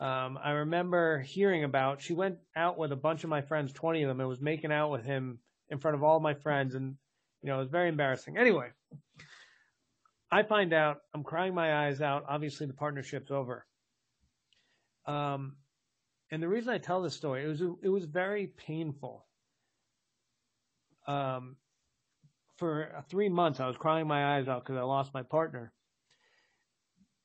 Um, 0.00 0.38
I 0.42 0.50
remember 0.50 1.20
hearing 1.20 1.62
about 1.62 2.02
she 2.02 2.14
went 2.14 2.38
out 2.56 2.76
with 2.78 2.90
a 2.90 2.96
bunch 2.96 3.22
of 3.22 3.30
my 3.30 3.42
friends, 3.42 3.72
20 3.72 4.02
of 4.02 4.08
them, 4.08 4.20
and 4.20 4.28
was 4.28 4.40
making 4.40 4.72
out 4.72 4.90
with 4.90 5.04
him 5.04 5.38
in 5.68 5.78
front 5.78 5.94
of 5.94 6.02
all 6.02 6.18
my 6.18 6.34
friends, 6.34 6.74
and 6.74 6.96
you 7.42 7.48
know 7.48 7.56
it 7.56 7.60
was 7.60 7.70
very 7.70 7.88
embarrassing. 7.88 8.36
Anyway, 8.36 8.70
I 10.30 10.42
find 10.42 10.72
out 10.72 11.02
I'm 11.14 11.22
crying 11.22 11.54
my 11.54 11.86
eyes 11.86 12.00
out. 12.00 12.24
Obviously, 12.28 12.66
the 12.66 12.72
partnership's 12.72 13.30
over. 13.30 13.64
Um, 15.06 15.56
and 16.30 16.42
the 16.42 16.48
reason 16.48 16.74
I 16.74 16.78
tell 16.78 17.02
this 17.02 17.14
story, 17.14 17.44
it 17.44 17.48
was 17.48 17.60
it 17.60 17.88
was 17.88 18.04
very 18.04 18.48
painful. 18.48 19.24
Um, 21.06 21.56
for 22.56 22.94
uh, 22.96 23.02
three 23.08 23.28
months, 23.28 23.60
I 23.60 23.66
was 23.66 23.76
crying 23.76 24.06
my 24.06 24.36
eyes 24.36 24.48
out 24.48 24.64
because 24.64 24.78
I 24.78 24.82
lost 24.82 25.14
my 25.14 25.22
partner. 25.22 25.72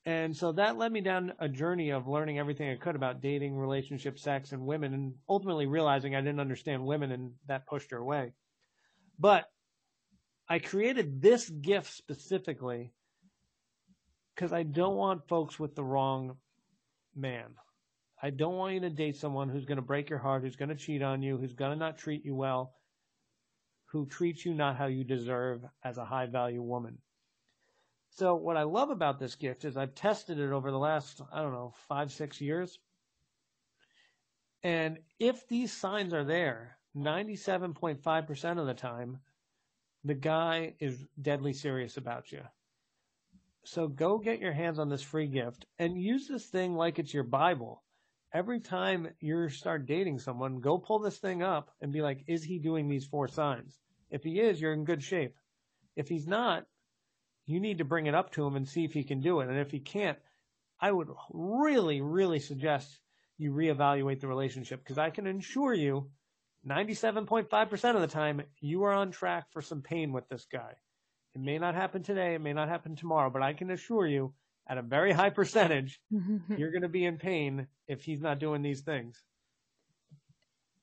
And 0.06 0.36
so 0.36 0.54
that 0.54 0.78
led 0.78 0.92
me 0.92 1.02
down 1.02 1.34
a 1.40 1.48
journey 1.48 1.92
of 1.92 2.08
learning 2.08 2.40
everything 2.40 2.70
I 2.70 2.78
could 2.78 2.96
about 2.96 3.22
dating, 3.22 3.56
relationships, 3.56 4.24
sex, 4.24 4.54
and 4.54 4.66
women, 4.66 4.94
and 4.94 5.14
ultimately 5.28 5.68
realizing 5.68 6.16
I 6.16 6.22
didn't 6.22 6.40
understand 6.40 6.86
women, 6.86 7.12
and 7.12 7.34
that 7.48 7.68
pushed 7.68 7.92
her 7.92 7.98
away. 7.98 8.34
But 9.20 9.46
I 10.48 10.60
created 10.60 11.22
this 11.22 11.50
gift 11.50 11.94
specifically 11.94 12.92
because 14.34 14.52
I 14.54 14.64
don't 14.64 14.96
want 14.96 15.28
folks 15.28 15.60
with 15.60 15.76
the 15.76 15.84
wrong 15.84 16.38
man. 17.16 17.50
I 18.22 18.32
don't 18.32 18.56
want 18.56 18.74
you 18.74 18.80
to 18.82 18.90
date 18.90 19.18
someone 19.18 19.50
who's 19.50 19.66
going 19.66 19.78
to 19.78 19.82
break 19.82 20.10
your 20.10 20.20
heart, 20.20 20.44
who's 20.44 20.56
going 20.56 20.70
to 20.70 20.76
cheat 20.76 21.04
on 21.04 21.22
you, 21.22 21.38
who's 21.38 21.54
going 21.54 21.72
to 21.72 21.78
not 21.78 21.98
treat 21.98 22.26
you 22.26 22.36
well, 22.36 22.74
who 23.92 24.06
treats 24.06 24.46
you 24.46 24.54
not 24.54 24.78
how 24.78 24.86
you 24.86 25.04
deserve 25.04 25.66
as 25.84 25.98
a 25.98 26.06
high 26.06 26.28
value 26.28 26.62
woman. 26.62 26.98
So 28.12 28.36
what 28.36 28.58
I 28.58 28.64
love 28.64 28.90
about 28.90 29.20
this 29.20 29.36
gift 29.36 29.66
is 29.66 29.78
I've 29.78 29.96
tested 29.96 30.40
it 30.40 30.52
over 30.52 30.72
the 30.72 30.78
last, 30.78 31.22
I 31.32 31.42
don't 31.42 31.54
know, 31.54 31.74
five, 31.88 32.12
six 32.12 32.42
years. 32.42 32.78
And 34.62 35.00
if 35.20 35.48
these 35.48 35.72
signs 35.72 36.14
are 36.14 36.24
there, 36.24 36.78
97.5% 36.96 38.60
of 38.60 38.68
the 38.68 38.74
time, 38.74 39.20
the 40.04 40.16
guy 40.16 40.76
is 40.80 41.06
deadly 41.22 41.54
serious 41.54 41.98
about 41.98 42.32
you. 42.32 42.42
So 43.64 43.88
go 43.88 44.18
get 44.18 44.40
your 44.40 44.54
hands 44.54 44.80
on 44.80 44.90
this 44.90 45.02
free 45.02 45.28
gift 45.28 45.66
and 45.78 46.02
use 46.02 46.28
this 46.28 46.46
thing 46.46 46.76
like 46.76 47.00
it's 47.00 47.14
your 47.14 47.24
Bible. 47.24 47.84
Every 48.32 48.60
time 48.60 49.10
you 49.20 49.50
start 49.50 49.88
dating 49.88 50.20
someone, 50.20 50.60
go 50.60 50.78
pull 50.78 51.00
this 51.00 51.18
thing 51.18 51.42
up 51.42 51.72
and 51.82 51.92
be 51.92 52.02
like, 52.02 52.24
is 52.28 52.44
he 52.44 52.60
doing 52.60 52.88
these 52.88 53.06
four 53.06 53.28
signs? 53.28 53.80
If 54.12 54.24
he 54.24 54.40
is, 54.40 54.62
you're 54.62 54.74
in 54.74 54.86
good 54.86 55.02
shape. 55.02 55.36
If 55.96 56.08
he's 56.08 56.28
not, 56.28 56.66
you 57.48 57.60
need 57.60 57.80
to 57.80 57.86
bring 57.86 58.06
it 58.06 58.14
up 58.14 58.32
to 58.34 58.46
him 58.46 58.56
and 58.56 58.68
see 58.68 58.86
if 58.86 58.94
he 58.94 59.04
can 59.04 59.22
do 59.22 59.40
it. 59.40 59.50
And 59.50 59.58
if 59.58 59.72
he 59.72 59.80
can't, 59.80 60.20
I 60.80 60.92
would 60.92 61.10
really, 61.32 62.02
really 62.02 62.40
suggest 62.40 63.00
you 63.40 63.52
reevaluate 63.52 64.20
the 64.20 64.28
relationship 64.28 64.84
because 64.84 65.00
I 65.00 65.10
can 65.10 65.26
assure 65.26 65.74
you 65.74 66.12
97.5% 66.68 67.96
of 67.96 68.02
the 68.02 68.08
time 68.08 68.44
you 68.60 68.84
are 68.84 68.94
on 68.94 69.12
track 69.12 69.46
for 69.52 69.62
some 69.62 69.82
pain 69.82 70.12
with 70.12 70.30
this 70.30 70.46
guy. 70.52 70.74
It 71.34 71.42
may 71.42 71.58
not 71.58 71.74
happen 71.74 72.04
today, 72.04 72.36
it 72.36 72.42
may 72.42 72.54
not 72.54 72.70
happen 72.70 72.96
tomorrow, 72.96 73.30
but 73.30 73.42
I 73.42 73.54
can 73.54 73.72
assure 73.72 74.06
you 74.06 74.34
at 74.70 74.78
a 74.78 74.82
very 74.84 75.12
high 75.12 75.32
percentage, 75.32 76.00
you're 76.58 76.72
going 76.72 76.84
to 76.84 76.90
be 76.90 77.06
in 77.06 77.18
pain 77.18 77.68
if 77.88 78.04
he's 78.04 78.22
not 78.22 78.40
doing 78.40 78.62
these 78.62 78.82
things. 78.82 79.22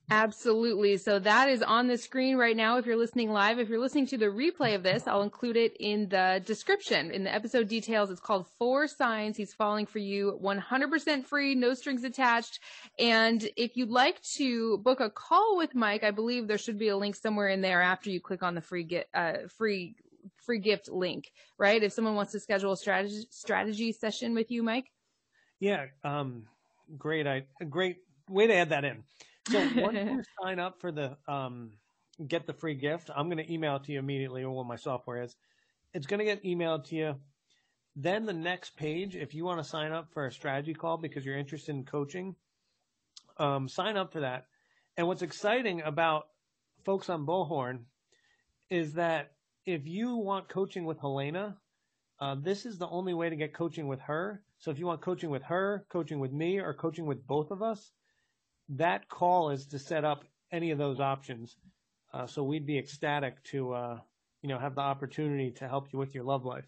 Absolutely. 0.08 0.98
So 0.98 1.18
that 1.18 1.48
is 1.48 1.62
on 1.62 1.88
the 1.88 1.98
screen 1.98 2.36
right 2.36 2.56
now. 2.56 2.78
If 2.78 2.86
you're 2.86 2.96
listening 2.96 3.32
live, 3.32 3.58
if 3.58 3.68
you're 3.68 3.80
listening 3.80 4.06
to 4.08 4.18
the 4.18 4.26
replay 4.26 4.76
of 4.76 4.84
this, 4.84 5.08
I'll 5.08 5.22
include 5.22 5.56
it 5.56 5.76
in 5.80 6.08
the 6.08 6.40
description, 6.44 7.10
in 7.10 7.24
the 7.24 7.34
episode 7.34 7.66
details. 7.66 8.10
It's 8.10 8.20
called 8.20 8.46
Four 8.56 8.86
Signs 8.86 9.36
He's 9.36 9.52
Falling 9.52 9.84
for 9.84 9.98
You, 9.98 10.38
100% 10.40 11.24
free, 11.24 11.56
no 11.56 11.74
strings 11.74 12.04
attached. 12.04 12.60
And 13.00 13.48
if 13.56 13.76
you'd 13.76 13.90
like 13.90 14.22
to 14.36 14.78
book 14.78 15.00
a 15.00 15.10
call 15.10 15.56
with 15.56 15.74
Mike, 15.74 16.04
I 16.04 16.12
believe 16.12 16.46
there 16.46 16.58
should 16.58 16.78
be 16.78 16.88
a 16.88 16.96
link 16.96 17.16
somewhere 17.16 17.48
in 17.48 17.60
there 17.60 17.82
after 17.82 18.08
you 18.08 18.20
click 18.20 18.44
on 18.44 18.54
the 18.54 18.60
free 18.60 18.84
get, 18.84 19.08
uh, 19.12 19.48
free, 19.58 19.96
free 20.46 20.60
gift 20.60 20.88
link, 20.88 21.30
right? 21.58 21.82
If 21.82 21.92
someone 21.92 22.14
wants 22.14 22.32
to 22.32 22.40
schedule 22.40 22.72
a 22.72 22.76
strategy, 22.76 23.26
strategy 23.30 23.92
session 23.92 24.34
with 24.34 24.50
you, 24.50 24.62
Mike. 24.62 24.86
Yeah. 25.60 25.86
Um, 26.04 26.44
great. 26.96 27.26
I, 27.26 27.42
great 27.68 27.98
way 28.30 28.46
to 28.46 28.54
add 28.54 28.70
that 28.70 28.84
in. 28.84 29.02
So 29.50 29.58
once 29.76 29.98
you 29.98 30.22
sign 30.42 30.58
up 30.58 30.80
for 30.80 30.92
the 30.92 31.16
um, 31.28 31.72
get 32.26 32.46
the 32.46 32.52
free 32.52 32.74
gift, 32.74 33.10
I'm 33.14 33.28
going 33.28 33.44
to 33.44 33.52
email 33.52 33.76
it 33.76 33.84
to 33.84 33.92
you 33.92 33.98
immediately 33.98 34.42
or 34.42 34.50
what 34.50 34.66
my 34.66 34.76
software 34.76 35.22
is. 35.22 35.36
It's 35.92 36.06
going 36.06 36.18
to 36.18 36.24
get 36.24 36.44
emailed 36.44 36.84
to 36.88 36.96
you. 36.96 37.14
Then 37.94 38.26
the 38.26 38.32
next 38.32 38.76
page, 38.76 39.16
if 39.16 39.34
you 39.34 39.44
want 39.44 39.62
to 39.62 39.68
sign 39.68 39.92
up 39.92 40.12
for 40.12 40.26
a 40.26 40.32
strategy 40.32 40.74
call 40.74 40.98
because 40.98 41.24
you're 41.24 41.38
interested 41.38 41.74
in 41.74 41.84
coaching, 41.84 42.36
um, 43.38 43.68
sign 43.68 43.96
up 43.96 44.12
for 44.12 44.20
that. 44.20 44.46
And 44.96 45.06
what's 45.06 45.22
exciting 45.22 45.82
about 45.82 46.26
folks 46.84 47.08
on 47.08 47.26
Bullhorn 47.26 47.80
is 48.68 48.94
that 48.94 49.32
if 49.66 49.86
you 49.86 50.16
want 50.16 50.48
coaching 50.48 50.84
with 50.84 51.00
Helena, 51.00 51.56
uh, 52.20 52.36
this 52.40 52.64
is 52.64 52.78
the 52.78 52.88
only 52.88 53.12
way 53.12 53.28
to 53.28 53.36
get 53.36 53.52
coaching 53.52 53.88
with 53.88 54.00
her. 54.00 54.42
So 54.58 54.70
if 54.70 54.78
you 54.78 54.86
want 54.86 55.02
coaching 55.02 55.28
with 55.28 55.42
her, 55.42 55.84
coaching 55.90 56.20
with 56.20 56.32
me, 56.32 56.58
or 56.58 56.72
coaching 56.72 57.04
with 57.04 57.26
both 57.26 57.50
of 57.50 57.62
us, 57.62 57.92
that 58.70 59.08
call 59.08 59.50
is 59.50 59.66
to 59.66 59.78
set 59.78 60.04
up 60.04 60.24
any 60.52 60.70
of 60.70 60.78
those 60.78 61.00
options. 61.00 61.56
Uh, 62.14 62.26
so 62.26 62.44
we'd 62.44 62.64
be 62.64 62.78
ecstatic 62.78 63.42
to, 63.44 63.72
uh, 63.74 63.98
you 64.40 64.48
know, 64.48 64.58
have 64.58 64.76
the 64.76 64.80
opportunity 64.80 65.50
to 65.50 65.68
help 65.68 65.92
you 65.92 65.98
with 65.98 66.14
your 66.14 66.24
love 66.24 66.44
life. 66.44 66.64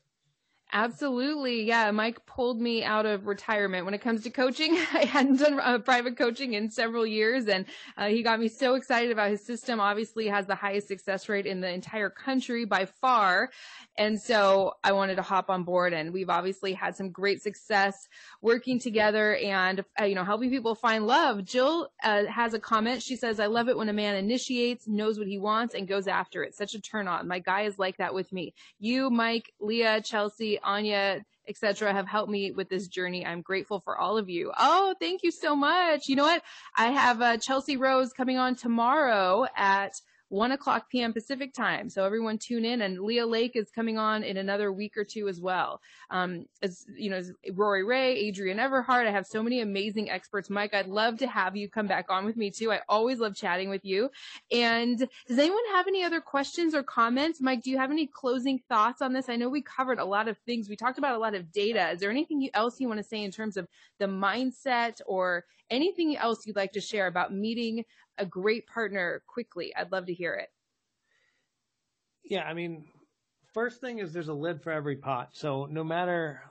Absolutely. 0.70 1.62
Yeah. 1.62 1.90
Mike 1.92 2.26
pulled 2.26 2.60
me 2.60 2.84
out 2.84 3.06
of 3.06 3.26
retirement 3.26 3.86
when 3.86 3.94
it 3.94 4.02
comes 4.02 4.22
to 4.24 4.30
coaching. 4.30 4.74
I 4.92 5.06
hadn't 5.06 5.36
done 5.36 5.58
uh, 5.58 5.78
private 5.78 6.18
coaching 6.18 6.52
in 6.52 6.70
several 6.70 7.06
years 7.06 7.46
and 7.46 7.64
uh, 7.96 8.08
he 8.08 8.22
got 8.22 8.38
me 8.38 8.48
so 8.48 8.74
excited 8.74 9.10
about 9.10 9.30
his 9.30 9.44
system. 9.44 9.80
Obviously 9.80 10.28
has 10.28 10.46
the 10.46 10.54
highest 10.54 10.86
success 10.86 11.26
rate 11.28 11.46
in 11.46 11.62
the 11.62 11.70
entire 11.70 12.10
country 12.10 12.66
by 12.66 12.84
far. 12.84 13.50
And 13.96 14.20
so 14.20 14.74
I 14.84 14.92
wanted 14.92 15.16
to 15.16 15.22
hop 15.22 15.48
on 15.48 15.64
board 15.64 15.94
and 15.94 16.12
we've 16.12 16.28
obviously 16.28 16.74
had 16.74 16.94
some 16.94 17.10
great 17.10 17.42
success 17.42 18.06
working 18.42 18.78
together 18.78 19.36
and, 19.36 19.82
uh, 19.98 20.04
you 20.04 20.14
know, 20.14 20.24
helping 20.24 20.50
people 20.50 20.74
find 20.74 21.06
love. 21.06 21.46
Jill 21.46 21.88
uh, 22.04 22.26
has 22.26 22.52
a 22.52 22.60
comment. 22.60 23.02
She 23.02 23.16
says, 23.16 23.40
I 23.40 23.46
love 23.46 23.70
it 23.70 23.76
when 23.76 23.88
a 23.88 23.94
man 23.94 24.16
initiates, 24.16 24.86
knows 24.86 25.18
what 25.18 25.28
he 25.28 25.38
wants 25.38 25.74
and 25.74 25.88
goes 25.88 26.06
after 26.06 26.42
it. 26.42 26.54
Such 26.54 26.74
a 26.74 26.80
turn 26.80 27.08
on. 27.08 27.26
My 27.26 27.38
guy 27.38 27.62
is 27.62 27.78
like 27.78 27.96
that 27.96 28.12
with 28.12 28.30
me. 28.32 28.52
You, 28.78 29.08
Mike, 29.08 29.54
Leah, 29.60 30.02
Chelsea, 30.02 30.57
Anya, 30.62 31.24
etc., 31.48 31.92
have 31.92 32.06
helped 32.06 32.30
me 32.30 32.52
with 32.52 32.68
this 32.68 32.88
journey. 32.88 33.24
I'm 33.24 33.40
grateful 33.40 33.80
for 33.80 33.98
all 33.98 34.18
of 34.18 34.28
you. 34.28 34.52
Oh, 34.58 34.94
thank 35.00 35.22
you 35.22 35.30
so 35.30 35.56
much. 35.56 36.08
You 36.08 36.16
know 36.16 36.24
what? 36.24 36.42
I 36.76 36.88
have 36.88 37.22
uh, 37.22 37.36
Chelsea 37.38 37.76
Rose 37.76 38.12
coming 38.12 38.38
on 38.38 38.54
tomorrow 38.54 39.46
at 39.56 39.92
1 40.30 40.52
o'clock 40.52 40.90
p.m. 40.90 41.12
Pacific 41.12 41.54
time. 41.54 41.88
So 41.88 42.04
everyone 42.04 42.38
tune 42.38 42.64
in 42.64 42.82
and 42.82 43.00
Leah 43.00 43.26
Lake 43.26 43.52
is 43.54 43.70
coming 43.70 43.96
on 43.96 44.22
in 44.22 44.36
another 44.36 44.72
week 44.72 44.96
or 44.96 45.04
two 45.04 45.28
as 45.28 45.40
well. 45.40 45.80
Um, 46.10 46.46
as 46.62 46.84
you 46.94 47.10
know, 47.10 47.22
Rori 47.54 47.84
Raye, 47.84 48.14
Adrian 48.14 48.58
Everhart. 48.58 49.06
I 49.06 49.10
have 49.10 49.26
so 49.26 49.42
many 49.42 49.60
amazing 49.60 50.10
experts. 50.10 50.50
Mike, 50.50 50.74
I'd 50.74 50.86
love 50.86 51.18
to 51.18 51.26
have 51.26 51.56
you 51.56 51.68
come 51.68 51.86
back 51.86 52.06
on 52.10 52.24
with 52.24 52.36
me 52.36 52.50
too. 52.50 52.70
I 52.70 52.80
always 52.88 53.20
love 53.20 53.34
chatting 53.34 53.70
with 53.70 53.84
you. 53.84 54.10
And 54.52 54.98
does 54.98 55.38
anyone 55.38 55.62
have 55.72 55.86
any 55.88 56.04
other 56.04 56.20
questions 56.20 56.74
or 56.74 56.82
comments? 56.82 57.40
Mike, 57.40 57.62
do 57.62 57.70
you 57.70 57.78
have 57.78 57.90
any 57.90 58.06
closing 58.06 58.60
thoughts 58.68 59.00
on 59.00 59.12
this? 59.12 59.28
I 59.28 59.36
know 59.36 59.48
we 59.48 59.62
covered 59.62 59.98
a 59.98 60.04
lot 60.04 60.28
of 60.28 60.36
things. 60.38 60.68
We 60.68 60.76
talked 60.76 60.98
about 60.98 61.14
a 61.14 61.18
lot 61.18 61.34
of 61.34 61.50
data. 61.52 61.90
Is 61.90 62.00
there 62.00 62.10
anything 62.10 62.50
else 62.52 62.80
you 62.80 62.88
want 62.88 62.98
to 62.98 63.04
say 63.04 63.22
in 63.22 63.30
terms 63.30 63.56
of 63.56 63.66
the 63.98 64.06
mindset 64.06 65.00
or 65.06 65.44
anything 65.70 66.16
else 66.16 66.46
you'd 66.46 66.56
like 66.56 66.72
to 66.72 66.80
share 66.80 67.06
about 67.06 67.32
meeting 67.32 67.84
a 68.18 68.26
great 68.26 68.66
partner 68.66 69.22
quickly? 69.26 69.74
I'd 69.74 69.92
love 69.92 70.06
to 70.06 70.14
hear 70.14 70.34
it. 70.34 70.48
Yeah, 72.24 72.42
I 72.42 72.54
mean, 72.54 72.84
first 73.54 73.80
thing 73.80 73.98
is 73.98 74.12
there's 74.12 74.28
a 74.28 74.34
lid 74.34 74.62
for 74.62 74.70
every 74.70 74.96
pot. 74.96 75.30
So 75.32 75.66
no 75.70 75.82
matter 75.82 76.42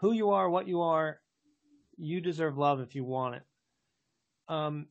who 0.00 0.12
you 0.12 0.30
are, 0.30 0.48
what 0.48 0.66
you 0.68 0.80
are, 0.82 1.20
you 1.96 2.20
deserve 2.20 2.56
love 2.56 2.80
if 2.80 2.94
you 2.94 3.04
want 3.04 3.36
it. 3.36 3.42
Um, 4.48 4.86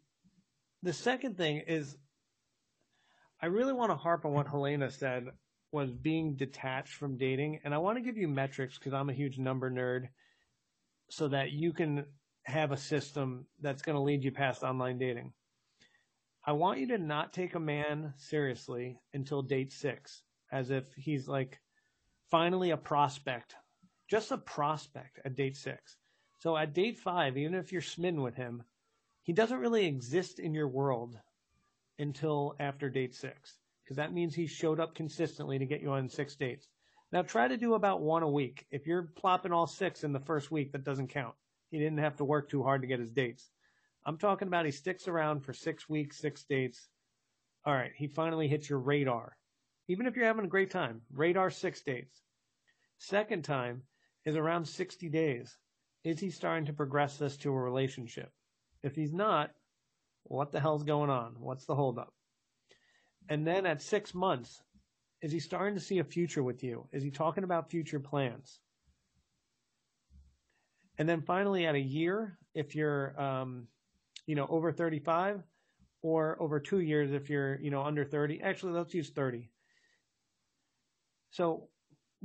the 0.84 0.94
second 0.94 1.38
thing 1.38 1.64
is, 1.68 1.96
I 3.42 3.48
really 3.48 3.74
want 3.74 3.92
to 3.92 3.96
harp 3.96 4.26
on 4.26 4.34
what 4.34 4.48
Helena 4.48 4.92
said 4.92 5.28
was 5.72 5.92
being 5.92 6.36
detached 6.36 6.94
from 6.94 7.18
dating. 7.18 7.60
And 7.64 7.74
I 7.74 7.78
want 7.78 7.98
to 7.98 8.04
give 8.04 8.18
you 8.18 8.28
metrics 8.28 8.78
because 8.78 8.94
I'm 8.94 9.10
a 9.10 9.14
huge 9.14 9.38
number 9.38 9.70
nerd 9.70 10.10
so 11.10 11.28
that 11.30 11.52
you 11.52 11.74
can 11.74 12.06
have 12.44 12.72
a 12.72 12.78
system 12.78 13.46
that's 13.62 13.82
going 13.82 13.96
to 13.96 14.02
lead 14.02 14.24
you 14.24 14.32
past 14.32 14.64
online 14.64 14.98
dating. 14.98 15.34
I 16.48 16.54
want 16.54 16.80
you 16.80 16.88
to 16.88 16.98
not 16.98 17.34
take 17.34 17.56
a 17.56 17.60
man 17.60 18.14
seriously 18.16 19.02
until 19.14 19.42
date 19.42 19.74
six, 19.74 20.24
as 20.50 20.72
if 20.72 20.86
he's 20.96 21.28
like 21.28 21.60
finally 22.32 22.72
a 22.72 22.78
prospect, 22.78 23.56
just 24.10 24.32
a 24.32 24.38
prospect 24.38 25.20
at 25.26 25.36
date 25.36 25.58
six. 25.58 25.98
So 26.40 26.56
at 26.56 26.74
date 26.74 27.00
five, 27.00 27.38
even 27.38 27.54
if 27.54 27.74
you're 27.74 27.82
smitten 27.82 28.22
with 28.22 28.36
him, 28.36 28.64
he 29.24 29.34
doesn't 29.34 29.60
really 29.60 29.88
exist 29.88 30.40
in 30.40 30.54
your 30.54 30.70
world 30.70 31.20
until 32.00 32.56
after 32.62 32.90
date 32.90 33.14
six, 33.14 33.58
because 33.84 33.98
that 33.98 34.14
means 34.14 34.34
he 34.34 34.48
showed 34.48 34.80
up 34.80 34.96
consistently 34.96 35.60
to 35.60 35.66
get 35.66 35.82
you 35.82 35.92
on 35.92 36.08
six 36.08 36.38
dates. 36.38 36.70
Now 37.12 37.24
try 37.24 37.50
to 37.50 37.58
do 37.58 37.74
about 37.74 38.00
one 38.00 38.24
a 38.24 38.30
week. 38.30 38.66
If 38.72 38.88
you're 38.88 39.12
plopping 39.18 39.52
all 39.52 39.68
six 39.68 40.06
in 40.06 40.14
the 40.14 40.22
first 40.22 40.50
week, 40.50 40.72
that 40.72 40.86
doesn't 40.86 41.10
count. 41.10 41.36
He 41.72 41.78
didn't 41.78 41.98
have 41.98 42.16
to 42.18 42.24
work 42.24 42.50
too 42.50 42.64
hard 42.64 42.84
to 42.84 42.88
get 42.88 43.02
his 43.02 43.12
dates. 43.12 43.50
I'm 44.08 44.18
talking 44.18 44.48
about 44.48 44.66
he 44.66 44.72
sticks 44.72 45.10
around 45.10 45.42
for 45.42 45.52
six 45.52 45.90
weeks, 45.90 46.18
six 46.18 46.46
dates. 46.46 46.88
All 47.66 47.74
right, 47.74 47.92
he 47.94 48.08
finally 48.08 48.48
hits 48.48 48.70
your 48.70 48.80
radar. 48.80 49.36
Even 49.90 50.08
if 50.08 50.16
you're 50.16 50.26
having 50.26 50.46
a 50.46 50.50
great 50.50 50.72
time, 50.72 51.02
radar 51.12 51.50
six 51.50 51.82
dates. 51.82 52.22
Second 53.00 53.44
time 53.44 53.84
is 54.26 54.38
around 54.38 54.66
60 54.66 55.10
days. 55.10 55.58
Is 56.06 56.22
he 56.22 56.30
starting 56.30 56.66
to 56.68 56.74
progress 56.74 57.18
this 57.18 57.36
to 57.38 57.52
a 57.52 57.60
relationship? 57.60 58.32
If 58.82 58.96
he's 58.96 59.14
not, 59.14 59.52
what 60.24 60.54
the 60.54 60.62
hell's 60.62 60.84
going 60.84 61.10
on? 61.10 61.36
What's 61.38 61.66
the 61.66 61.76
holdup? 61.76 62.14
And 63.28 63.46
then 63.46 63.66
at 63.66 63.82
six 63.82 64.14
months, 64.14 64.62
is 65.22 65.34
he 65.34 65.40
starting 65.42 65.76
to 65.76 65.84
see 65.84 66.00
a 66.00 66.04
future 66.06 66.44
with 66.44 66.64
you? 66.64 66.88
Is 66.94 67.04
he 67.04 67.12
talking 67.12 67.44
about 67.44 67.70
future 67.70 68.00
plans? 68.00 68.62
And 70.98 71.10
then 71.10 71.22
finally, 71.22 71.66
at 71.66 71.76
a 71.76 71.80
year, 71.80 72.38
if 72.54 72.74
you're 72.74 73.20
um, 73.22 73.68
you 74.28 74.36
know, 74.36 74.46
over 74.50 74.72
35 74.72 75.42
or 76.04 76.40
over 76.40 76.60
two 76.60 76.80
years 76.80 77.12
if 77.12 77.30
you're, 77.30 77.60
you 77.60 77.72
know, 77.72 77.82
under 77.82 78.06
30. 78.06 78.42
Actually, 78.42 78.74
let's 78.74 78.94
use 78.94 79.10
30. 79.10 79.50
So 81.32 81.70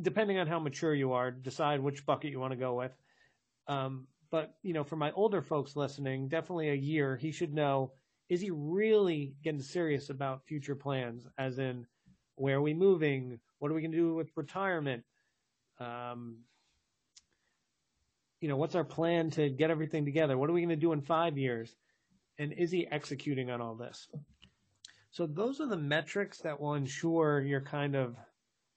depending 0.00 0.38
on 0.38 0.46
how 0.46 0.58
mature 0.58 0.94
you 0.94 1.12
are, 1.12 1.30
decide 1.30 1.80
which 1.80 2.04
bucket 2.04 2.30
you 2.30 2.40
want 2.40 2.52
to 2.52 2.58
go 2.58 2.74
with. 2.74 2.92
Um, 3.68 4.06
but, 4.30 4.54
you 4.62 4.72
know, 4.72 4.84
for 4.84 4.96
my 4.96 5.12
older 5.12 5.42
folks 5.42 5.76
listening, 5.76 6.28
definitely 6.28 6.70
a 6.70 6.74
year, 6.74 7.16
he 7.16 7.32
should 7.32 7.52
know, 7.52 7.92
is 8.28 8.40
he 8.40 8.50
really 8.50 9.34
getting 9.44 9.60
serious 9.60 10.08
about 10.08 10.46
future 10.46 10.74
plans? 10.74 11.26
As 11.38 11.58
in, 11.58 11.86
where 12.36 12.56
are 12.56 12.62
we 12.62 12.72
moving? 12.74 13.38
What 13.58 13.70
are 13.70 13.74
we 13.74 13.82
going 13.82 13.92
to 13.92 13.98
do 13.98 14.14
with 14.14 14.30
retirement? 14.34 15.04
Um, 15.78 16.38
you 18.40 18.48
know, 18.48 18.56
what's 18.56 18.74
our 18.74 18.84
plan 18.84 19.30
to 19.32 19.50
get 19.50 19.70
everything 19.70 20.04
together? 20.04 20.38
What 20.38 20.48
are 20.48 20.52
we 20.52 20.62
going 20.62 20.70
to 20.70 20.76
do 20.76 20.92
in 20.92 21.02
five 21.02 21.36
years? 21.36 21.76
And 22.42 22.52
is 22.54 22.72
he 22.72 22.88
executing 22.88 23.50
on 23.50 23.60
all 23.60 23.76
this? 23.76 24.08
So 25.12 25.28
those 25.28 25.60
are 25.60 25.68
the 25.68 25.76
metrics 25.76 26.38
that 26.38 26.60
will 26.60 26.74
ensure 26.74 27.40
you're 27.40 27.60
kind 27.60 27.94
of 27.94 28.16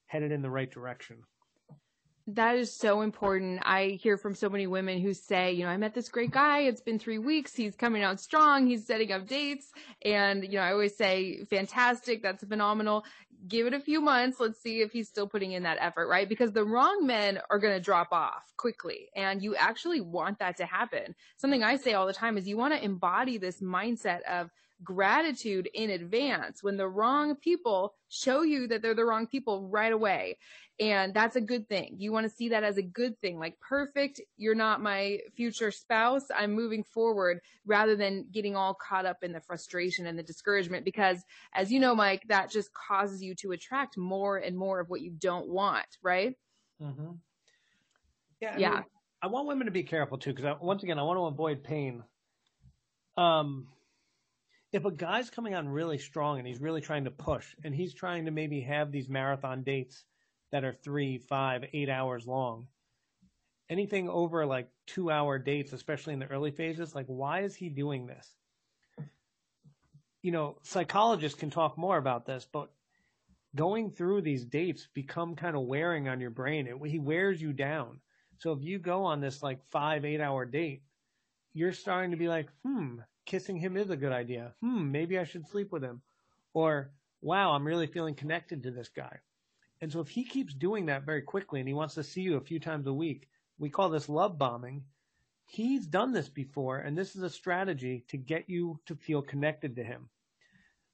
headed 0.06 0.32
in 0.32 0.44
the 0.44 0.52
right 0.52 0.70
direction. 0.70 1.18
That 2.28 2.56
is 2.56 2.74
so 2.74 3.02
important. 3.02 3.62
I 3.64 4.00
hear 4.02 4.18
from 4.18 4.34
so 4.34 4.50
many 4.50 4.66
women 4.66 5.00
who 5.00 5.14
say, 5.14 5.52
you 5.52 5.64
know, 5.64 5.70
I 5.70 5.78
met 5.78 5.94
this 5.94 6.10
great 6.10 6.32
guy. 6.32 6.62
It's 6.62 6.82
been 6.82 6.98
three 6.98 7.20
weeks. 7.20 7.54
He's 7.54 7.76
coming 7.76 8.02
out 8.02 8.20
strong. 8.20 8.66
He's 8.66 8.88
setting 8.88 9.12
up 9.12 9.28
dates. 9.28 9.72
And, 10.04 10.44
you 10.44 10.54
know, 10.54 10.62
I 10.62 10.72
always 10.72 10.98
say, 10.98 11.44
fantastic. 11.44 12.24
That's 12.24 12.44
phenomenal. 12.44 13.06
Give 13.48 13.68
it 13.68 13.76
a 13.76 13.80
few 13.80 14.02
months. 14.02 14.40
Let's 14.40 14.60
see 14.60 14.82
if 14.82 14.92
he's 14.92 15.08
still 15.08 15.28
putting 15.28 15.52
in 15.52 15.64
that 15.64 15.78
effort, 15.80 16.08
right? 16.08 16.28
Because 16.28 16.52
the 16.52 16.66
wrong 16.66 17.06
men 17.06 17.40
are 17.52 17.60
going 17.60 17.76
to 17.76 17.80
drop 17.80 18.08
off 18.12 18.44
quickly. 18.58 19.10
And 19.16 19.44
you 19.44 19.56
actually 19.56 20.02
want 20.02 20.40
that 20.40 20.58
to 20.58 20.66
happen. 20.66 21.14
Something 21.38 21.62
I 21.62 21.76
say 21.76 21.94
all 21.94 22.08
the 22.08 22.14
time 22.14 22.40
is 22.40 22.48
you 22.48 22.58
want 22.58 22.74
to 22.74 22.84
embody 22.84 23.38
this 23.38 23.62
mindset 23.62 24.24
of, 24.24 24.50
gratitude 24.84 25.70
in 25.74 25.90
advance 25.90 26.62
when 26.62 26.78
the 26.78 26.88
wrong 26.88 27.36
people 27.36 27.94
show 28.10 28.42
you 28.44 28.68
that 28.68 28.82
they're 28.82 28.94
the 28.94 29.06
wrong 29.06 29.28
people 29.28 29.68
right 29.68 29.92
away. 29.92 30.38
And 30.78 31.14
that's 31.14 31.38
a 31.38 31.42
good 31.42 31.70
thing. 31.70 31.96
You 32.00 32.12
want 32.12 32.30
to 32.30 32.36
see 32.36 32.50
that 32.50 32.66
as 32.66 32.78
a 32.78 32.82
good 32.82 33.18
thing, 33.22 33.40
like 33.40 33.58
perfect. 33.62 34.20
You're 34.36 34.56
not 34.56 34.82
my 34.82 35.20
future 35.38 35.72
spouse. 35.72 36.26
I'm 36.36 36.52
moving 36.52 36.84
forward 36.84 37.40
rather 37.66 37.96
than 37.96 38.26
getting 38.30 38.58
all 38.58 38.74
caught 38.74 39.06
up 39.06 39.24
in 39.24 39.32
the 39.32 39.40
frustration 39.40 40.06
and 40.06 40.20
the 40.20 40.24
discouragement. 40.24 40.84
Because 40.84 41.24
as 41.54 41.72
you 41.72 41.80
know, 41.80 41.96
Mike, 41.96 42.24
that 42.28 42.52
just 42.52 42.74
causes 42.74 43.24
you 43.24 43.36
to 43.36 43.54
attract 43.54 43.98
more 43.98 44.38
and 44.38 44.58
more 44.58 44.82
of 44.82 44.90
what 44.90 45.00
you 45.00 45.12
don't 45.12 45.48
want, 45.48 45.88
right? 46.04 46.36
Mm-hmm. 46.82 47.12
Yeah. 48.42 48.54
I 48.54 48.58
yeah. 48.58 48.70
Mean, 48.72 48.84
I 49.22 49.28
want 49.28 49.48
women 49.48 49.66
to 49.68 49.72
be 49.72 49.84
careful 49.84 50.18
too, 50.18 50.34
because 50.34 50.58
once 50.62 50.84
again, 50.84 51.00
I 51.00 51.04
want 51.04 51.18
to 51.18 51.26
avoid 51.26 51.64
pain. 51.64 52.04
Um, 53.16 53.68
if 54.76 54.84
a 54.84 54.92
guy's 54.92 55.30
coming 55.30 55.56
on 55.56 55.70
really 55.70 55.98
strong 55.98 56.38
and 56.38 56.46
he's 56.46 56.60
really 56.60 56.82
trying 56.82 57.06
to 57.06 57.12
push 57.12 57.56
and 57.64 57.74
he's 57.74 57.94
trying 57.94 58.26
to 58.26 58.32
maybe 58.32 58.60
have 58.60 58.92
these 58.92 59.08
marathon 59.08 59.64
dates 59.64 60.04
that 60.52 60.66
are 60.66 60.74
three, 60.74 61.18
five, 61.18 61.64
eight 61.72 61.88
hours 61.90 62.28
long, 62.28 62.68
anything 63.70 64.10
over 64.10 64.46
like 64.46 64.68
two 64.86 65.10
hour 65.10 65.40
dates, 65.40 65.72
especially 65.72 66.12
in 66.12 66.20
the 66.20 66.28
early 66.28 66.52
phases, 66.52 66.94
like 66.94 67.06
why 67.08 67.44
is 67.44 67.56
he 67.56 67.70
doing 67.70 68.06
this? 68.06 68.36
You 70.22 70.34
know, 70.34 70.58
psychologists 70.64 71.40
can 71.40 71.52
talk 71.52 71.78
more 71.78 71.98
about 71.98 72.26
this, 72.26 72.46
but 72.52 72.70
going 73.56 73.92
through 73.92 74.24
these 74.24 74.44
dates 74.44 74.90
become 74.94 75.36
kind 75.36 75.56
of 75.56 75.62
wearing 75.62 76.10
on 76.10 76.20
your 76.20 76.32
brain. 76.32 76.68
It, 76.68 76.90
he 76.90 77.00
wears 77.00 77.42
you 77.42 77.54
down. 77.54 78.02
So 78.40 78.52
if 78.52 78.62
you 78.62 78.78
go 78.78 79.06
on 79.06 79.22
this 79.22 79.42
like 79.42 79.64
five, 79.72 80.04
eight 80.04 80.20
hour 80.20 80.44
date, 80.44 80.84
you're 81.54 81.72
starting 81.72 82.12
to 82.12 82.18
be 82.18 82.28
like, 82.28 82.50
hmm, 82.66 82.98
kissing 83.26 83.58
him 83.58 83.78
is 83.78 83.90
a 83.90 83.98
good 83.98 84.12
idea. 84.12 84.54
Hmm, 84.62 84.92
maybe 84.92 85.18
I 85.20 85.24
should 85.24 85.48
sleep 85.48 85.72
with 85.72 85.84
him. 85.84 86.02
Or, 86.54 86.92
wow, 87.22 87.52
I'm 87.52 87.66
really 87.66 87.88
feeling 87.88 88.16
connected 88.16 88.64
to 88.64 88.72
this 88.72 88.90
guy. 88.90 89.20
And 89.82 89.92
so 89.92 90.00
if 90.00 90.10
he 90.10 90.24
keeps 90.24 90.54
doing 90.54 90.86
that 90.86 91.06
very 91.06 91.22
quickly 91.22 91.60
and 91.60 91.68
he 91.68 91.74
wants 91.74 91.96
to 91.96 92.04
see 92.04 92.22
you 92.22 92.38
a 92.38 92.42
few 92.42 92.60
times 92.60 92.88
a 92.88 92.94
week, 92.94 93.28
we 93.58 93.70
call 93.70 93.90
this 93.90 94.10
love 94.10 94.38
bombing. 94.38 94.84
He's 95.46 95.86
done 95.86 96.12
this 96.12 96.30
before, 96.30 96.80
and 96.80 96.98
this 96.98 97.16
is 97.16 97.22
a 97.22 97.30
strategy 97.30 98.04
to 98.08 98.18
get 98.18 98.50
you 98.50 98.80
to 98.88 98.96
feel 98.96 99.22
connected 99.22 99.76
to 99.76 99.84
him. 99.84 100.10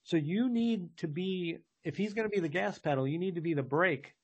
So 0.04 0.18
you 0.18 0.50
need 0.50 0.98
to 0.98 1.08
be, 1.08 1.60
if 1.84 1.96
he's 1.96 2.14
going 2.14 2.30
to 2.30 2.36
be 2.36 2.42
the 2.42 2.50
gas 2.50 2.80
pedal, 2.80 3.08
you 3.08 3.20
need 3.20 3.36
to 3.36 3.42
be 3.42 3.54
the 3.54 3.64
brake 3.64 4.16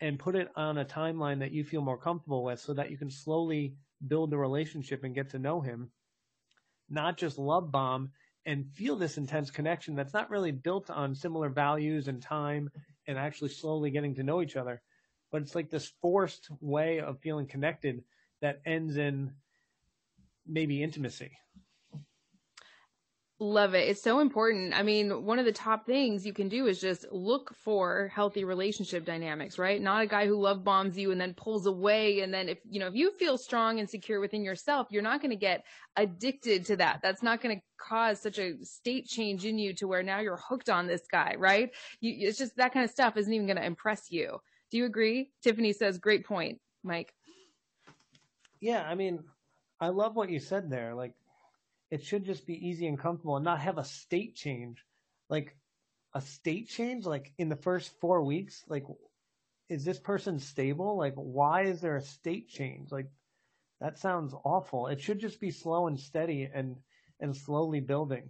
and 0.00 0.18
put 0.18 0.34
it 0.34 0.50
on 0.54 0.78
a 0.78 0.84
timeline 0.84 1.40
that 1.40 1.52
you 1.52 1.64
feel 1.64 1.80
more 1.80 1.98
comfortable 1.98 2.44
with 2.44 2.60
so 2.60 2.74
that 2.74 2.90
you 2.90 2.98
can 2.98 3.10
slowly 3.10 3.74
build 4.06 4.30
the 4.30 4.38
relationship 4.38 5.02
and 5.02 5.14
get 5.14 5.30
to 5.30 5.38
know 5.38 5.60
him 5.60 5.90
not 6.88 7.16
just 7.16 7.38
love 7.38 7.70
bomb 7.70 8.10
and 8.46 8.66
feel 8.74 8.96
this 8.96 9.16
intense 9.18 9.50
connection 9.50 9.94
that's 9.94 10.12
not 10.12 10.30
really 10.30 10.52
built 10.52 10.90
on 10.90 11.14
similar 11.14 11.48
values 11.48 12.08
and 12.08 12.20
time 12.20 12.70
and 13.06 13.18
actually 13.18 13.48
slowly 13.48 13.90
getting 13.90 14.14
to 14.14 14.22
know 14.22 14.42
each 14.42 14.56
other. 14.56 14.82
But 15.30 15.42
it's 15.42 15.54
like 15.54 15.70
this 15.70 15.92
forced 16.00 16.48
way 16.60 17.00
of 17.00 17.20
feeling 17.20 17.46
connected 17.46 18.04
that 18.40 18.60
ends 18.66 18.96
in 18.96 19.32
maybe 20.46 20.82
intimacy. 20.82 21.32
Love 23.40 23.74
it. 23.74 23.88
It's 23.88 24.00
so 24.00 24.20
important. 24.20 24.78
I 24.78 24.84
mean, 24.84 25.24
one 25.24 25.40
of 25.40 25.44
the 25.44 25.52
top 25.52 25.86
things 25.86 26.24
you 26.24 26.32
can 26.32 26.48
do 26.48 26.66
is 26.66 26.80
just 26.80 27.04
look 27.10 27.52
for 27.56 28.08
healthy 28.14 28.44
relationship 28.44 29.04
dynamics, 29.04 29.58
right? 29.58 29.82
Not 29.82 30.02
a 30.02 30.06
guy 30.06 30.28
who 30.28 30.40
love 30.40 30.62
bombs 30.62 30.96
you 30.96 31.10
and 31.10 31.20
then 31.20 31.34
pulls 31.34 31.66
away. 31.66 32.20
And 32.20 32.32
then 32.32 32.48
if, 32.48 32.58
you 32.70 32.78
know, 32.78 32.86
if 32.86 32.94
you 32.94 33.10
feel 33.18 33.36
strong 33.36 33.80
and 33.80 33.90
secure 33.90 34.20
within 34.20 34.44
yourself, 34.44 34.86
you're 34.90 35.02
not 35.02 35.20
going 35.20 35.32
to 35.32 35.36
get 35.36 35.64
addicted 35.96 36.64
to 36.66 36.76
that. 36.76 37.00
That's 37.02 37.24
not 37.24 37.42
going 37.42 37.56
to 37.56 37.62
cause 37.76 38.20
such 38.20 38.38
a 38.38 38.64
state 38.64 39.08
change 39.08 39.44
in 39.44 39.58
you 39.58 39.74
to 39.74 39.88
where 39.88 40.04
now 40.04 40.20
you're 40.20 40.36
hooked 40.36 40.70
on 40.70 40.86
this 40.86 41.02
guy, 41.10 41.34
right? 41.36 41.72
You, 42.00 42.28
it's 42.28 42.38
just 42.38 42.56
that 42.56 42.72
kind 42.72 42.84
of 42.84 42.90
stuff 42.92 43.16
isn't 43.16 43.32
even 43.32 43.48
going 43.48 43.58
to 43.58 43.66
impress 43.66 44.12
you. 44.12 44.38
Do 44.70 44.78
you 44.78 44.84
agree? 44.84 45.32
Tiffany 45.42 45.72
says, 45.72 45.98
great 45.98 46.24
point, 46.24 46.60
Mike. 46.84 47.12
Yeah. 48.60 48.84
I 48.84 48.94
mean, 48.94 49.24
I 49.80 49.88
love 49.88 50.14
what 50.14 50.30
you 50.30 50.38
said 50.38 50.70
there. 50.70 50.94
Like, 50.94 51.14
it 51.94 52.02
should 52.02 52.24
just 52.24 52.44
be 52.44 52.66
easy 52.68 52.88
and 52.88 52.98
comfortable 52.98 53.36
and 53.36 53.44
not 53.44 53.60
have 53.60 53.78
a 53.78 53.84
state 53.84 54.34
change. 54.34 54.84
Like 55.30 55.56
a 56.12 56.20
state 56.20 56.68
change, 56.68 57.06
like 57.06 57.32
in 57.38 57.48
the 57.48 57.54
first 57.54 57.92
four 58.00 58.24
weeks, 58.24 58.64
like 58.66 58.82
is 59.68 59.84
this 59.84 60.00
person 60.00 60.40
stable? 60.40 60.98
Like 60.98 61.14
why 61.14 61.62
is 61.66 61.80
there 61.80 61.94
a 61.94 62.02
state 62.02 62.48
change? 62.48 62.90
Like 62.90 63.06
that 63.80 63.96
sounds 64.00 64.34
awful. 64.44 64.88
It 64.88 65.00
should 65.00 65.20
just 65.20 65.40
be 65.40 65.52
slow 65.52 65.86
and 65.86 65.98
steady 65.98 66.50
and 66.52 66.74
and 67.20 67.36
slowly 67.36 67.78
building. 67.78 68.28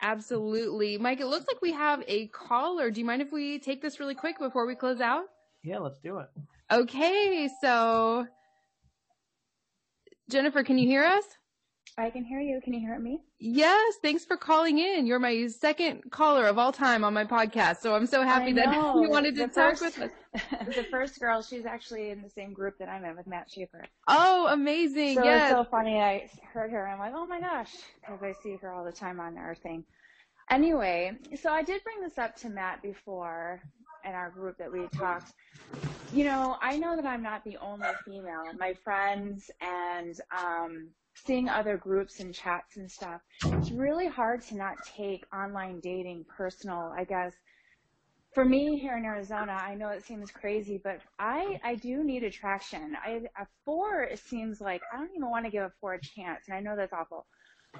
Absolutely. 0.00 0.96
Mike, 0.96 1.18
it 1.18 1.26
looks 1.26 1.48
like 1.48 1.60
we 1.60 1.72
have 1.72 2.04
a 2.06 2.28
caller. 2.28 2.92
Do 2.92 3.00
you 3.00 3.06
mind 3.06 3.22
if 3.22 3.32
we 3.32 3.58
take 3.58 3.82
this 3.82 3.98
really 3.98 4.14
quick 4.14 4.38
before 4.38 4.68
we 4.68 4.76
close 4.76 5.00
out? 5.00 5.24
Yeah, 5.64 5.78
let's 5.78 5.98
do 5.98 6.18
it. 6.18 6.28
Okay, 6.70 7.50
so 7.60 8.28
Jennifer, 10.30 10.62
can 10.62 10.78
you 10.78 10.86
hear 10.86 11.02
us? 11.02 11.24
I 11.98 12.10
can 12.10 12.24
hear 12.24 12.40
you. 12.40 12.60
Can 12.62 12.72
you 12.72 12.80
hear 12.80 12.98
me? 12.98 13.20
Yes. 13.38 13.96
Thanks 14.02 14.24
for 14.24 14.36
calling 14.36 14.78
in. 14.78 15.06
You're 15.06 15.18
my 15.18 15.46
second 15.48 16.10
caller 16.10 16.46
of 16.46 16.58
all 16.58 16.72
time 16.72 17.04
on 17.04 17.12
my 17.12 17.24
podcast. 17.24 17.78
So 17.78 17.94
I'm 17.94 18.06
so 18.06 18.22
happy 18.22 18.52
that 18.52 18.72
you 18.96 19.08
wanted 19.08 19.34
to 19.36 19.46
the 19.46 19.48
talk 19.48 19.78
first, 19.78 19.98
with 19.98 20.10
us. 20.34 20.42
the 20.76 20.84
first 20.84 21.20
girl, 21.20 21.42
she's 21.42 21.66
actually 21.66 22.10
in 22.10 22.22
the 22.22 22.30
same 22.30 22.52
group 22.52 22.78
that 22.78 22.88
I'm 22.88 23.04
in 23.04 23.16
with 23.16 23.26
Matt 23.26 23.50
Schaefer. 23.50 23.84
Oh, 24.08 24.48
amazing. 24.50 25.16
So 25.16 25.24
yes. 25.24 25.50
it's 25.50 25.58
so 25.58 25.64
funny. 25.64 26.00
I 26.00 26.28
heard 26.52 26.70
her. 26.70 26.86
I'm 26.86 26.98
like, 26.98 27.12
oh 27.14 27.26
my 27.26 27.40
gosh, 27.40 27.72
because 28.00 28.22
I 28.22 28.32
see 28.42 28.56
her 28.56 28.72
all 28.72 28.84
the 28.84 28.92
time 28.92 29.20
on 29.20 29.36
our 29.36 29.54
thing. 29.54 29.84
Anyway, 30.50 31.12
so 31.40 31.50
I 31.52 31.62
did 31.62 31.82
bring 31.84 32.00
this 32.00 32.18
up 32.18 32.34
to 32.36 32.48
Matt 32.48 32.82
before 32.82 33.62
in 34.04 34.12
our 34.12 34.30
group 34.30 34.58
that 34.58 34.72
we 34.72 34.86
talked. 34.88 35.32
You 36.12 36.24
know, 36.24 36.56
I 36.60 36.76
know 36.76 36.96
that 36.96 37.06
I'm 37.06 37.22
not 37.22 37.44
the 37.44 37.56
only 37.58 37.86
female. 38.04 38.44
My 38.58 38.74
friends 38.74 39.50
and 39.60 40.20
um, 40.36 40.88
seeing 41.14 41.48
other 41.48 41.76
groups 41.76 42.20
and 42.20 42.34
chats 42.34 42.76
and 42.76 42.90
stuff, 42.90 43.20
it's 43.44 43.70
really 43.70 44.06
hard 44.06 44.42
to 44.42 44.56
not 44.56 44.76
take 44.84 45.24
online 45.34 45.80
dating 45.80 46.24
personal, 46.24 46.92
I 46.96 47.04
guess. 47.04 47.32
For 48.32 48.44
me 48.44 48.78
here 48.78 48.96
in 48.96 49.04
Arizona, 49.04 49.52
I 49.52 49.74
know 49.74 49.88
it 49.88 50.04
seems 50.04 50.30
crazy, 50.30 50.80
but 50.82 51.00
I, 51.18 51.60
I 51.64 51.74
do 51.74 52.04
need 52.04 52.22
attraction. 52.22 52.96
I, 53.04 53.22
a 53.36 53.46
four, 53.64 54.02
it 54.02 54.20
seems 54.20 54.60
like 54.60 54.82
I 54.92 54.98
don't 54.98 55.10
even 55.16 55.28
want 55.28 55.44
to 55.46 55.50
give 55.50 55.64
a 55.64 55.72
four 55.80 55.94
a 55.94 56.00
chance, 56.00 56.44
and 56.46 56.56
I 56.56 56.60
know 56.60 56.76
that's 56.76 56.92
awful. 56.92 57.26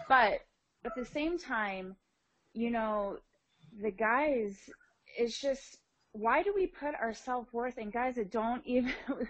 But 0.08 0.40
at 0.84 0.94
the 0.96 1.04
same 1.04 1.38
time, 1.38 1.94
you 2.52 2.70
know, 2.70 3.18
the 3.80 3.92
guys, 3.92 4.56
it's 5.16 5.40
just, 5.40 5.78
why 6.12 6.42
do 6.42 6.52
we 6.52 6.66
put 6.66 6.94
our 7.00 7.14
self 7.14 7.46
worth 7.52 7.78
in 7.78 7.90
guys 7.90 8.16
that 8.16 8.32
don't 8.32 8.66
even, 8.66 8.92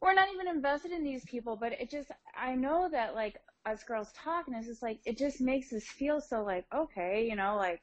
we're 0.00 0.14
not 0.14 0.28
even 0.32 0.48
invested 0.48 0.92
in 0.92 1.02
these 1.02 1.24
people, 1.24 1.56
but 1.56 1.72
it 1.72 1.90
just, 1.90 2.10
I 2.36 2.54
know 2.54 2.88
that 2.90 3.14
like 3.14 3.40
us 3.66 3.82
girls 3.82 4.12
talk 4.12 4.46
and 4.46 4.56
it's 4.56 4.66
just 4.66 4.82
like, 4.82 5.00
it 5.04 5.18
just 5.18 5.40
makes 5.40 5.72
us 5.72 5.84
feel 5.84 6.20
so 6.20 6.44
like, 6.44 6.64
okay, 6.74 7.26
you 7.28 7.36
know, 7.36 7.56
like 7.56 7.82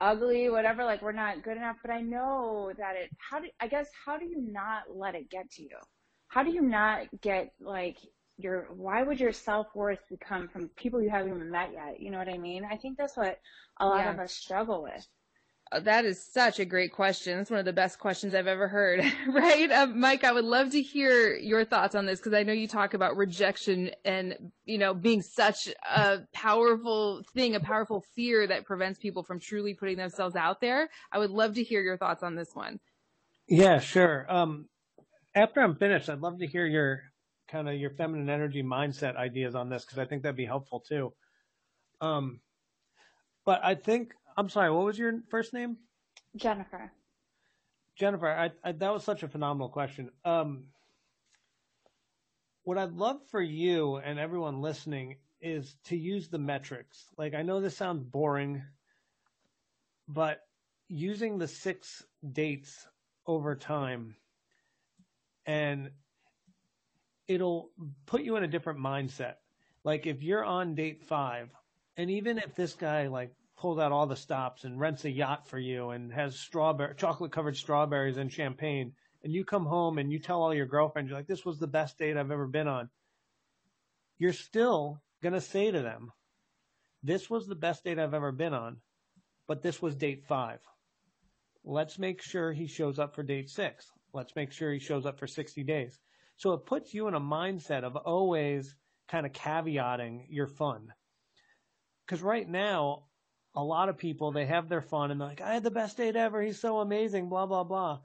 ugly, 0.00 0.50
whatever, 0.50 0.84
like 0.84 1.00
we're 1.00 1.12
not 1.12 1.42
good 1.42 1.56
enough, 1.56 1.76
but 1.82 1.90
I 1.90 2.02
know 2.02 2.72
that 2.76 2.96
it, 2.96 3.10
how 3.18 3.40
do, 3.40 3.48
I 3.60 3.68
guess, 3.68 3.88
how 4.04 4.18
do 4.18 4.26
you 4.26 4.40
not 4.40 4.82
let 4.94 5.14
it 5.14 5.30
get 5.30 5.50
to 5.52 5.62
you? 5.62 5.78
How 6.28 6.42
do 6.42 6.50
you 6.50 6.60
not 6.60 7.06
get 7.22 7.52
like 7.60 7.96
your, 8.36 8.68
why 8.76 9.02
would 9.02 9.18
your 9.18 9.32
self-worth 9.32 10.00
come 10.20 10.48
from 10.48 10.68
people 10.76 11.00
you 11.00 11.08
haven't 11.08 11.34
even 11.34 11.50
met 11.50 11.70
yet? 11.72 12.00
You 12.00 12.10
know 12.10 12.18
what 12.18 12.28
I 12.28 12.36
mean? 12.36 12.66
I 12.70 12.76
think 12.76 12.98
that's 12.98 13.16
what 13.16 13.38
a 13.80 13.86
lot 13.86 14.04
yeah. 14.04 14.12
of 14.12 14.18
us 14.18 14.32
struggle 14.32 14.82
with. 14.82 15.06
Uh, 15.72 15.80
that 15.80 16.04
is 16.04 16.24
such 16.24 16.60
a 16.60 16.64
great 16.64 16.92
question. 16.92 17.40
It's 17.40 17.50
one 17.50 17.58
of 17.58 17.64
the 17.64 17.72
best 17.72 17.98
questions 17.98 18.34
I've 18.34 18.46
ever 18.46 18.68
heard, 18.68 19.04
right? 19.28 19.70
Uh, 19.70 19.86
Mike, 19.86 20.22
I 20.22 20.30
would 20.30 20.44
love 20.44 20.70
to 20.70 20.80
hear 20.80 21.34
your 21.34 21.64
thoughts 21.64 21.96
on 21.96 22.06
this 22.06 22.20
because 22.20 22.34
I 22.34 22.44
know 22.44 22.52
you 22.52 22.68
talk 22.68 22.94
about 22.94 23.16
rejection 23.16 23.90
and, 24.04 24.52
you 24.64 24.78
know, 24.78 24.94
being 24.94 25.22
such 25.22 25.68
a 25.90 26.20
powerful 26.32 27.22
thing, 27.34 27.56
a 27.56 27.60
powerful 27.60 28.04
fear 28.14 28.46
that 28.46 28.64
prevents 28.64 28.98
people 29.00 29.24
from 29.24 29.40
truly 29.40 29.74
putting 29.74 29.96
themselves 29.96 30.36
out 30.36 30.60
there. 30.60 30.88
I 31.10 31.18
would 31.18 31.30
love 31.30 31.54
to 31.54 31.64
hear 31.64 31.82
your 31.82 31.96
thoughts 31.96 32.22
on 32.22 32.36
this 32.36 32.54
one. 32.54 32.78
Yeah, 33.48 33.80
sure. 33.80 34.26
Um, 34.28 34.68
after 35.34 35.60
I'm 35.60 35.74
finished, 35.74 36.08
I'd 36.08 36.20
love 36.20 36.38
to 36.38 36.46
hear 36.46 36.66
your 36.66 37.02
kind 37.48 37.68
of 37.68 37.74
your 37.74 37.90
feminine 37.90 38.30
energy 38.30 38.62
mindset 38.62 39.16
ideas 39.16 39.54
on 39.54 39.68
this 39.68 39.84
because 39.84 39.98
I 39.98 40.04
think 40.04 40.22
that'd 40.22 40.36
be 40.36 40.46
helpful 40.46 40.80
too. 40.80 41.12
Um, 42.00 42.40
but 43.44 43.64
I 43.64 43.74
think 43.74 44.12
I'm 44.36 44.48
sorry. 44.48 44.70
What 44.70 44.84
was 44.84 44.98
your 44.98 45.20
first 45.30 45.52
name? 45.52 45.78
Jennifer. 46.36 46.92
Jennifer, 47.96 48.28
I, 48.28 48.50
I, 48.62 48.72
that 48.72 48.92
was 48.92 49.04
such 49.04 49.22
a 49.22 49.28
phenomenal 49.28 49.70
question. 49.70 50.10
Um, 50.24 50.64
what 52.64 52.76
I'd 52.76 52.92
love 52.92 53.20
for 53.30 53.40
you 53.40 53.96
and 53.96 54.18
everyone 54.18 54.60
listening 54.60 55.16
is 55.40 55.76
to 55.84 55.96
use 55.96 56.28
the 56.28 56.38
metrics. 56.38 57.06
Like 57.16 57.34
I 57.34 57.42
know 57.42 57.60
this 57.60 57.76
sounds 57.76 58.02
boring, 58.02 58.62
but 60.08 60.40
using 60.88 61.38
the 61.38 61.48
six 61.48 62.04
dates 62.32 62.86
over 63.26 63.54
time 63.54 64.16
and 65.46 65.90
it'll 67.28 67.70
put 68.04 68.22
you 68.22 68.36
in 68.36 68.44
a 68.44 68.48
different 68.48 68.80
mindset. 68.80 69.34
Like 69.84 70.06
if 70.06 70.22
you're 70.22 70.44
on 70.44 70.74
date 70.74 71.04
five, 71.04 71.50
and 71.96 72.10
even 72.10 72.38
if 72.38 72.54
this 72.54 72.74
guy 72.74 73.06
like 73.06 73.32
pulls 73.56 73.78
out 73.78 73.92
all 73.92 74.06
the 74.06 74.16
stops 74.16 74.64
and 74.64 74.78
rents 74.78 75.04
a 75.04 75.10
yacht 75.10 75.48
for 75.48 75.58
you 75.58 75.90
and 75.90 76.12
has 76.12 76.38
strawberry 76.38 76.94
chocolate 76.96 77.32
covered 77.32 77.56
strawberries 77.56 78.18
and 78.18 78.32
champagne, 78.32 78.92
and 79.24 79.32
you 79.32 79.44
come 79.44 79.64
home 79.64 79.98
and 79.98 80.12
you 80.12 80.18
tell 80.18 80.42
all 80.42 80.54
your 80.54 80.66
girlfriends 80.66 81.08
you're 81.08 81.18
like, 81.18 81.26
this 81.26 81.44
was 81.44 81.58
the 81.58 81.66
best 81.66 81.98
date 81.98 82.16
I've 82.16 82.30
ever 82.30 82.46
been 82.46 82.68
on. 82.68 82.90
You're 84.18 84.32
still 84.32 85.00
gonna 85.22 85.40
say 85.40 85.70
to 85.70 85.82
them, 85.82 86.12
this 87.02 87.30
was 87.30 87.46
the 87.46 87.54
best 87.54 87.84
date 87.84 87.98
I've 87.98 88.14
ever 88.14 88.32
been 88.32 88.54
on, 88.54 88.78
but 89.46 89.62
this 89.62 89.80
was 89.80 89.94
date 89.94 90.24
five. 90.26 90.60
Let's 91.64 91.98
make 91.98 92.22
sure 92.22 92.52
he 92.52 92.66
shows 92.66 92.98
up 92.98 93.14
for 93.14 93.22
date 93.22 93.50
six. 93.50 93.90
Let's 94.12 94.36
make 94.36 94.52
sure 94.52 94.72
he 94.72 94.78
shows 94.78 95.04
up 95.04 95.18
for 95.18 95.26
60 95.26 95.62
days. 95.64 95.98
So 96.36 96.52
it 96.52 96.66
puts 96.66 96.94
you 96.94 97.08
in 97.08 97.14
a 97.14 97.20
mindset 97.20 97.82
of 97.82 97.96
always 97.96 98.74
kind 99.08 99.26
of 99.26 99.32
caveating 99.32 100.26
your 100.28 100.46
fun. 100.46 100.92
Because 102.04 102.22
right 102.22 102.48
now, 102.48 103.05
a 103.56 103.64
lot 103.64 103.88
of 103.88 103.96
people, 103.96 104.30
they 104.30 104.44
have 104.44 104.68
their 104.68 104.82
fun 104.82 105.10
and 105.10 105.18
they're 105.18 105.28
like, 105.28 105.40
I 105.40 105.54
had 105.54 105.62
the 105.62 105.70
best 105.70 105.96
date 105.96 106.14
ever. 106.14 106.42
He's 106.42 106.60
so 106.60 106.80
amazing, 106.80 107.30
blah, 107.30 107.46
blah, 107.46 107.64
blah. 107.64 108.00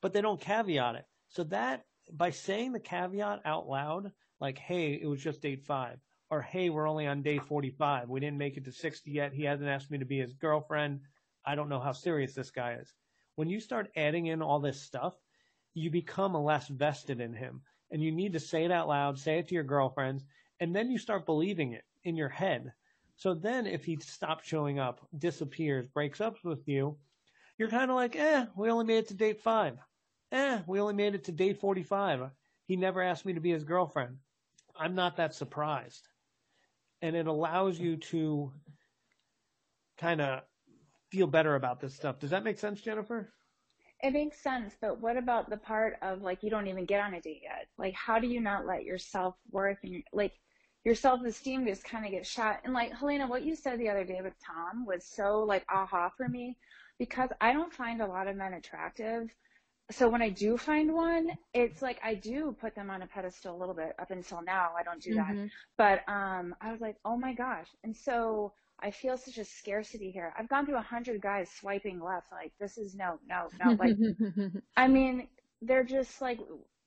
But 0.00 0.12
they 0.12 0.20
don't 0.20 0.40
caveat 0.40 0.94
it. 0.94 1.04
So 1.30 1.44
that, 1.44 1.84
by 2.12 2.30
saying 2.30 2.72
the 2.72 2.80
caveat 2.80 3.42
out 3.44 3.68
loud, 3.68 4.12
like, 4.40 4.56
hey, 4.56 4.98
it 5.02 5.06
was 5.06 5.20
just 5.20 5.42
date 5.42 5.64
five, 5.64 5.98
or 6.30 6.40
hey, 6.40 6.70
we're 6.70 6.88
only 6.88 7.08
on 7.08 7.22
day 7.22 7.38
45. 7.38 8.08
We 8.08 8.20
didn't 8.20 8.38
make 8.38 8.56
it 8.56 8.64
to 8.66 8.72
60 8.72 9.10
yet. 9.10 9.32
He 9.32 9.42
hasn't 9.42 9.68
asked 9.68 9.90
me 9.90 9.98
to 9.98 10.04
be 10.04 10.20
his 10.20 10.32
girlfriend. 10.34 11.00
I 11.44 11.56
don't 11.56 11.68
know 11.68 11.80
how 11.80 11.92
serious 11.92 12.34
this 12.34 12.52
guy 12.52 12.74
is. 12.74 12.94
When 13.34 13.48
you 13.48 13.58
start 13.58 13.90
adding 13.96 14.26
in 14.26 14.42
all 14.42 14.60
this 14.60 14.80
stuff, 14.80 15.14
you 15.74 15.90
become 15.90 16.34
less 16.34 16.68
vested 16.68 17.20
in 17.20 17.34
him. 17.34 17.62
And 17.90 18.02
you 18.02 18.12
need 18.12 18.34
to 18.34 18.40
say 18.40 18.64
it 18.64 18.70
out 18.70 18.86
loud, 18.86 19.18
say 19.18 19.38
it 19.38 19.48
to 19.48 19.54
your 19.54 19.64
girlfriends, 19.64 20.24
and 20.60 20.74
then 20.74 20.90
you 20.90 20.98
start 20.98 21.26
believing 21.26 21.72
it 21.72 21.84
in 22.04 22.16
your 22.16 22.28
head. 22.28 22.72
So 23.18 23.34
then 23.34 23.66
if 23.66 23.84
he 23.84 23.96
stops 23.96 24.46
showing 24.46 24.78
up, 24.78 25.06
disappears, 25.18 25.88
breaks 25.88 26.20
up 26.20 26.36
with 26.44 26.66
you, 26.68 26.96
you're 27.58 27.68
kind 27.68 27.90
of 27.90 27.96
like, 27.96 28.14
eh, 28.14 28.46
we 28.56 28.70
only 28.70 28.84
made 28.84 28.98
it 28.98 29.08
to 29.08 29.14
date 29.14 29.40
five. 29.40 29.76
Eh, 30.30 30.60
we 30.68 30.80
only 30.80 30.94
made 30.94 31.16
it 31.16 31.24
to 31.24 31.32
date 31.32 31.58
45. 31.58 32.30
He 32.66 32.76
never 32.76 33.02
asked 33.02 33.26
me 33.26 33.32
to 33.34 33.40
be 33.40 33.50
his 33.50 33.64
girlfriend. 33.64 34.18
I'm 34.76 34.94
not 34.94 35.16
that 35.16 35.34
surprised. 35.34 36.06
And 37.02 37.16
it 37.16 37.26
allows 37.26 37.80
you 37.80 37.96
to 37.96 38.52
kind 39.96 40.20
of 40.20 40.42
feel 41.10 41.26
better 41.26 41.56
about 41.56 41.80
this 41.80 41.96
stuff. 41.96 42.20
Does 42.20 42.30
that 42.30 42.44
make 42.44 42.58
sense, 42.58 42.80
Jennifer? 42.80 43.32
It 44.00 44.12
makes 44.12 44.40
sense, 44.40 44.76
but 44.80 45.00
what 45.00 45.16
about 45.16 45.50
the 45.50 45.56
part 45.56 45.96
of 46.02 46.22
like 46.22 46.44
you 46.44 46.50
don't 46.50 46.68
even 46.68 46.84
get 46.84 47.00
on 47.00 47.14
a 47.14 47.20
date 47.20 47.40
yet? 47.42 47.66
Like, 47.78 47.94
how 47.94 48.20
do 48.20 48.28
you 48.28 48.40
not 48.40 48.64
let 48.64 48.84
your 48.84 48.98
self 48.98 49.34
worth 49.50 49.78
and 49.82 50.04
like 50.12 50.34
your 50.88 50.94
self 50.94 51.22
esteem 51.22 51.66
just 51.66 51.84
kind 51.84 52.06
of 52.06 52.10
gets 52.10 52.30
shot? 52.30 52.60
And 52.64 52.72
like 52.72 52.96
Helena, 52.96 53.26
what 53.26 53.44
you 53.44 53.54
said 53.54 53.78
the 53.78 53.90
other 53.90 54.04
day 54.04 54.20
with 54.22 54.32
Tom 54.42 54.86
was 54.86 55.04
so 55.04 55.40
like 55.42 55.66
aha 55.68 56.10
for 56.16 56.26
me 56.26 56.56
because 56.98 57.28
I 57.42 57.52
don't 57.52 57.72
find 57.72 58.00
a 58.00 58.06
lot 58.06 58.26
of 58.26 58.36
men 58.36 58.54
attractive. 58.54 59.28
So 59.90 60.08
when 60.08 60.22
I 60.22 60.30
do 60.30 60.56
find 60.56 60.94
one, 60.94 61.30
it's 61.52 61.82
like 61.82 62.00
I 62.02 62.14
do 62.14 62.56
put 62.58 62.74
them 62.74 62.88
on 62.88 63.02
a 63.02 63.06
pedestal 63.06 63.54
a 63.54 63.58
little 63.58 63.74
bit. 63.74 63.94
Up 63.98 64.10
until 64.10 64.42
now, 64.42 64.70
I 64.78 64.82
don't 64.82 65.02
do 65.02 65.14
mm-hmm. 65.14 65.42
that. 65.42 65.50
But 65.76 66.10
um, 66.10 66.54
I 66.62 66.72
was 66.72 66.80
like, 66.80 66.96
oh 67.04 67.18
my 67.18 67.34
gosh! 67.34 67.68
And 67.84 67.94
so 67.94 68.54
I 68.80 68.90
feel 68.90 69.18
such 69.18 69.36
a 69.36 69.44
scarcity 69.44 70.10
here. 70.10 70.32
I've 70.38 70.48
gone 70.48 70.64
through 70.64 70.78
a 70.78 70.82
hundred 70.82 71.20
guys 71.20 71.50
swiping 71.50 72.00
left. 72.00 72.32
Like 72.32 72.52
this 72.58 72.78
is 72.78 72.94
no, 72.94 73.18
no, 73.28 73.48
no. 73.62 73.72
Like, 73.72 73.96
I 74.78 74.88
mean, 74.88 75.28
they're 75.60 75.84
just 75.84 76.22
like, 76.22 76.38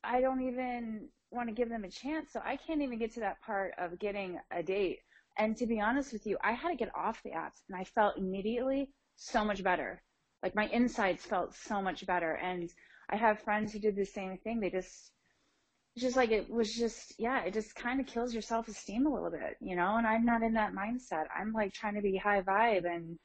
I 0.03 0.21
don't 0.21 0.41
even 0.41 1.09
want 1.31 1.49
to 1.49 1.55
give 1.55 1.69
them 1.69 1.83
a 1.83 1.89
chance. 1.89 2.31
So 2.31 2.41
I 2.43 2.57
can't 2.57 2.81
even 2.81 2.99
get 2.99 3.13
to 3.13 3.21
that 3.21 3.41
part 3.41 3.73
of 3.77 3.99
getting 3.99 4.39
a 4.51 4.61
date. 4.61 4.99
And 5.37 5.55
to 5.57 5.65
be 5.65 5.79
honest 5.79 6.13
with 6.13 6.27
you, 6.27 6.37
I 6.43 6.51
had 6.51 6.69
to 6.69 6.75
get 6.75 6.95
off 6.95 7.23
the 7.23 7.31
apps 7.31 7.61
and 7.69 7.79
I 7.79 7.83
felt 7.83 8.17
immediately 8.17 8.89
so 9.15 9.45
much 9.45 9.63
better. 9.63 10.01
Like 10.43 10.55
my 10.55 10.67
insides 10.67 11.25
felt 11.25 11.55
so 11.55 11.81
much 11.81 12.05
better. 12.05 12.33
And 12.33 12.69
I 13.09 13.15
have 13.15 13.39
friends 13.39 13.71
who 13.71 13.79
did 13.79 13.95
the 13.95 14.05
same 14.05 14.37
thing. 14.37 14.59
They 14.59 14.69
just 14.69 15.11
just 15.97 16.15
like 16.15 16.31
it 16.31 16.49
was 16.49 16.73
just 16.73 17.13
yeah 17.19 17.41
it 17.41 17.53
just 17.53 17.75
kind 17.75 17.99
of 17.99 18.07
kills 18.07 18.33
your 18.33 18.41
self-esteem 18.41 19.05
a 19.05 19.13
little 19.13 19.29
bit 19.29 19.57
you 19.59 19.75
know 19.75 19.97
and 19.97 20.07
i'm 20.07 20.23
not 20.25 20.41
in 20.41 20.53
that 20.53 20.73
mindset 20.73 21.25
i'm 21.37 21.51
like 21.51 21.73
trying 21.73 21.95
to 21.95 22.01
be 22.01 22.15
high 22.15 22.41
vibe 22.41 22.85
and 22.85 23.17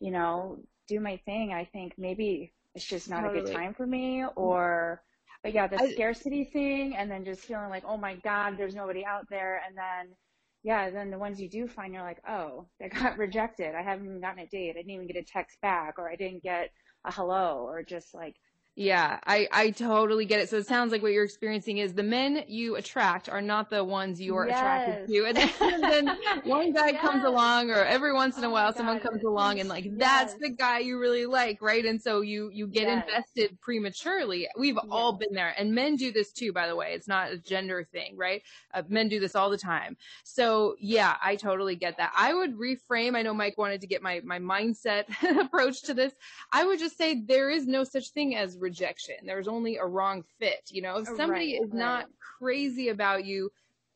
you 0.00 0.10
know 0.10 0.58
do 0.88 1.00
my 1.00 1.18
thing 1.26 1.52
i 1.52 1.64
think 1.66 1.92
maybe 1.98 2.52
it's 2.74 2.84
just 2.84 3.10
not 3.10 3.22
totally. 3.22 3.40
a 3.40 3.42
good 3.42 3.52
time 3.52 3.74
for 3.74 3.86
me 3.86 4.20
mm-hmm. 4.20 4.40
or 4.40 5.02
but 5.44 5.54
yeah 5.54 5.68
the 5.68 5.80
I, 5.80 5.92
scarcity 5.92 6.44
thing 6.46 6.96
and 6.96 7.10
then 7.10 7.24
just 7.24 7.42
feeling 7.42 7.70
like 7.70 7.84
oh 7.86 7.98
my 7.98 8.16
god 8.24 8.56
there's 8.58 8.74
nobody 8.74 9.06
out 9.06 9.28
there. 9.30 9.62
And 9.66 9.76
then 9.78 10.16
yeah 10.64 10.90
then 10.90 11.12
the 11.12 11.18
ones 11.18 11.40
you 11.40 11.50
do 11.50 11.68
find 11.68 11.94
you're 11.94 12.02
like 12.02 12.22
oh 12.28 12.66
they 12.80 12.88
got 12.88 13.18
rejected. 13.20 13.76
I 13.76 13.82
haven't 13.82 14.06
even 14.06 14.22
gotten 14.22 14.40
a 14.40 14.48
date. 14.48 14.70
I 14.70 14.80
didn't 14.80 14.92
even 14.92 15.06
get 15.08 15.18
a 15.18 15.24
text 15.24 15.60
back 15.62 16.00
or 16.00 16.10
i 16.10 16.16
didn't 16.16 16.42
get 16.42 16.70
a 17.06 17.12
hello 17.12 17.66
or 17.68 17.84
just 17.84 18.14
like 18.14 18.34
yeah, 18.76 19.20
I, 19.24 19.46
I 19.52 19.70
totally 19.70 20.24
get 20.24 20.40
it. 20.40 20.48
So 20.48 20.56
it 20.56 20.66
sounds 20.66 20.90
like 20.90 21.00
what 21.00 21.12
you're 21.12 21.24
experiencing 21.24 21.78
is 21.78 21.94
the 21.94 22.02
men 22.02 22.42
you 22.48 22.74
attract 22.74 23.28
are 23.28 23.40
not 23.40 23.70
the 23.70 23.84
ones 23.84 24.20
you 24.20 24.34
are 24.36 24.48
yes. 24.48 24.58
attracted 24.58 25.06
to. 25.06 25.24
And 25.26 25.36
then, 25.36 25.80
then 25.80 26.18
one 26.44 26.72
guy 26.72 26.88
yes. 26.88 27.00
comes 27.00 27.24
along 27.24 27.70
or 27.70 27.84
every 27.84 28.12
once 28.12 28.36
in 28.36 28.42
a 28.42 28.48
oh 28.48 28.50
while 28.50 28.72
someone 28.72 28.98
comes 28.98 29.22
along 29.22 29.60
and 29.60 29.68
like, 29.68 29.84
yes. 29.84 29.94
that's 29.96 30.34
the 30.40 30.50
guy 30.50 30.80
you 30.80 30.98
really 30.98 31.24
like, 31.24 31.62
right? 31.62 31.84
And 31.84 32.02
so 32.02 32.22
you, 32.22 32.50
you 32.52 32.66
get 32.66 32.88
invested 32.88 33.60
prematurely. 33.60 34.48
We've 34.58 34.78
all 34.90 35.12
been 35.12 35.34
there 35.34 35.54
and 35.56 35.72
men 35.72 35.94
do 35.94 36.10
this 36.10 36.32
too, 36.32 36.52
by 36.52 36.66
the 36.66 36.74
way. 36.74 36.94
It's 36.94 37.06
not 37.06 37.30
a 37.30 37.38
gender 37.38 37.86
thing, 37.92 38.16
right? 38.16 38.42
Uh, 38.72 38.82
men 38.88 39.08
do 39.08 39.20
this 39.20 39.36
all 39.36 39.50
the 39.50 39.58
time. 39.58 39.96
So 40.24 40.74
yeah, 40.80 41.14
I 41.22 41.36
totally 41.36 41.76
get 41.76 41.96
that. 41.98 42.12
I 42.16 42.34
would 42.34 42.58
reframe. 42.58 43.14
I 43.14 43.22
know 43.22 43.34
Mike 43.34 43.56
wanted 43.56 43.82
to 43.82 43.86
get 43.86 44.02
my, 44.02 44.20
my 44.24 44.40
mindset 44.40 45.04
approach 45.40 45.82
to 45.82 45.94
this. 45.94 46.12
I 46.50 46.66
would 46.66 46.80
just 46.80 46.98
say 46.98 47.22
there 47.24 47.50
is 47.50 47.68
no 47.68 47.84
such 47.84 48.08
thing 48.08 48.34
as 48.34 48.58
rejection. 48.64 49.16
There's 49.24 49.48
only 49.48 49.76
a 49.76 49.86
wrong 49.86 50.24
fit. 50.38 50.70
You 50.70 50.82
know, 50.82 50.96
if 50.96 51.08
oh, 51.08 51.16
somebody 51.16 51.54
right, 51.54 51.64
is 51.64 51.70
right. 51.70 51.78
not 51.78 52.06
crazy 52.38 52.88
about 52.88 53.24
you, 53.24 53.50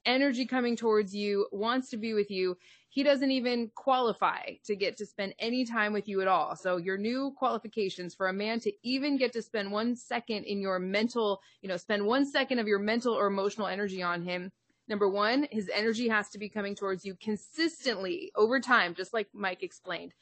energy 0.05 0.47
coming 0.47 0.77
towards 0.77 1.15
you, 1.15 1.49
wants 1.51 1.91
to 1.91 1.97
be 1.97 2.15
with 2.15 2.31
you, 2.31 2.57
he 2.91 3.03
doesn't 3.03 3.31
even 3.31 3.71
qualify 3.75 4.43
to 4.65 4.75
get 4.75 4.97
to 4.97 5.07
spend 5.07 5.35
any 5.39 5.65
time 5.65 5.93
with 5.93 6.09
you 6.09 6.21
at 6.21 6.29
all. 6.29 6.57
So 6.57 6.79
your 6.79 6.97
new 6.97 7.33
qualifications 7.37 8.15
for 8.15 8.29
a 8.29 8.33
man 8.33 8.61
to 8.61 8.73
even 8.83 9.19
get 9.19 9.33
to 9.35 9.43
spend 9.43 9.71
one 9.71 9.95
second 9.95 10.45
in 10.45 10.61
your 10.61 10.79
mental, 10.79 11.41
you 11.61 11.69
know, 11.69 11.77
spend 11.77 12.07
one 12.07 12.25
second 12.25 12.59
of 12.59 12.67
your 12.67 12.79
mental 12.79 13.15
or 13.15 13.27
emotional 13.27 13.67
energy 13.67 14.03
on 14.03 14.23
him. 14.23 14.51
Number 14.89 15.09
one, 15.09 15.47
his 15.51 15.71
energy 15.73 16.09
has 16.09 16.31
to 16.31 16.39
be 16.39 16.49
coming 16.49 16.75
towards 16.75 17.05
you 17.05 17.15
consistently 17.21 18.33
over 18.35 18.59
time, 18.59 18.95
just 18.95 19.13
like 19.13 19.29
Mike 19.35 19.63
explained. 19.63 20.15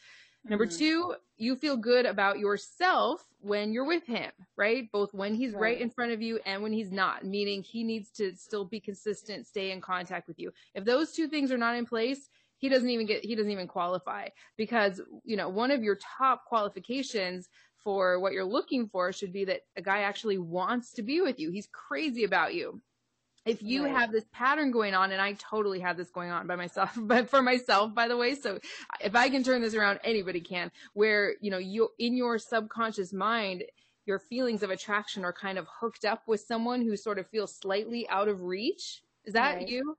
Number 0.48 0.66
mm-hmm. 0.66 0.78
two, 0.78 1.14
you 1.38 1.56
feel 1.56 1.76
good 1.76 2.06
about 2.06 2.38
yourself 2.38 3.24
when 3.40 3.72
you're 3.72 3.86
with 3.86 4.06
him, 4.06 4.30
right? 4.56 4.90
Both 4.92 5.12
when 5.12 5.34
he's 5.34 5.52
right. 5.52 5.60
right. 5.60 5.80
in 5.80 5.90
front 5.90 6.12
of 6.12 6.22
you 6.22 6.40
and 6.46 6.62
when 6.62 6.72
he's 6.72 6.90
not, 6.90 7.24
meaning 7.24 7.62
he 7.62 7.84
needs 7.84 8.10
to 8.12 8.34
still 8.36 8.64
be 8.64 8.80
consistent, 8.80 9.46
stay 9.46 9.70
in 9.70 9.80
contact 9.80 10.28
with 10.28 10.38
you. 10.38 10.52
If 10.74 10.84
those 10.84 11.12
two 11.12 11.28
things 11.28 11.50
are 11.52 11.58
not 11.58 11.76
in 11.76 11.86
place, 11.86 12.28
he 12.58 12.68
doesn't 12.68 12.88
even 12.88 13.06
get, 13.06 13.24
he 13.24 13.34
doesn't 13.34 13.50
even 13.50 13.68
qualify 13.68 14.28
because, 14.56 15.00
you 15.24 15.36
know, 15.36 15.48
one 15.48 15.70
of 15.70 15.82
your 15.82 15.98
top 16.18 16.44
qualifications 16.46 17.48
for 17.84 18.18
what 18.18 18.32
you're 18.32 18.44
looking 18.44 18.88
for 18.88 19.12
should 19.12 19.32
be 19.32 19.44
that 19.44 19.60
a 19.76 19.82
guy 19.82 20.00
actually 20.00 20.38
wants 20.38 20.92
to 20.94 21.02
be 21.02 21.20
with 21.20 21.38
you. 21.38 21.50
He's 21.50 21.68
crazy 21.72 22.24
about 22.24 22.54
you 22.54 22.80
if 23.46 23.62
you 23.62 23.84
right. 23.84 23.94
have 23.94 24.12
this 24.12 24.24
pattern 24.32 24.70
going 24.70 24.94
on 24.94 25.12
and 25.12 25.20
i 25.20 25.32
totally 25.34 25.80
have 25.80 25.96
this 25.96 26.10
going 26.10 26.30
on 26.30 26.46
by 26.46 26.56
myself 26.56 26.90
but 26.96 27.30
for 27.30 27.40
myself 27.40 27.94
by 27.94 28.08
the 28.08 28.16
way 28.16 28.34
so 28.34 28.58
if 29.00 29.14
i 29.14 29.28
can 29.28 29.42
turn 29.42 29.62
this 29.62 29.74
around 29.74 29.98
anybody 30.04 30.40
can 30.40 30.70
where 30.92 31.34
you 31.40 31.50
know 31.50 31.58
you 31.58 31.88
in 31.98 32.16
your 32.16 32.38
subconscious 32.38 33.12
mind 33.12 33.62
your 34.04 34.18
feelings 34.18 34.62
of 34.62 34.70
attraction 34.70 35.24
are 35.24 35.32
kind 35.32 35.58
of 35.58 35.66
hooked 35.80 36.04
up 36.04 36.22
with 36.26 36.40
someone 36.40 36.82
who 36.82 36.96
sort 36.96 37.18
of 37.18 37.26
feels 37.28 37.56
slightly 37.56 38.08
out 38.08 38.28
of 38.28 38.42
reach 38.42 39.02
is 39.24 39.32
that 39.32 39.56
right. 39.56 39.68
you 39.68 39.96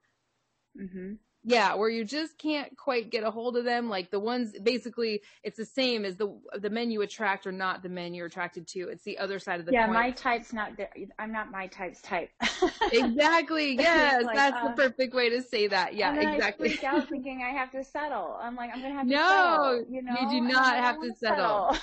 mm-hmm. 0.80 1.14
Yeah, 1.50 1.76
where 1.76 1.88
you 1.88 2.04
just 2.04 2.38
can't 2.38 2.76
quite 2.76 3.10
get 3.10 3.24
a 3.24 3.32
hold 3.32 3.56
of 3.56 3.64
them. 3.64 3.88
Like 3.90 4.12
the 4.12 4.20
ones, 4.20 4.52
basically, 4.62 5.22
it's 5.44 5.56
the 5.56 5.64
same 5.66 6.04
as 6.04 6.18
the 6.18 6.38
the 6.60 6.70
men 6.70 6.92
you 6.92 7.02
attract 7.04 7.48
are 7.48 7.54
not 7.54 7.82
the 7.84 7.88
men 7.88 8.14
you're 8.14 8.26
attracted 8.26 8.68
to. 8.68 8.90
It's 8.90 9.06
the 9.06 9.18
other 9.18 9.40
side 9.40 9.62
of 9.62 9.66
the 9.66 9.72
yeah, 9.72 9.86
coin. 9.86 9.94
my 9.94 10.12
type's 10.12 10.52
not. 10.52 10.76
The, 10.76 10.90
I'm 11.18 11.32
not 11.32 11.50
my 11.50 11.68
type's 11.68 12.02
type. 12.02 12.30
exactly. 12.92 13.76
Yes, 13.76 14.26
Like, 14.26 14.36
that's 14.36 14.58
uh, 14.62 14.68
the 14.68 14.74
perfect 14.74 15.16
way 15.16 15.30
to 15.30 15.42
say 15.42 15.68
that. 15.68 15.96
Yeah, 15.96 16.14
exactly. 16.20 16.68
I 16.68 16.72
freak 16.72 16.84
out 16.84 17.08
thinking 17.08 17.42
I 17.42 17.58
have 17.58 17.72
to 17.72 17.82
settle. 17.82 18.38
I'm 18.42 18.58
like, 18.58 18.72
I'm 18.74 18.82
gonna 18.82 18.96
have 18.96 19.08
to 19.08 19.14
No, 19.14 19.30
settle. 19.30 19.86
You 19.90 20.02
know, 20.02 20.16
you 20.20 20.30
do 20.30 20.42
not 20.42 20.76
have 20.76 20.96
to 20.96 21.00
wanna 21.00 21.16
settle. 21.16 21.78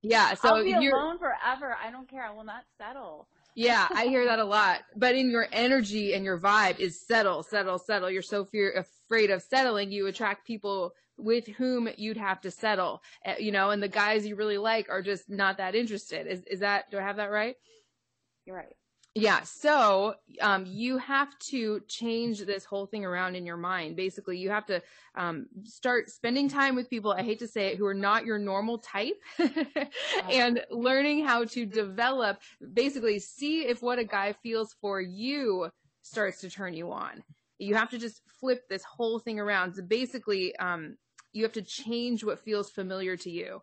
yeah. 0.00 0.32
So 0.40 0.56
I'll 0.56 0.64
be 0.64 0.70
you're. 0.70 0.96
alone 0.96 1.18
forever. 1.18 1.76
I 1.84 1.90
don't 1.90 2.08
care. 2.08 2.22
I 2.24 2.32
will 2.32 2.44
not 2.44 2.64
settle. 2.78 3.28
Yeah, 3.56 3.88
I 3.94 4.04
hear 4.04 4.26
that 4.26 4.38
a 4.38 4.44
lot. 4.44 4.82
But 4.94 5.14
in 5.14 5.30
your 5.30 5.48
energy 5.50 6.12
and 6.12 6.24
your 6.24 6.38
vibe 6.38 6.78
is 6.78 7.00
settle, 7.00 7.42
settle, 7.42 7.78
settle. 7.78 8.10
You're 8.10 8.20
so 8.20 8.44
fear 8.44 8.72
afraid 8.72 9.30
of 9.30 9.42
settling, 9.42 9.90
you 9.90 10.06
attract 10.06 10.46
people 10.46 10.92
with 11.16 11.46
whom 11.46 11.88
you'd 11.96 12.18
have 12.18 12.42
to 12.42 12.50
settle. 12.50 13.02
Uh, 13.24 13.34
you 13.38 13.50
know, 13.50 13.70
and 13.70 13.82
the 13.82 13.88
guys 13.88 14.26
you 14.26 14.36
really 14.36 14.58
like 14.58 14.90
are 14.90 15.00
just 15.00 15.30
not 15.30 15.56
that 15.56 15.74
interested. 15.74 16.26
Is 16.26 16.44
is 16.44 16.60
that 16.60 16.90
do 16.90 16.98
I 16.98 17.02
have 17.02 17.16
that 17.16 17.30
right? 17.30 17.56
You're 18.44 18.56
right. 18.56 18.76
Yeah. 19.18 19.40
So, 19.44 20.14
um, 20.42 20.66
you 20.66 20.98
have 20.98 21.38
to 21.50 21.80
change 21.88 22.40
this 22.40 22.66
whole 22.66 22.84
thing 22.84 23.02
around 23.02 23.34
in 23.34 23.46
your 23.46 23.56
mind. 23.56 23.96
Basically, 23.96 24.36
you 24.36 24.50
have 24.50 24.66
to, 24.66 24.82
um, 25.14 25.46
start 25.64 26.10
spending 26.10 26.50
time 26.50 26.76
with 26.76 26.90
people. 26.90 27.12
I 27.12 27.22
hate 27.22 27.38
to 27.38 27.48
say 27.48 27.68
it, 27.68 27.78
who 27.78 27.86
are 27.86 27.94
not 27.94 28.26
your 28.26 28.38
normal 28.38 28.76
type 28.76 29.18
and 30.30 30.62
learning 30.70 31.24
how 31.24 31.46
to 31.46 31.64
develop, 31.64 32.42
basically 32.74 33.18
see 33.18 33.62
if 33.66 33.80
what 33.80 33.98
a 33.98 34.04
guy 34.04 34.34
feels 34.34 34.74
for 34.82 35.00
you 35.00 35.70
starts 36.02 36.42
to 36.42 36.50
turn 36.50 36.74
you 36.74 36.92
on. 36.92 37.24
You 37.58 37.74
have 37.74 37.88
to 37.92 37.98
just 37.98 38.20
flip 38.38 38.68
this 38.68 38.84
whole 38.84 39.18
thing 39.18 39.40
around. 39.40 39.76
So 39.76 39.82
basically, 39.82 40.54
um, 40.56 40.98
you 41.32 41.42
have 41.42 41.52
to 41.52 41.62
change 41.62 42.22
what 42.22 42.44
feels 42.44 42.68
familiar 42.68 43.16
to 43.16 43.30
you. 43.30 43.62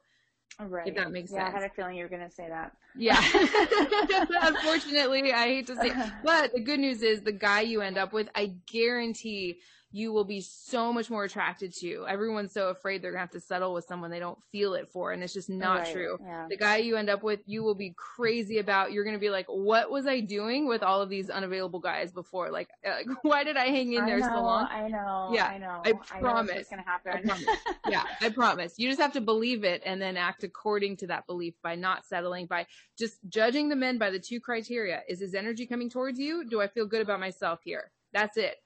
Right. 0.60 0.88
If 0.88 0.96
that 0.96 1.12
makes 1.12 1.32
yeah, 1.32 1.46
sense. 1.46 1.56
I 1.56 1.60
had 1.62 1.72
a 1.72 1.74
feeling 1.74 1.96
you 1.96 2.04
were 2.04 2.10
gonna 2.10 2.30
say 2.30 2.48
that. 2.48 2.76
Yeah. 2.96 3.20
Unfortunately, 4.42 5.34
I 5.34 5.46
hate 5.46 5.68
to 5.68 5.76
say, 5.76 5.90
it. 5.90 6.14
but 6.24 6.54
the 6.54 6.62
good 6.62 6.80
news 6.80 7.02
is 7.02 7.22
the 7.22 7.32
guy 7.32 7.62
you 7.62 7.82
end 7.82 7.98
up 7.98 8.14
with, 8.14 8.30
I 8.36 8.54
guarantee 8.72 9.60
you 9.96 10.12
will 10.12 10.24
be 10.24 10.42
so 10.42 10.92
much 10.92 11.12
more 11.12 11.24
attracted 11.24 11.72
to. 11.72 12.04
Everyone's 12.10 12.52
so 12.52 12.70
afraid 12.70 13.02
they're 13.02 13.12
gonna 13.12 13.22
have 13.22 13.30
to 13.30 13.40
settle 13.40 13.76
with 13.76 13.86
someone 13.86 14.10
they 14.10 14.20
don't 14.20 14.42
feel 14.52 14.74
it 14.74 14.90
for, 14.90 15.12
and 15.12 15.22
it's 15.22 15.34
just 15.34 15.52
not 15.52 15.82
Right, 15.82 15.94
true. 15.94 16.18
Yeah. 16.20 16.48
The 16.50 16.58
guy 16.58 16.78
you 16.78 16.96
end 16.98 17.12
up 17.12 17.22
with, 17.22 17.42
you 17.46 17.62
will 17.64 17.76
be 17.76 17.94
crazy 17.96 18.58
about. 18.58 18.92
You're 18.92 19.04
gonna 19.04 19.20
be 19.20 19.30
like, 19.30 19.46
"What 19.46 19.92
was 19.92 20.08
I 20.08 20.20
doing 20.20 20.68
with 20.68 20.82
all 20.82 21.00
of 21.04 21.10
these 21.10 21.30
unavailable 21.30 21.80
guys 21.80 22.12
before? 22.12 22.50
Like, 22.50 22.70
uh, 22.84 23.04
why 23.22 23.44
did 23.44 23.56
I 23.56 23.66
hang 23.66 23.94
in 23.94 24.04
I 24.04 24.06
there 24.08 24.20
know, 24.20 24.30
so 24.30 24.42
long?" 24.42 24.68
I 24.72 24.88
know. 24.88 25.30
Yeah, 25.32 25.46
I 25.46 25.58
know. 25.60 25.82
I 25.86 25.94
promise. 26.20 26.56
it's 26.56 26.70
gonna 26.72 26.84
I 26.88 26.90
happen. 26.92 27.28
promise. 27.28 27.46
yeah, 27.88 28.04
I 28.20 28.30
promise. 28.30 28.74
You 28.80 28.90
just 28.90 29.00
have 29.00 29.14
to 29.14 29.22
believe 29.22 29.64
it 29.64 29.84
and 29.86 30.02
then 30.02 30.18
act 30.18 30.44
according 30.44 30.98
to 30.98 31.08
that 31.08 31.28
belief 31.28 31.54
by 31.62 31.76
not 31.76 32.04
settling, 32.04 32.48
by 32.48 32.66
just 32.98 33.18
judging 33.30 33.70
the 33.70 33.76
men 33.76 34.00
by 34.00 34.10
the 34.10 34.20
two 34.20 34.40
criteria. 34.40 35.04
Is 35.08 35.20
his 35.20 35.36
energy 35.36 35.68
coming 35.68 35.92
towards 35.92 36.18
you? 36.18 36.46
Do 36.46 36.62
I 36.62 36.68
feel 36.68 36.88
good 36.88 37.02
about 37.02 37.20
myself 37.20 37.60
here? 37.64 37.92
That's 38.12 38.38
it. 38.38 38.58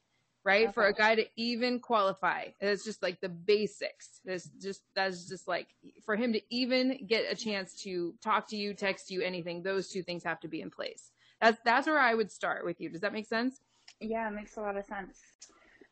Right? 0.48 0.74
For 0.74 0.86
a 0.86 0.94
guy 0.94 1.16
to 1.16 1.26
even 1.36 1.82
qualify. 1.82 2.46
It's 2.62 2.86
just 2.86 3.04
like 3.04 3.20
the 3.20 3.28
basics. 3.28 4.22
It's 4.24 4.50
just 4.62 4.82
that's 4.96 5.28
just 5.28 5.46
like 5.46 5.68
for 6.06 6.16
him 6.16 6.32
to 6.32 6.42
even 6.50 7.06
get 7.06 7.26
a 7.30 7.36
chance 7.36 7.76
to 7.84 8.14
talk 8.24 8.48
to 8.50 8.56
you, 8.56 8.74
text 8.74 9.12
you, 9.12 9.22
anything, 9.22 9.62
those 9.62 9.90
two 9.90 10.04
things 10.04 10.24
have 10.24 10.40
to 10.40 10.48
be 10.48 10.62
in 10.62 10.70
place. 10.70 11.12
That's 11.42 11.60
that's 11.66 11.86
where 11.86 12.00
I 12.00 12.16
would 12.16 12.32
start 12.32 12.64
with 12.64 12.80
you. 12.80 12.90
Does 12.90 13.02
that 13.02 13.12
make 13.12 13.28
sense? 13.28 13.60
yeah, 14.00 14.28
it 14.28 14.32
makes 14.32 14.58
a 14.58 14.62
lot 14.62 14.78
of 14.78 14.86
sense. 14.86 15.20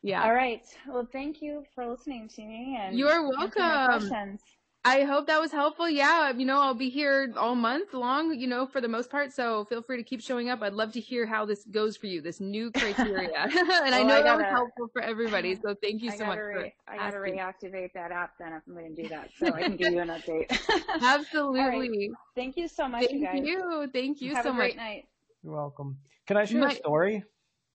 Yeah. 0.02 0.22
All 0.24 0.32
right. 0.32 0.62
Well, 0.88 1.08
thank 1.12 1.42
you 1.42 1.64
for 1.74 1.86
listening 1.86 2.28
to 2.36 2.42
me 2.42 2.78
and 2.80 2.98
You're 2.98 3.28
welcome. 3.28 3.88
questions. 3.88 4.40
I 4.86 5.02
hope 5.02 5.26
that 5.26 5.40
was 5.40 5.50
helpful. 5.50 5.88
Yeah, 5.88 6.30
you 6.30 6.44
know, 6.46 6.60
I'll 6.60 6.72
be 6.74 6.88
here 6.88 7.32
all 7.36 7.56
month 7.56 7.92
long, 7.92 8.32
you 8.38 8.46
know, 8.46 8.66
for 8.66 8.80
the 8.80 8.86
most 8.88 9.10
part. 9.10 9.32
So 9.32 9.64
feel 9.64 9.82
free 9.82 9.96
to 9.96 10.04
keep 10.04 10.20
showing 10.22 10.48
up. 10.48 10.62
I'd 10.62 10.74
love 10.74 10.92
to 10.92 11.00
hear 11.00 11.26
how 11.26 11.44
this 11.44 11.64
goes 11.64 11.96
for 11.96 12.06
you, 12.06 12.20
this 12.20 12.38
new 12.40 12.70
criteria. 12.70 13.30
and 13.36 13.94
I 13.94 14.02
know 14.04 14.18
I 14.18 14.22
that 14.22 14.36
was 14.36 14.46
helpful 14.46 14.88
for 14.92 15.02
everybody. 15.02 15.56
So 15.56 15.74
thank 15.82 16.02
you 16.02 16.10
I 16.10 16.12
so 16.12 16.18
gotta, 16.20 16.28
much 16.30 16.38
for 16.38 16.58
re- 16.62 16.74
I 16.86 16.96
gotta 16.96 17.16
reactivate 17.16 17.92
that 17.94 18.12
app 18.12 18.34
then 18.38 18.52
if 18.52 18.62
I'm 18.68 18.74
going 18.74 18.94
to 18.94 19.02
do 19.02 19.08
that, 19.08 19.30
so 19.38 19.52
I 19.52 19.62
can 19.64 19.76
give 19.76 19.92
you 19.92 20.00
an 20.00 20.08
update. 20.20 20.56
Absolutely. 21.02 22.10
Thank 22.36 22.56
you 22.56 22.68
so 22.68 22.86
much, 22.86 23.06
Thank 23.06 23.20
you 23.20 23.26
guys. 23.26 23.40
you. 23.44 23.88
Thank 23.92 24.20
you 24.20 24.34
Have 24.36 24.44
so 24.44 24.50
a 24.50 24.52
much. 24.52 24.60
great 24.60 24.76
night. 24.76 25.08
You're 25.42 25.54
welcome. 25.54 25.98
Can 26.28 26.36
I 26.36 26.44
share 26.44 26.60
My- 26.60 26.70
a 26.72 26.76
story? 26.76 27.24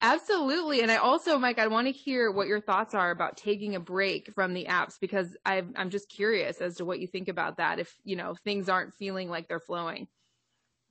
Absolutely. 0.02 0.82
And 0.82 0.91
I 0.91 0.97
also, 0.97 1.38
Mike, 1.38 1.60
I 1.60 1.68
want 1.68 1.86
to 1.88 1.93
hear 1.93 2.32
what 2.32 2.47
your 2.47 2.60
thoughts 2.60 2.95
are 2.95 3.12
about 3.12 3.38
taking 3.38 3.76
a 3.76 3.80
break 3.80 4.34
from 4.34 4.54
the 4.54 4.66
apps 4.66 4.99
because 4.99 5.38
i 5.45 5.62
I'm 5.76 5.91
just 5.91 6.10
curious 6.10 6.60
as 6.60 6.78
to 6.78 6.86
what 6.86 6.99
you 6.99 7.08
think 7.08 7.28
about 7.28 7.58
that. 7.58 7.80
If, 7.80 7.95
you 8.04 8.16
know, 8.16 8.36
things 8.43 8.68
aren't 8.68 8.95
feeling 8.95 9.30
like 9.30 9.47
they're 9.47 9.60
flowing. 9.60 10.08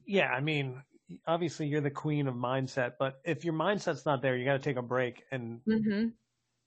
Yeah, 0.06 0.30
I 0.30 0.40
mean, 0.40 0.82
obviously 1.26 1.66
you're 1.66 1.80
the 1.80 1.90
queen 1.90 2.28
of 2.28 2.34
mindset, 2.34 2.92
but 2.98 3.20
if 3.24 3.44
your 3.44 3.54
mindset's 3.54 4.06
not 4.06 4.22
there, 4.22 4.36
you 4.36 4.44
got 4.44 4.54
to 4.54 4.58
take 4.58 4.76
a 4.76 4.82
break 4.82 5.24
and 5.30 5.60
Mm-hmm. 5.68 6.08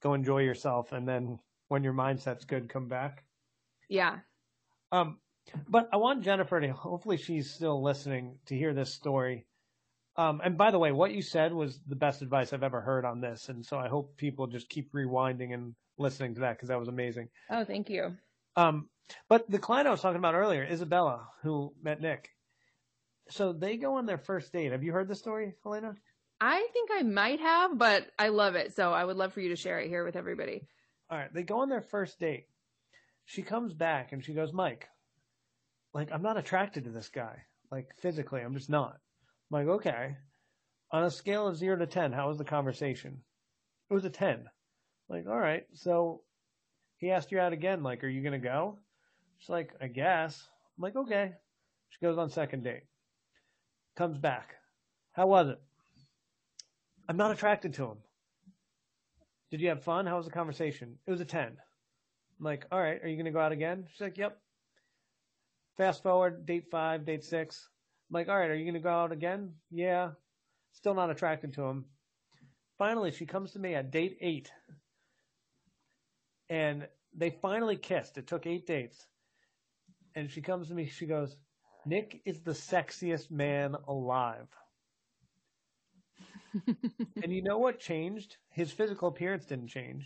go 0.01 0.13
enjoy 0.13 0.39
yourself. 0.39 0.91
And 0.91 1.07
then 1.07 1.39
when 1.69 1.83
your 1.83 1.93
mindset's 1.93 2.45
good, 2.45 2.69
come 2.69 2.87
back. 2.87 3.23
Yeah. 3.89 4.19
Um, 4.91 5.19
but 5.67 5.89
I 5.91 5.97
want 5.97 6.23
Jennifer 6.23 6.59
to, 6.59 6.73
hopefully 6.73 7.17
she's 7.17 7.51
still 7.51 7.81
listening 7.81 8.39
to 8.45 8.55
hear 8.55 8.73
this 8.73 8.93
story. 8.93 9.45
Um, 10.15 10.41
and 10.43 10.57
by 10.57 10.71
the 10.71 10.79
way, 10.79 10.91
what 10.91 11.13
you 11.13 11.21
said 11.21 11.53
was 11.53 11.79
the 11.87 11.95
best 11.95 12.21
advice 12.21 12.53
I've 12.53 12.63
ever 12.63 12.81
heard 12.81 13.05
on 13.05 13.19
this. 13.19 13.49
And 13.49 13.65
so 13.65 13.77
I 13.77 13.87
hope 13.87 14.15
people 14.17 14.47
just 14.47 14.69
keep 14.69 14.93
rewinding 14.93 15.53
and 15.53 15.73
listening 15.97 16.35
to 16.35 16.41
that 16.41 16.57
because 16.57 16.69
that 16.69 16.79
was 16.79 16.87
amazing. 16.87 17.29
Oh, 17.49 17.65
thank 17.65 17.89
you. 17.89 18.15
Um, 18.55 18.89
but 19.27 19.49
the 19.49 19.59
client 19.59 19.87
I 19.87 19.91
was 19.91 20.01
talking 20.01 20.19
about 20.19 20.35
earlier, 20.35 20.63
Isabella, 20.63 21.27
who 21.41 21.73
met 21.81 21.99
Nick. 21.99 22.29
So 23.29 23.53
they 23.53 23.77
go 23.77 23.95
on 23.97 24.05
their 24.05 24.17
first 24.17 24.53
date. 24.53 24.71
Have 24.71 24.83
you 24.83 24.91
heard 24.91 25.07
the 25.07 25.15
story, 25.15 25.55
Helena? 25.63 25.95
I 26.39 26.67
think 26.73 26.89
I 26.93 27.03
might 27.03 27.39
have, 27.39 27.77
but 27.77 28.05
I 28.19 28.27
love 28.27 28.55
it. 28.55 28.75
So 28.75 28.93
I 28.93 29.03
would 29.03 29.17
love 29.17 29.33
for 29.33 29.39
you 29.41 29.49
to 29.49 29.55
share 29.55 29.79
it 29.79 29.87
here 29.87 30.03
with 30.03 30.15
everybody. 30.15 30.67
All 31.09 31.17
right. 31.17 31.33
They 31.33 31.43
go 31.43 31.61
on 31.61 31.69
their 31.69 31.81
first 31.81 32.19
date. 32.19 32.47
She 33.25 33.41
comes 33.41 33.73
back 33.73 34.11
and 34.11 34.23
she 34.23 34.33
goes, 34.33 34.51
Mike, 34.51 34.89
like, 35.93 36.09
I'm 36.11 36.21
not 36.21 36.37
attracted 36.37 36.83
to 36.83 36.89
this 36.89 37.09
guy. 37.09 37.43
Like, 37.71 37.87
physically, 38.01 38.41
I'm 38.41 38.53
just 38.53 38.69
not. 38.69 38.97
I'm 39.53 39.67
like, 39.67 39.75
okay. 39.75 40.15
On 40.91 41.03
a 41.03 41.11
scale 41.11 41.47
of 41.47 41.57
zero 41.57 41.77
to 41.77 41.85
10, 41.85 42.11
how 42.11 42.27
was 42.27 42.39
the 42.39 42.43
conversation? 42.43 43.19
It 43.89 43.93
was 43.93 44.05
a 44.05 44.09
10. 44.09 44.45
Like, 45.09 45.27
all 45.27 45.39
right. 45.39 45.65
So 45.73 46.21
he 46.97 47.11
asked 47.11 47.31
you 47.31 47.39
out 47.39 47.53
again. 47.53 47.83
Like, 47.83 48.03
are 48.03 48.07
you 48.07 48.21
going 48.21 48.39
to 48.39 48.47
go? 48.47 48.79
She's 49.37 49.49
like, 49.49 49.71
I 49.79 49.87
guess. 49.87 50.47
I'm 50.77 50.81
like, 50.81 50.95
okay. 50.95 51.33
She 51.89 52.03
goes 52.03 52.17
on 52.17 52.29
second 52.29 52.63
date. 52.63 52.83
Comes 53.95 54.17
back. 54.17 54.55
How 55.11 55.27
was 55.27 55.49
it? 55.49 55.61
I'm 57.07 57.17
not 57.17 57.31
attracted 57.31 57.75
to 57.75 57.83
him. 57.85 57.97
Did 59.51 59.61
you 59.61 59.69
have 59.69 59.83
fun? 59.83 60.07
How 60.07 60.17
was 60.17 60.25
the 60.25 60.31
conversation? 60.31 60.97
It 61.05 61.11
was 61.11 61.21
a 61.21 61.25
10. 61.25 61.43
I'm 61.43 61.55
like, 62.39 62.65
all 62.71 62.79
right, 62.79 62.99
are 63.03 63.07
you 63.07 63.17
going 63.17 63.25
to 63.25 63.31
go 63.31 63.39
out 63.39 63.51
again? 63.51 63.85
She's 63.91 64.01
like, 64.01 64.17
yep. 64.17 64.39
Fast 65.77 66.01
forward, 66.01 66.47
date 66.47 66.65
five, 66.71 67.05
date 67.05 67.23
six. 67.23 67.69
I'm 68.13 68.19
like, 68.19 68.29
all 68.29 68.37
right, 68.37 68.51
are 68.51 68.55
you 68.55 68.63
going 68.65 68.75
to 68.75 68.79
go 68.79 68.91
out 68.91 69.11
again? 69.11 69.53
Yeah. 69.71 70.11
Still 70.73 70.93
not 70.93 71.09
attracted 71.09 71.53
to 71.53 71.63
him. 71.63 71.85
Finally, 72.77 73.09
she 73.09 73.25
comes 73.25 73.53
to 73.53 73.59
me 73.59 73.73
at 73.73 73.89
date 73.89 74.19
eight. 74.21 74.51
And 76.47 76.87
they 77.15 77.31
finally 77.31 77.75
kissed. 77.75 78.19
It 78.19 78.27
took 78.27 78.45
eight 78.45 78.67
dates. 78.67 79.07
And 80.13 80.29
she 80.29 80.41
comes 80.41 80.67
to 80.67 80.75
me, 80.75 80.85
she 80.85 81.07
goes, 81.07 81.35
Nick 81.87 82.21
is 82.23 82.41
the 82.41 82.51
sexiest 82.51 83.31
man 83.31 83.75
alive. 83.87 84.47
and 86.67 87.33
you 87.33 87.41
know 87.41 87.57
what 87.57 87.79
changed? 87.79 88.37
His 88.51 88.71
physical 88.71 89.07
appearance 89.07 89.45
didn't 89.45 89.69
change. 89.69 90.05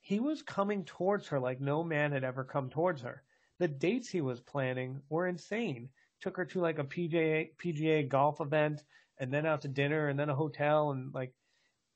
He 0.00 0.18
was 0.18 0.42
coming 0.42 0.84
towards 0.84 1.28
her 1.28 1.38
like 1.38 1.60
no 1.60 1.84
man 1.84 2.10
had 2.10 2.24
ever 2.24 2.42
come 2.42 2.68
towards 2.68 3.02
her. 3.02 3.22
The 3.60 3.68
dates 3.68 4.08
he 4.08 4.22
was 4.22 4.40
planning 4.40 5.02
were 5.08 5.28
insane. 5.28 5.90
Took 6.20 6.36
her 6.36 6.44
to 6.46 6.60
like 6.60 6.78
a 6.78 6.84
PGA 6.84 7.50
PGA 7.56 8.08
golf 8.08 8.40
event 8.40 8.82
and 9.18 9.32
then 9.32 9.46
out 9.46 9.62
to 9.62 9.68
dinner 9.68 10.08
and 10.08 10.18
then 10.18 10.30
a 10.30 10.34
hotel 10.34 10.90
and 10.90 11.14
like 11.14 11.32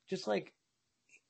just 0.09 0.27
like 0.27 0.53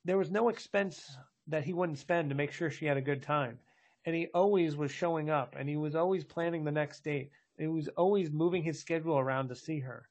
there 0.04 0.18
was 0.18 0.30
no 0.30 0.48
expense 0.48 1.16
that 1.48 1.64
he 1.64 1.72
wouldn't 1.72 1.98
spend 1.98 2.30
to 2.30 2.34
make 2.34 2.52
sure 2.52 2.70
she 2.70 2.86
had 2.86 2.96
a 2.96 3.02
good 3.02 3.22
time. 3.22 3.58
And 4.06 4.14
he 4.14 4.28
always 4.34 4.76
was 4.76 4.90
showing 4.90 5.30
up 5.30 5.54
and 5.58 5.68
he 5.68 5.76
was 5.76 5.94
always 5.94 6.24
planning 6.24 6.64
the 6.64 6.72
next 6.72 7.04
date. 7.04 7.30
He 7.58 7.66
was 7.66 7.88
always 7.88 8.30
moving 8.30 8.62
his 8.62 8.80
schedule 8.80 9.18
around 9.18 9.48
to 9.48 9.54
see 9.54 9.80
her. 9.80 10.08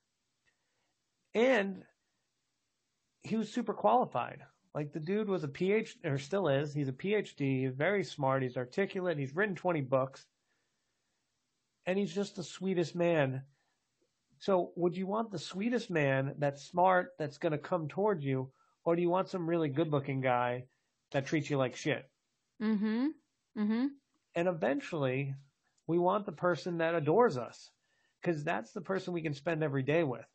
And 1.34 1.84
he 3.23 3.36
was 3.36 3.51
super 3.51 3.73
qualified. 3.73 4.41
Like 4.73 4.91
the 4.91 4.99
dude 4.99 5.29
was 5.29 5.43
a 5.43 5.47
PhD, 5.47 6.03
or 6.03 6.17
still 6.17 6.47
is. 6.47 6.73
He's 6.73 6.88
a 6.88 6.93
PhD. 6.93 7.71
Very 7.71 8.03
smart. 8.03 8.41
He's 8.41 8.57
articulate. 8.57 9.17
He's 9.17 9.36
written 9.36 9.55
20 9.55 9.81
books. 9.81 10.25
And 11.86 11.97
he's 11.97 12.13
just 12.13 12.36
the 12.36 12.43
sweetest 12.43 12.95
man. 12.95 13.43
So 14.39 14.71
would 14.75 14.95
you 14.95 15.07
want 15.07 15.31
the 15.31 15.39
sweetest 15.39 15.89
man 15.89 16.36
that's 16.38 16.63
smart, 16.63 17.09
that's 17.17 17.38
going 17.38 17.51
to 17.51 17.57
come 17.57 17.88
towards 17.88 18.23
you? 18.23 18.51
Or 18.86 18.95
do 18.95 19.01
you 19.01 19.09
want 19.09 19.29
some 19.29 19.49
really 19.49 19.69
good 19.69 19.89
looking 19.89 20.21
guy 20.21 20.65
that 21.13 21.27
treats 21.27 21.49
you 21.49 21.57
like 21.57 21.75
shit. 21.75 22.05
Mm-hmm. 22.61 23.07
Mm-hmm. 23.57 23.86
And 24.36 24.47
eventually, 24.47 25.36
we 25.88 25.97
want 25.97 26.25
the 26.25 26.31
person 26.31 26.79
that 26.79 26.95
adores 26.95 27.38
us 27.38 27.71
because 28.21 28.43
that's 28.43 28.71
the 28.71 28.81
person 28.81 29.13
we 29.13 29.21
can 29.21 29.34
spend 29.34 29.63
every 29.63 29.84
day 29.84 30.03
with. 30.03 30.25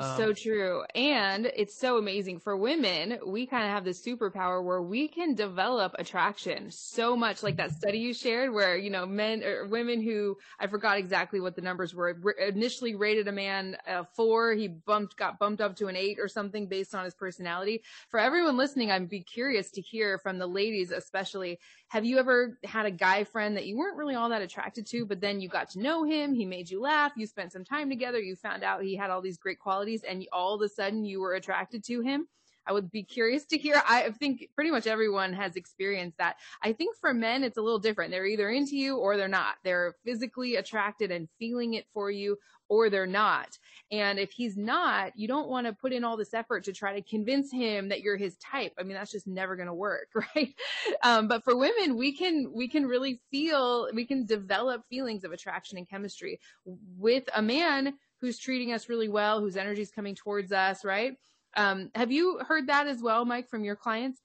Um, 0.00 0.16
so 0.16 0.32
true. 0.32 0.82
And 0.94 1.46
it's 1.54 1.78
so 1.78 1.98
amazing 1.98 2.40
for 2.40 2.56
women. 2.56 3.18
We 3.26 3.46
kind 3.46 3.64
of 3.64 3.70
have 3.70 3.84
this 3.84 4.04
superpower 4.04 4.64
where 4.64 4.80
we 4.80 5.08
can 5.08 5.34
develop 5.34 5.94
attraction 5.98 6.70
so 6.70 7.14
much 7.14 7.42
like 7.42 7.56
that 7.58 7.72
study 7.72 7.98
you 7.98 8.14
shared 8.14 8.52
where, 8.52 8.76
you 8.76 8.90
know, 8.90 9.04
men 9.04 9.42
or 9.44 9.66
women 9.66 10.00
who 10.00 10.38
I 10.58 10.66
forgot 10.68 10.96
exactly 10.96 11.40
what 11.40 11.54
the 11.54 11.62
numbers 11.62 11.94
were 11.94 12.10
initially 12.38 12.94
rated 12.94 13.28
a 13.28 13.32
man 13.32 13.76
a 13.86 14.04
four. 14.04 14.54
He 14.54 14.68
bumped, 14.68 15.16
got 15.16 15.38
bumped 15.38 15.60
up 15.60 15.76
to 15.76 15.88
an 15.88 15.96
eight 15.96 16.18
or 16.18 16.28
something 16.28 16.66
based 16.66 16.94
on 16.94 17.04
his 17.04 17.14
personality. 17.14 17.82
For 18.08 18.18
everyone 18.18 18.56
listening, 18.56 18.90
I'd 18.90 19.08
be 19.08 19.20
curious 19.20 19.70
to 19.72 19.80
hear 19.80 20.18
from 20.18 20.38
the 20.38 20.46
ladies, 20.46 20.92
especially 20.92 21.58
have 21.90 22.04
you 22.04 22.18
ever 22.18 22.56
had 22.62 22.86
a 22.86 22.90
guy 22.90 23.24
friend 23.24 23.56
that 23.56 23.66
you 23.66 23.76
weren't 23.76 23.96
really 23.96 24.14
all 24.14 24.28
that 24.28 24.42
attracted 24.42 24.86
to, 24.86 25.04
but 25.04 25.20
then 25.20 25.40
you 25.40 25.48
got 25.48 25.68
to 25.70 25.80
know 25.80 26.04
him, 26.04 26.32
he 26.32 26.44
made 26.44 26.70
you 26.70 26.80
laugh, 26.80 27.10
you 27.16 27.26
spent 27.26 27.50
some 27.52 27.64
time 27.64 27.88
together, 27.88 28.20
you 28.20 28.36
found 28.36 28.62
out 28.62 28.80
he 28.80 28.94
had 28.94 29.10
all 29.10 29.20
these 29.20 29.36
great 29.36 29.58
qualities, 29.58 29.89
and 30.06 30.26
all 30.32 30.54
of 30.54 30.62
a 30.62 30.68
sudden 30.68 31.04
you 31.04 31.20
were 31.20 31.34
attracted 31.34 31.84
to 31.84 32.00
him? 32.00 32.26
I 32.66 32.72
would 32.72 32.90
be 32.90 33.02
curious 33.02 33.46
to 33.46 33.58
hear. 33.58 33.82
I 33.88 34.10
think 34.10 34.48
pretty 34.54 34.70
much 34.70 34.86
everyone 34.86 35.32
has 35.32 35.56
experienced 35.56 36.18
that. 36.18 36.36
I 36.62 36.72
think 36.72 36.96
for 36.96 37.12
men, 37.12 37.42
it's 37.42 37.56
a 37.56 37.62
little 37.62 37.78
different. 37.78 38.10
They're 38.10 38.26
either 38.26 38.50
into 38.50 38.76
you 38.76 38.96
or 38.98 39.16
they're 39.16 39.28
not. 39.28 39.56
They're 39.64 39.94
physically 40.04 40.56
attracted 40.56 41.10
and 41.10 41.28
feeling 41.38 41.74
it 41.74 41.86
for 41.92 42.10
you 42.10 42.36
or 42.70 42.88
they're 42.88 43.06
not. 43.06 43.58
And 43.90 44.18
if 44.18 44.30
he's 44.30 44.56
not, 44.56 45.12
you 45.16 45.26
don't 45.26 45.48
want 45.48 45.66
to 45.66 45.72
put 45.72 45.92
in 45.92 46.04
all 46.04 46.16
this 46.16 46.32
effort 46.32 46.64
to 46.64 46.72
try 46.72 46.94
to 46.94 47.02
convince 47.02 47.50
him 47.50 47.88
that 47.88 48.00
you're 48.00 48.16
his 48.16 48.36
type. 48.36 48.72
I 48.78 48.84
mean, 48.84 48.94
that's 48.94 49.10
just 49.10 49.26
never 49.26 49.56
going 49.56 49.66
to 49.66 49.74
work, 49.74 50.08
right? 50.36 50.54
Um, 51.02 51.26
but 51.26 51.42
for 51.42 51.56
women, 51.56 51.96
we 51.96 52.12
can, 52.12 52.52
we 52.54 52.68
can 52.68 52.86
really 52.86 53.20
feel, 53.30 53.88
we 53.92 54.06
can 54.06 54.24
develop 54.24 54.82
feelings 54.88 55.24
of 55.24 55.32
attraction 55.32 55.76
and 55.76 55.88
chemistry 55.88 56.38
with 56.64 57.24
a 57.34 57.42
man 57.42 57.94
who's 58.20 58.38
treating 58.38 58.72
us 58.72 58.88
really 58.88 59.08
well, 59.08 59.40
whose 59.40 59.56
energy 59.56 59.82
is 59.82 59.90
coming 59.90 60.14
towards 60.14 60.52
us, 60.52 60.84
right? 60.84 61.14
Um, 61.56 61.90
have 61.94 62.12
you 62.12 62.38
heard 62.46 62.68
that 62.68 62.86
as 62.86 63.02
well, 63.02 63.24
Mike, 63.24 63.48
from 63.48 63.64
your 63.64 63.76
clients? 63.76 64.20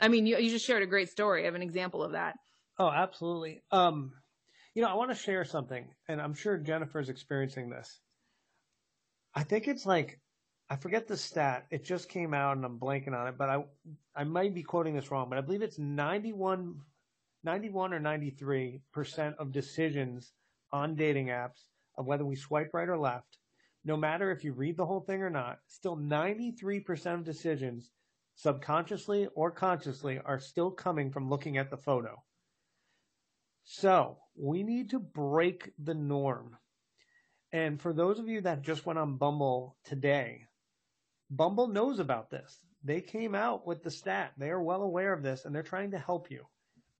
I 0.00 0.08
mean, 0.08 0.26
you, 0.26 0.38
you 0.38 0.50
just 0.50 0.66
shared 0.66 0.82
a 0.82 0.86
great 0.86 1.08
story 1.08 1.46
of 1.46 1.54
an 1.54 1.62
example 1.62 2.02
of 2.02 2.12
that. 2.12 2.36
Oh, 2.78 2.88
absolutely. 2.88 3.62
Um, 3.70 4.12
you 4.74 4.82
know, 4.82 4.88
I 4.88 4.94
want 4.94 5.10
to 5.10 5.16
share 5.16 5.44
something, 5.44 5.86
and 6.08 6.20
I'm 6.20 6.34
sure 6.34 6.56
Jennifer's 6.56 7.08
experiencing 7.08 7.70
this. 7.70 8.00
I 9.34 9.42
think 9.42 9.68
it's 9.68 9.86
like, 9.86 10.20
I 10.70 10.76
forget 10.76 11.06
the 11.06 11.16
stat. 11.16 11.66
It 11.70 11.84
just 11.84 12.08
came 12.08 12.32
out 12.34 12.56
and 12.56 12.64
I'm 12.64 12.78
blanking 12.78 13.14
on 13.14 13.28
it, 13.28 13.36
but 13.36 13.50
I, 13.50 13.64
I 14.16 14.24
might 14.24 14.54
be 14.54 14.62
quoting 14.62 14.94
this 14.94 15.10
wrong, 15.10 15.28
but 15.28 15.38
I 15.38 15.42
believe 15.42 15.62
it's 15.62 15.78
91, 15.78 16.80
91 17.44 17.94
or 17.94 18.00
93% 18.00 18.80
of 19.38 19.52
decisions 19.52 20.32
on 20.72 20.96
dating 20.96 21.26
apps 21.26 21.60
of 21.96 22.06
whether 22.06 22.24
we 22.24 22.36
swipe 22.36 22.70
right 22.72 22.88
or 22.88 22.98
left 22.98 23.38
no 23.84 23.96
matter 23.96 24.30
if 24.30 24.44
you 24.44 24.52
read 24.52 24.76
the 24.76 24.86
whole 24.86 25.00
thing 25.00 25.22
or 25.22 25.30
not, 25.30 25.58
still 25.68 25.96
93% 25.96 27.14
of 27.14 27.24
decisions, 27.24 27.90
subconsciously 28.34 29.28
or 29.34 29.50
consciously, 29.50 30.20
are 30.24 30.38
still 30.38 30.70
coming 30.70 31.10
from 31.10 31.28
looking 31.28 31.58
at 31.58 31.70
the 31.70 31.76
photo. 31.76 32.22
So 33.64 34.18
we 34.34 34.62
need 34.62 34.90
to 34.90 34.98
break 34.98 35.72
the 35.78 35.94
norm. 35.94 36.56
And 37.52 37.80
for 37.80 37.92
those 37.92 38.18
of 38.18 38.28
you 38.28 38.40
that 38.42 38.62
just 38.62 38.84
went 38.86 38.98
on 38.98 39.16
Bumble 39.16 39.76
today, 39.84 40.46
Bumble 41.30 41.68
knows 41.68 41.98
about 41.98 42.30
this. 42.30 42.58
They 42.82 43.00
came 43.00 43.34
out 43.34 43.66
with 43.66 43.82
the 43.82 43.90
stat. 43.90 44.32
They 44.36 44.50
are 44.50 44.62
well 44.62 44.82
aware 44.82 45.12
of 45.12 45.22
this 45.22 45.44
and 45.44 45.54
they're 45.54 45.62
trying 45.62 45.92
to 45.92 45.98
help 45.98 46.30
you. 46.30 46.46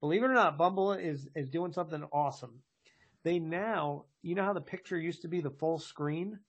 Believe 0.01 0.23
it 0.23 0.27
or 0.27 0.33
not, 0.33 0.57
Bumble 0.57 0.93
is, 0.93 1.27
is 1.35 1.49
doing 1.49 1.73
something 1.73 2.03
awesome. 2.11 2.61
They 3.25 3.39
now, 3.39 4.05
you 4.21 4.35
know 4.35 4.45
how 4.45 4.53
the 4.53 4.61
picture 4.61 4.99
used 4.99 5.23
to 5.23 5.27
be 5.27 5.41
the 5.41 5.49
full 5.49 5.79
screen? 5.79 6.39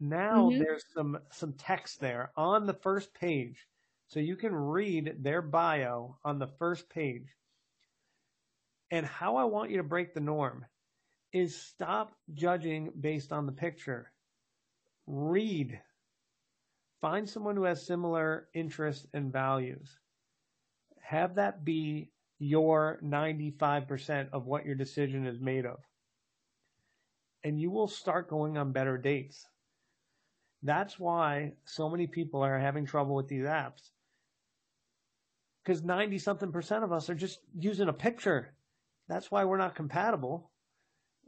Now 0.00 0.48
mm-hmm. 0.48 0.58
there's 0.58 0.82
some 0.94 1.18
some 1.30 1.52
text 1.52 2.00
there 2.00 2.32
on 2.38 2.66
the 2.66 2.74
first 2.74 3.12
page. 3.12 3.66
So 4.08 4.18
you 4.18 4.34
can 4.34 4.54
read 4.54 5.16
their 5.20 5.42
bio 5.42 6.16
on 6.24 6.38
the 6.38 6.48
first 6.58 6.88
page. 6.88 7.28
And 8.90 9.04
how 9.04 9.36
I 9.36 9.44
want 9.44 9.70
you 9.70 9.76
to 9.76 9.84
break 9.84 10.14
the 10.14 10.20
norm 10.20 10.64
is 11.34 11.54
stop 11.54 12.16
judging 12.32 12.90
based 12.98 13.30
on 13.30 13.44
the 13.44 13.52
picture. 13.52 14.10
Read. 15.06 15.78
Find 17.02 17.28
someone 17.28 17.56
who 17.56 17.64
has 17.64 17.86
similar 17.86 18.48
interests 18.54 19.06
and 19.12 19.30
values. 19.30 19.98
Have 21.02 21.34
that 21.34 21.62
be 21.62 22.10
your 22.38 22.98
95% 23.04 24.30
of 24.32 24.46
what 24.46 24.64
your 24.64 24.74
decision 24.74 25.26
is 25.26 25.38
made 25.38 25.66
of. 25.66 25.78
And 27.44 27.60
you 27.60 27.70
will 27.70 27.88
start 27.88 28.28
going 28.28 28.58
on 28.58 28.72
better 28.72 28.98
dates. 28.98 29.46
That's 30.62 30.98
why 30.98 31.52
so 31.64 31.88
many 31.88 32.06
people 32.06 32.42
are 32.42 32.58
having 32.58 32.84
trouble 32.84 33.14
with 33.14 33.28
these 33.28 33.44
apps. 33.44 33.90
Because 35.64 35.82
90 35.82 36.18
something 36.18 36.52
percent 36.52 36.84
of 36.84 36.92
us 36.92 37.08
are 37.08 37.14
just 37.14 37.40
using 37.58 37.88
a 37.88 37.92
picture. 37.92 38.54
That's 39.08 39.30
why 39.30 39.44
we're 39.44 39.56
not 39.58 39.74
compatible. 39.74 40.50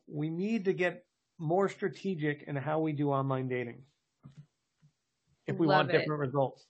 We 0.06 0.28
need 0.30 0.66
to 0.66 0.72
get 0.72 1.04
more 1.38 1.68
strategic 1.68 2.44
in 2.46 2.56
how 2.56 2.80
we 2.80 2.92
do 2.92 3.10
online 3.10 3.48
dating 3.48 3.82
if 5.46 5.58
we 5.58 5.66
Love 5.66 5.86
want 5.86 5.90
it. 5.90 5.98
different 5.98 6.20
results 6.20 6.66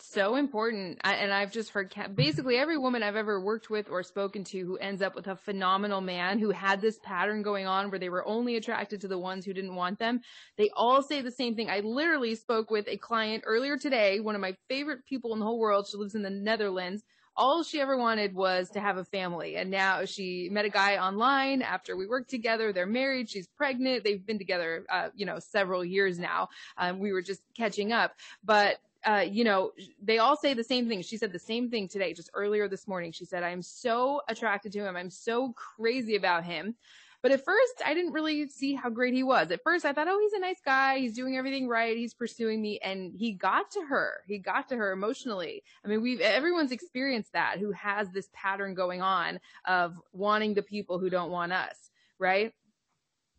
so 0.00 0.36
important. 0.36 1.00
I, 1.04 1.14
and 1.14 1.32
I've 1.32 1.52
just 1.52 1.70
heard 1.70 1.94
basically 2.14 2.56
every 2.56 2.78
woman 2.78 3.02
I've 3.02 3.16
ever 3.16 3.40
worked 3.40 3.70
with 3.70 3.88
or 3.90 4.02
spoken 4.02 4.44
to 4.44 4.58
who 4.60 4.76
ends 4.76 5.02
up 5.02 5.14
with 5.14 5.26
a 5.26 5.36
phenomenal 5.36 6.00
man 6.00 6.38
who 6.38 6.50
had 6.50 6.80
this 6.80 6.98
pattern 7.02 7.42
going 7.42 7.66
on 7.66 7.90
where 7.90 7.98
they 7.98 8.08
were 8.08 8.26
only 8.26 8.56
attracted 8.56 9.00
to 9.02 9.08
the 9.08 9.18
ones 9.18 9.44
who 9.44 9.52
didn't 9.52 9.74
want 9.74 9.98
them. 9.98 10.20
They 10.56 10.70
all 10.76 11.02
say 11.02 11.20
the 11.20 11.30
same 11.30 11.54
thing. 11.54 11.70
I 11.70 11.80
literally 11.80 12.34
spoke 12.34 12.70
with 12.70 12.86
a 12.88 12.96
client 12.96 13.44
earlier 13.46 13.76
today, 13.76 14.20
one 14.20 14.34
of 14.34 14.40
my 14.40 14.56
favorite 14.68 15.04
people 15.06 15.32
in 15.32 15.38
the 15.38 15.44
whole 15.44 15.58
world. 15.58 15.86
She 15.90 15.96
lives 15.96 16.14
in 16.14 16.22
the 16.22 16.30
Netherlands. 16.30 17.02
All 17.36 17.64
she 17.64 17.80
ever 17.80 17.96
wanted 17.96 18.32
was 18.32 18.70
to 18.70 18.80
have 18.80 18.96
a 18.96 19.04
family. 19.04 19.56
And 19.56 19.70
now 19.70 20.04
she 20.04 20.48
met 20.52 20.64
a 20.64 20.70
guy 20.70 20.98
online 20.98 21.62
after 21.62 21.96
we 21.96 22.06
worked 22.06 22.30
together. 22.30 22.72
They're 22.72 22.86
married. 22.86 23.28
She's 23.28 23.48
pregnant. 23.48 24.04
They've 24.04 24.24
been 24.24 24.38
together, 24.38 24.86
uh, 24.88 25.08
you 25.16 25.26
know, 25.26 25.40
several 25.40 25.84
years 25.84 26.18
now. 26.18 26.48
Um, 26.78 27.00
we 27.00 27.12
were 27.12 27.22
just 27.22 27.42
catching 27.56 27.92
up, 27.92 28.12
but 28.44 28.78
uh, 29.04 29.24
you 29.28 29.44
know, 29.44 29.72
they 30.02 30.18
all 30.18 30.36
say 30.36 30.54
the 30.54 30.64
same 30.64 30.88
thing. 30.88 31.02
She 31.02 31.16
said 31.16 31.32
the 31.32 31.38
same 31.38 31.70
thing 31.70 31.88
today, 31.88 32.12
just 32.12 32.30
earlier 32.34 32.68
this 32.68 32.88
morning. 32.88 33.12
She 33.12 33.24
said, 33.24 33.42
I'm 33.42 33.62
so 33.62 34.22
attracted 34.28 34.72
to 34.72 34.80
him. 34.80 34.96
I'm 34.96 35.10
so 35.10 35.52
crazy 35.52 36.16
about 36.16 36.44
him. 36.44 36.74
But 37.22 37.32
at 37.32 37.42
first, 37.42 37.80
I 37.86 37.94
didn't 37.94 38.12
really 38.12 38.48
see 38.50 38.74
how 38.74 38.90
great 38.90 39.14
he 39.14 39.22
was. 39.22 39.50
At 39.50 39.62
first, 39.62 39.86
I 39.86 39.94
thought, 39.94 40.08
oh, 40.08 40.20
he's 40.20 40.34
a 40.34 40.38
nice 40.38 40.60
guy. 40.62 40.98
He's 40.98 41.14
doing 41.14 41.38
everything 41.38 41.66
right. 41.66 41.96
He's 41.96 42.12
pursuing 42.12 42.60
me. 42.60 42.78
And 42.80 43.14
he 43.16 43.32
got 43.32 43.70
to 43.70 43.80
her. 43.80 44.20
He 44.26 44.36
got 44.36 44.68
to 44.68 44.76
her 44.76 44.92
emotionally. 44.92 45.62
I 45.82 45.88
mean, 45.88 46.02
we've, 46.02 46.20
everyone's 46.20 46.70
experienced 46.70 47.32
that 47.32 47.58
who 47.58 47.72
has 47.72 48.10
this 48.10 48.28
pattern 48.34 48.74
going 48.74 49.00
on 49.00 49.40
of 49.64 49.98
wanting 50.12 50.52
the 50.52 50.62
people 50.62 50.98
who 50.98 51.08
don't 51.08 51.30
want 51.30 51.54
us, 51.54 51.90
right? 52.18 52.52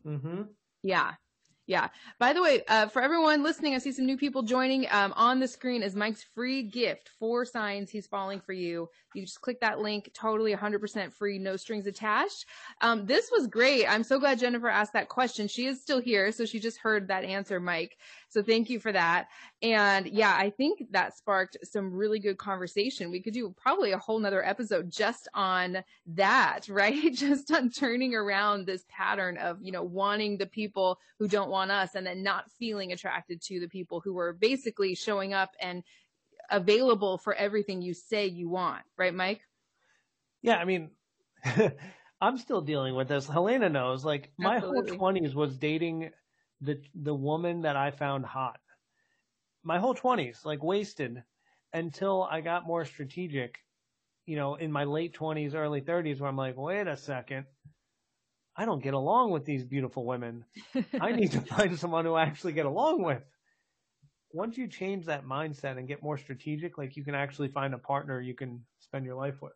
Mm-hmm. 0.03 0.41
Yeah. 0.82 1.13
Yeah. 1.68 1.89
By 2.20 2.34
the 2.34 2.43
way, 2.43 2.61
uh, 2.68 2.88
for 2.88 3.01
everyone 3.01 3.41
listening, 3.41 3.74
I 3.74 3.80
see 3.80 3.91
some 3.91 4.05
new 4.05 4.18
people 4.18 4.43
joining. 4.43 4.86
Um, 4.91 5.13
on 5.16 5.39
the 5.39 5.47
screen 5.47 5.82
is 5.82 5.95
Mike's 5.95 6.24
free 6.24 6.61
gift, 6.61 7.09
four 7.20 7.43
signs 7.43 7.89
he's 7.89 8.05
falling 8.05 8.39
for 8.39 8.53
you. 8.53 8.89
You 9.16 9.24
just 9.24 9.41
click 9.41 9.59
that 9.61 9.80
link, 9.80 10.11
totally 10.13 10.55
100% 10.55 11.13
free, 11.13 11.39
no 11.39 11.55
strings 11.55 11.88
attached. 11.88 12.45
Um, 12.82 13.05
this 13.05 13.32
was 13.32 13.47
great. 13.47 13.86
I'm 13.86 14.03
so 14.03 14.20
glad 14.20 14.39
Jennifer 14.39 14.68
asked 14.68 14.93
that 14.93 15.09
question. 15.09 15.47
She 15.47 15.66
is 15.66 15.82
still 15.82 16.01
here, 16.01 16.32
so 16.32 16.45
she 16.45 16.59
just 16.59 16.78
heard 16.78 17.07
that 17.07 17.24
answer, 17.24 17.59
Mike. 17.59 17.97
So 18.30 18.43
thank 18.43 18.70
you 18.70 18.80
for 18.80 18.91
that. 18.91 19.28
And 19.61 20.07
yeah, 20.07 20.36
I 20.38 20.49
think 20.49 20.91
that 20.91 21.18
sparked 21.18 21.57
some 21.63 21.93
really 21.93 22.20
good 22.20 22.38
conversation. 22.38 23.09
We 23.09 23.22
could 23.22 23.34
do 23.34 23.53
probably 23.55 23.93
a 23.93 23.97
whole 23.97 24.20
nother 24.20 24.45
episode 24.45 24.91
just 24.91 25.28
on 25.34 25.84
that, 26.07 26.61
right? 26.70 27.13
just 27.13 27.51
on 27.51 27.70
turning 27.70 28.13
around 28.13 28.66
this 28.66 28.84
pattern 28.89 29.38
of, 29.38 29.59
you 29.61 29.72
know, 29.72 29.84
wanting 29.84 30.38
the 30.38 30.45
people 30.45 30.99
who 31.18 31.28
don't 31.28 31.49
want 31.49 31.72
us 31.72 31.95
and 31.95 32.05
then 32.05 32.24
not 32.24 32.51
feeling 32.51 32.91
attracted 32.91 33.41
to 33.43 33.59
the 33.59 33.70
people 33.70 34.01
who 34.01 34.18
are 34.20 34.34
basically 34.34 34.95
showing 34.95 35.34
up 35.34 35.51
and 35.61 35.84
available 36.50 37.18
for 37.18 37.34
everything 37.34 37.82
you 37.82 37.93
say 37.93 38.28
you 38.28 38.50
want, 38.50 38.84
right, 38.98 39.14
Mike? 39.14 39.41
Yeah, 40.41 40.58
I 40.58 40.66
mean, 40.66 40.91
I'm 42.22 42.38
still 42.38 42.62
dealing 42.62 42.96
with 42.96 43.08
this. 43.08 43.28
Helena 43.28 43.70
knows, 43.70 44.06
like, 44.06 44.32
my 44.38 44.56
Absolutely. 44.58 44.91
whole 44.91 45.14
20s 45.14 45.36
was 45.36 45.58
dating 45.58 46.12
the 46.62 46.82
the 46.93 47.14
woman 47.14 47.62
that 47.62 47.76
I 47.76 47.91
found 47.91 48.26
hot. 48.26 48.60
My 49.64 49.80
whole 49.80 49.96
20s, 49.96 50.46
like, 50.46 50.64
wasted 50.64 51.24
until 51.74 52.24
I 52.24 52.41
got 52.41 52.66
more 52.66 52.86
strategic, 52.86 53.58
you 54.26 54.36
know, 54.36 54.56
in 54.56 54.72
my 54.72 54.86
late 54.86 55.16
20s, 55.16 55.56
early 55.56 55.82
30s, 55.82 56.20
where 56.20 56.30
I'm 56.30 56.38
like, 56.38 56.58
wait 56.58 56.88
a 56.88 56.96
second. 56.98 57.46
I 58.56 58.66
don't 58.66 58.84
get 58.84 58.93
along 58.93 59.32
with 59.32 59.46
these 59.46 59.66
beautiful 59.66 60.06
women. 60.06 60.46
I 61.00 61.12
need 61.12 61.32
to 61.34 61.41
find 61.54 61.78
someone 61.78 62.06
who 62.06 62.14
I 62.14 62.24
actually 62.24 62.54
get 62.54 62.66
along 62.66 63.04
with 63.04 63.22
once 64.36 64.57
you 64.57 64.67
change 64.67 65.05
that 65.05 65.25
mindset 65.25 65.77
and 65.77 65.88
get 65.88 66.03
more 66.03 66.17
strategic, 66.17 66.77
like 66.77 66.97
you 66.97 67.05
can 67.05 67.15
actually 67.15 67.47
find 67.47 67.73
a 67.73 67.77
partner 67.77 68.19
you 68.19 68.36
can 68.36 68.63
spend 68.81 69.05
your 69.05 69.15
life 69.15 69.41
with. 69.41 69.53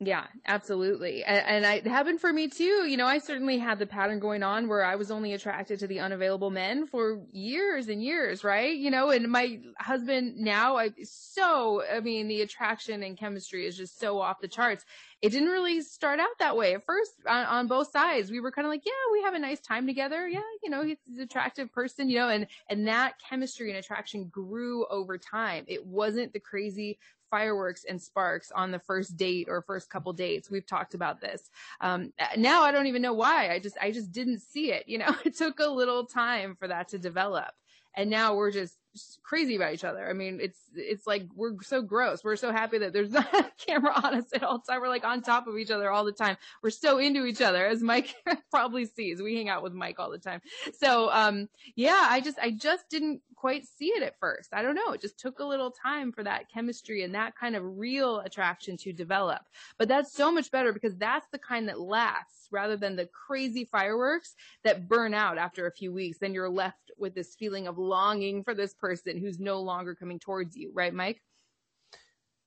Yeah, 0.00 0.26
absolutely. 0.46 1.22
And, 1.22 1.64
and 1.64 1.78
it 1.78 1.86
happened 1.86 2.20
for 2.20 2.32
me 2.32 2.48
too. 2.48 2.84
You 2.86 2.96
know, 2.96 3.06
I 3.06 3.18
certainly 3.18 3.58
had 3.58 3.78
the 3.78 3.86
pattern 3.86 4.18
going 4.18 4.42
on 4.42 4.68
where 4.68 4.84
I 4.84 4.96
was 4.96 5.10
only 5.10 5.32
attracted 5.32 5.78
to 5.78 5.86
the 5.86 6.00
unavailable 6.00 6.50
men 6.50 6.86
for 6.86 7.22
years 7.32 7.88
and 7.88 8.02
years, 8.02 8.42
right? 8.42 8.76
You 8.76 8.90
know, 8.90 9.10
and 9.10 9.30
my 9.30 9.60
husband 9.78 10.36
now, 10.36 10.76
I 10.76 10.90
so, 11.04 11.82
I 11.90 12.00
mean, 12.00 12.26
the 12.26 12.42
attraction 12.42 13.04
and 13.04 13.16
chemistry 13.16 13.66
is 13.66 13.76
just 13.76 13.98
so 14.00 14.20
off 14.20 14.40
the 14.40 14.48
charts. 14.48 14.84
It 15.22 15.30
didn't 15.30 15.48
really 15.48 15.80
start 15.80 16.18
out 16.18 16.38
that 16.40 16.56
way 16.56 16.74
at 16.74 16.84
first 16.84 17.12
on, 17.26 17.46
on 17.46 17.66
both 17.68 17.90
sides. 17.92 18.32
We 18.32 18.40
were 18.40 18.50
kind 18.50 18.66
of 18.66 18.72
like, 18.72 18.84
yeah, 18.84 18.92
we 19.12 19.22
have 19.22 19.34
a 19.34 19.38
nice 19.38 19.60
time 19.60 19.86
together. 19.86 20.28
Yeah, 20.28 20.42
you 20.62 20.70
know, 20.70 20.82
he's 20.82 20.98
an 21.16 21.22
attractive 21.22 21.72
person, 21.72 22.10
you 22.10 22.18
know, 22.18 22.28
and, 22.28 22.48
and 22.68 22.88
that 22.88 23.14
chemistry 23.26 23.70
and 23.70 23.78
attraction 23.78 24.26
grew 24.26 24.86
over 24.90 25.16
time. 25.18 25.64
It 25.68 25.86
wasn't 25.86 26.32
the 26.32 26.40
crazy 26.40 26.98
fireworks 27.34 27.84
and 27.88 28.00
sparks 28.00 28.52
on 28.52 28.70
the 28.70 28.78
first 28.78 29.16
date 29.16 29.48
or 29.50 29.60
first 29.60 29.90
couple 29.90 30.12
dates. 30.12 30.52
We've 30.52 30.64
talked 30.64 30.94
about 30.94 31.20
this. 31.20 31.50
Um, 31.80 32.12
now 32.36 32.62
I 32.62 32.70
don't 32.70 32.86
even 32.86 33.02
know 33.02 33.12
why. 33.12 33.50
I 33.50 33.58
just, 33.58 33.76
I 33.80 33.90
just 33.90 34.12
didn't 34.12 34.38
see 34.38 34.70
it. 34.70 34.84
You 34.86 34.98
know, 34.98 35.12
it 35.24 35.36
took 35.36 35.58
a 35.58 35.66
little 35.66 36.06
time 36.06 36.54
for 36.54 36.68
that 36.68 36.86
to 36.90 36.98
develop. 36.98 37.50
And 37.96 38.08
now 38.08 38.36
we're 38.36 38.52
just 38.52 38.78
crazy 39.22 39.56
about 39.56 39.74
each 39.74 39.84
other. 39.84 40.08
I 40.08 40.12
mean, 40.12 40.38
it's 40.40 40.58
it's 40.74 41.06
like 41.06 41.26
we're 41.34 41.60
so 41.62 41.82
gross. 41.82 42.22
We're 42.22 42.36
so 42.36 42.52
happy 42.52 42.78
that 42.78 42.92
there's 42.92 43.10
not 43.18 43.32
a 43.34 43.50
camera 43.66 43.92
on 44.02 44.14
us 44.14 44.26
at 44.32 44.42
all 44.44 44.60
time. 44.60 44.80
We're 44.80 44.88
like 44.88 45.04
on 45.04 45.22
top 45.22 45.46
of 45.46 45.58
each 45.58 45.70
other 45.70 45.90
all 45.90 46.04
the 46.04 46.12
time. 46.12 46.36
We're 46.62 46.70
so 46.70 46.98
into 46.98 47.24
each 47.26 47.40
other, 47.40 47.66
as 47.66 47.82
Mike 47.82 48.14
probably 48.50 48.86
sees. 48.86 49.20
We 49.20 49.34
hang 49.34 49.48
out 49.48 49.62
with 49.62 49.72
Mike 49.72 49.98
all 49.98 50.10
the 50.10 50.18
time. 50.18 50.40
So 50.78 51.10
um, 51.12 51.48
yeah, 51.74 52.06
I 52.10 52.20
just 52.20 52.38
I 52.38 52.52
just 52.52 52.88
didn't 52.90 53.22
quite 53.44 53.66
see 53.66 53.88
it 53.88 54.02
at 54.02 54.18
first. 54.18 54.54
I 54.54 54.62
don't 54.62 54.74
know. 54.74 54.92
It 54.92 55.02
just 55.02 55.20
took 55.20 55.38
a 55.38 55.44
little 55.44 55.70
time 55.70 56.12
for 56.12 56.24
that 56.24 56.50
chemistry 56.50 57.02
and 57.02 57.14
that 57.14 57.36
kind 57.36 57.54
of 57.54 57.76
real 57.76 58.20
attraction 58.20 58.78
to 58.78 58.90
develop. 58.90 59.42
But 59.76 59.86
that's 59.86 60.14
so 60.14 60.32
much 60.32 60.50
better 60.50 60.72
because 60.72 60.96
that's 60.96 61.26
the 61.30 61.38
kind 61.38 61.68
that 61.68 61.78
lasts 61.78 62.48
rather 62.50 62.78
than 62.78 62.96
the 62.96 63.04
crazy 63.04 63.66
fireworks 63.66 64.34
that 64.62 64.88
burn 64.88 65.12
out 65.12 65.36
after 65.36 65.66
a 65.66 65.72
few 65.72 65.92
weeks. 65.92 66.16
Then 66.16 66.32
you're 66.32 66.48
left 66.48 66.90
with 66.96 67.14
this 67.14 67.34
feeling 67.34 67.66
of 67.66 67.76
longing 67.76 68.44
for 68.44 68.54
this 68.54 68.72
person 68.72 69.18
who's 69.18 69.38
no 69.38 69.60
longer 69.60 69.94
coming 69.94 70.18
towards 70.18 70.56
you, 70.56 70.70
right, 70.72 70.94
Mike? 70.94 71.20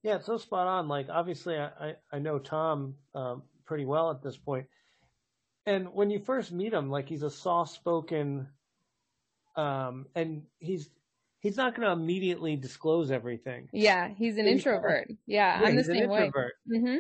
Yeah, 0.01 0.15
it's 0.15 0.25
so 0.25 0.39
spot 0.39 0.65
on. 0.65 0.87
Like, 0.87 1.09
obviously, 1.11 1.59
I, 1.59 1.93
I 2.11 2.17
know 2.17 2.39
Tom 2.39 2.95
um, 3.13 3.43
pretty 3.65 3.85
well 3.85 4.09
at 4.09 4.23
this 4.23 4.35
point. 4.35 4.65
And 5.67 5.93
when 5.93 6.09
you 6.09 6.17
first 6.17 6.51
meet 6.51 6.73
him, 6.73 6.89
like, 6.89 7.07
he's 7.07 7.21
a 7.21 7.29
soft 7.29 7.75
spoken, 7.75 8.47
um, 9.57 10.05
and 10.15 10.43
he's 10.59 10.89
he's 11.39 11.57
not 11.57 11.75
going 11.75 11.87
to 11.87 11.91
immediately 11.91 12.55
disclose 12.55 13.11
everything. 13.11 13.67
Yeah, 13.73 14.09
he's 14.09 14.37
an 14.37 14.45
he's, 14.45 14.65
introvert. 14.65 15.09
Yeah, 15.25 15.61
yeah, 15.61 15.67
I'm 15.67 15.75
the 15.75 15.83
same 15.83 16.09
way. 16.09 16.31
Mm-hmm. 16.71 16.97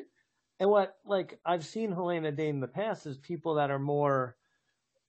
And 0.59 0.69
what 0.69 0.95
like 1.05 1.39
I've 1.45 1.65
seen 1.65 1.91
Helena 1.91 2.31
date 2.31 2.49
in 2.49 2.59
the 2.59 2.67
past 2.67 3.05
is 3.05 3.17
people 3.17 3.55
that 3.55 3.71
are 3.71 3.79
more 3.79 4.35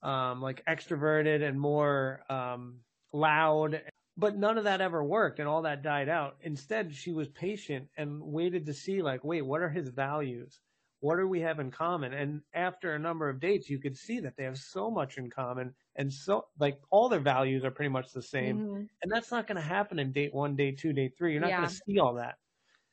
um, 0.02 0.40
like 0.40 0.62
extroverted 0.66 1.42
and 1.42 1.58
more 1.58 2.22
um, 2.30 2.76
loud 3.12 3.80
but 4.18 4.36
none 4.36 4.58
of 4.58 4.64
that 4.64 4.80
ever 4.80 5.02
worked 5.02 5.38
and 5.38 5.48
all 5.48 5.62
that 5.62 5.82
died 5.82 6.08
out. 6.08 6.36
Instead, 6.42 6.92
she 6.92 7.12
was 7.12 7.28
patient 7.28 7.88
and 7.96 8.20
waited 8.20 8.66
to 8.66 8.74
see 8.74 9.00
like, 9.00 9.22
wait, 9.22 9.42
what 9.42 9.62
are 9.62 9.70
his 9.70 9.88
values? 9.88 10.58
What 11.00 11.16
do 11.16 11.28
we 11.28 11.40
have 11.40 11.60
in 11.60 11.70
common? 11.70 12.12
And 12.12 12.40
after 12.52 12.94
a 12.94 12.98
number 12.98 13.28
of 13.28 13.40
dates, 13.40 13.70
you 13.70 13.78
could 13.78 13.96
see 13.96 14.20
that 14.20 14.36
they 14.36 14.44
have 14.44 14.58
so 14.58 14.90
much 14.90 15.16
in 15.16 15.30
common 15.30 15.74
and 15.98 16.12
so 16.12 16.46
like 16.58 16.78
all 16.90 17.08
their 17.08 17.20
values 17.20 17.64
are 17.64 17.72
pretty 17.72 17.90
much 17.90 18.12
the 18.12 18.22
same. 18.22 18.58
Mm-hmm. 18.58 18.82
And 19.02 19.12
that's 19.12 19.30
not 19.30 19.46
going 19.46 19.56
to 19.56 19.62
happen 19.62 19.98
in 19.98 20.12
date 20.12 20.32
one, 20.32 20.54
day 20.54 20.70
two, 20.70 20.92
day 20.92 21.12
three. 21.18 21.32
You're 21.32 21.40
not 21.40 21.50
yeah. 21.50 21.58
going 21.58 21.68
to 21.68 21.74
see 21.74 21.98
all 21.98 22.14
that. 22.14 22.36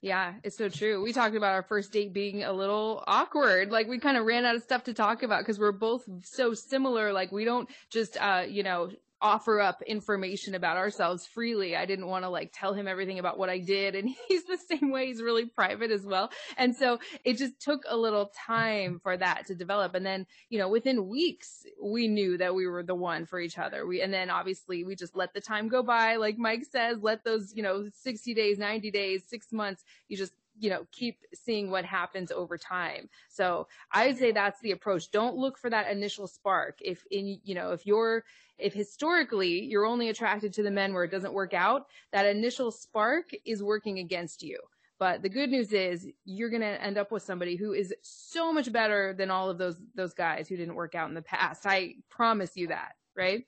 Yeah, 0.01 0.33
it's 0.43 0.57
so 0.57 0.69
true. 0.69 1.01
We 1.01 1.13
talked 1.13 1.35
about 1.35 1.53
our 1.53 1.63
first 1.63 1.91
date 1.91 2.13
being 2.13 2.43
a 2.43 2.51
little 2.51 3.03
awkward. 3.07 3.71
Like 3.71 3.87
we 3.87 3.99
kind 3.99 4.17
of 4.17 4.25
ran 4.25 4.45
out 4.45 4.55
of 4.55 4.61
stuff 4.61 4.83
to 4.83 4.93
talk 4.93 5.23
about 5.23 5.41
because 5.41 5.57
we're 5.57 5.71
both 5.71 6.03
so 6.23 6.53
similar. 6.53 7.13
Like 7.13 7.31
we 7.31 7.45
don't 7.45 7.69
just, 7.89 8.17
uh, 8.17 8.43
you 8.47 8.61
know, 8.63 8.91
offer 9.25 9.59
up 9.59 9.81
information 9.81 10.53
about 10.53 10.77
ourselves 10.77 11.25
freely. 11.25 11.75
I 11.75 11.87
didn't 11.87 12.05
want 12.05 12.25
to 12.25 12.29
like 12.29 12.51
tell 12.53 12.73
him 12.73 12.87
everything 12.87 13.17
about 13.17 13.39
what 13.39 13.49
I 13.49 13.57
did. 13.57 13.95
And 13.95 14.07
he's 14.27 14.43
the 14.45 14.59
same 14.69 14.91
way. 14.91 15.07
He's 15.07 15.21
really 15.21 15.45
private 15.45 15.89
as 15.89 16.05
well. 16.05 16.29
And 16.57 16.75
so 16.75 16.99
it 17.23 17.37
just 17.37 17.59
took 17.59 17.81
a 17.89 17.97
little 17.97 18.31
time 18.45 18.99
for 19.01 19.17
that 19.17 19.47
to 19.47 19.55
develop. 19.55 19.95
And 19.95 20.05
then, 20.05 20.27
you 20.49 20.59
know, 20.59 20.69
within 20.69 21.07
weeks, 21.07 21.65
we 21.83 22.07
knew 22.07 22.37
that 22.37 22.53
we 22.53 22.67
were 22.67 22.83
the 22.83 22.93
one 22.93 23.25
for 23.25 23.39
each 23.39 23.57
other. 23.57 23.87
We, 23.87 24.01
and 24.01 24.13
then 24.13 24.29
obviously 24.29 24.83
we 24.83 24.95
just 24.95 25.15
let 25.15 25.33
the 25.33 25.41
time 25.41 25.69
go 25.69 25.81
by. 25.81 26.17
Like 26.17 26.37
Mike 26.37 26.65
says, 26.71 26.99
let 27.01 27.23
those, 27.23 27.51
you 27.55 27.63
know, 27.63 27.89
60 28.03 28.35
days, 28.35 28.59
90 28.59 28.91
days, 28.91 29.23
six 29.27 29.51
months, 29.51 29.83
you 30.07 30.17
just 30.17 30.33
you 30.57 30.69
know, 30.69 30.85
keep 30.91 31.19
seeing 31.33 31.69
what 31.69 31.85
happens 31.85 32.31
over 32.31 32.57
time. 32.57 33.09
So 33.29 33.67
I'd 33.91 34.17
say 34.17 34.31
that's 34.31 34.59
the 34.61 34.71
approach. 34.71 35.11
Don't 35.11 35.37
look 35.37 35.57
for 35.57 35.69
that 35.69 35.91
initial 35.91 36.27
spark. 36.27 36.77
If 36.81 37.03
in, 37.11 37.39
you 37.43 37.55
know, 37.55 37.71
if 37.71 37.85
you're, 37.85 38.23
if 38.57 38.73
historically 38.73 39.63
you're 39.65 39.85
only 39.85 40.09
attracted 40.09 40.53
to 40.53 40.63
the 40.63 40.71
men 40.71 40.93
where 40.93 41.03
it 41.03 41.11
doesn't 41.11 41.33
work 41.33 41.53
out, 41.53 41.87
that 42.13 42.25
initial 42.25 42.71
spark 42.71 43.31
is 43.45 43.61
working 43.61 43.99
against 43.99 44.43
you. 44.43 44.59
But 44.97 45.21
the 45.21 45.29
good 45.29 45.49
news 45.49 45.73
is 45.73 46.07
you're 46.23 46.49
going 46.49 46.61
to 46.61 46.81
end 46.81 46.97
up 46.97 47.11
with 47.11 47.23
somebody 47.23 47.57
who 47.57 47.73
is 47.73 47.93
so 48.01 48.53
much 48.53 48.71
better 48.71 49.13
than 49.13 49.29
all 49.29 49.49
of 49.49 49.57
those, 49.57 49.81
those 49.93 50.13
guys 50.13 50.47
who 50.47 50.55
didn't 50.55 50.75
work 50.75 50.95
out 50.95 51.09
in 51.09 51.15
the 51.15 51.21
past. 51.21 51.65
I 51.65 51.95
promise 52.09 52.55
you 52.55 52.67
that, 52.67 52.93
right? 53.15 53.43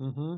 Mm-hmm. 0.00 0.36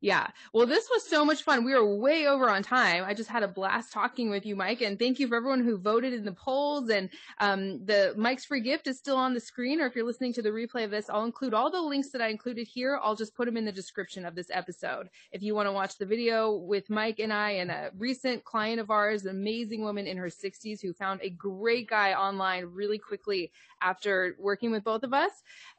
Yeah. 0.00 0.28
Well, 0.52 0.66
this 0.66 0.88
was 0.92 1.08
so 1.08 1.24
much 1.24 1.42
fun. 1.42 1.64
We 1.64 1.72
are 1.72 1.84
way 1.84 2.28
over 2.28 2.48
on 2.48 2.62
time. 2.62 3.02
I 3.04 3.14
just 3.14 3.28
had 3.28 3.42
a 3.42 3.48
blast 3.48 3.92
talking 3.92 4.30
with 4.30 4.46
you, 4.46 4.54
Mike, 4.54 4.80
and 4.80 4.96
thank 4.96 5.18
you 5.18 5.26
for 5.26 5.34
everyone 5.34 5.64
who 5.64 5.76
voted 5.76 6.12
in 6.12 6.24
the 6.24 6.32
polls. 6.32 6.88
And 6.88 7.10
um, 7.40 7.84
the 7.84 8.14
Mike's 8.16 8.44
free 8.44 8.60
gift 8.60 8.86
is 8.86 8.96
still 8.96 9.16
on 9.16 9.34
the 9.34 9.40
screen, 9.40 9.80
or 9.80 9.86
if 9.86 9.96
you're 9.96 10.06
listening 10.06 10.32
to 10.34 10.42
the 10.42 10.50
replay 10.50 10.84
of 10.84 10.92
this, 10.92 11.10
I'll 11.10 11.24
include 11.24 11.52
all 11.52 11.68
the 11.68 11.80
links 11.80 12.10
that 12.10 12.22
I 12.22 12.28
included 12.28 12.68
here. 12.68 13.00
I'll 13.02 13.16
just 13.16 13.34
put 13.34 13.46
them 13.46 13.56
in 13.56 13.64
the 13.64 13.72
description 13.72 14.24
of 14.24 14.36
this 14.36 14.50
episode. 14.52 15.08
If 15.32 15.42
you 15.42 15.56
want 15.56 15.66
to 15.66 15.72
watch 15.72 15.98
the 15.98 16.06
video 16.06 16.54
with 16.54 16.88
Mike 16.90 17.18
and 17.18 17.32
I 17.32 17.50
and 17.52 17.70
a 17.72 17.90
recent 17.98 18.44
client 18.44 18.78
of 18.78 18.90
ours, 18.90 19.24
an 19.24 19.30
amazing 19.30 19.82
woman 19.82 20.06
in 20.06 20.16
her 20.16 20.28
60s 20.28 20.80
who 20.80 20.92
found 20.92 21.22
a 21.22 21.30
great 21.30 21.90
guy 21.90 22.12
online 22.12 22.66
really 22.66 22.98
quickly 22.98 23.50
after 23.82 24.36
working 24.38 24.70
with 24.70 24.84
both 24.84 25.02
of 25.02 25.12
us 25.12 25.32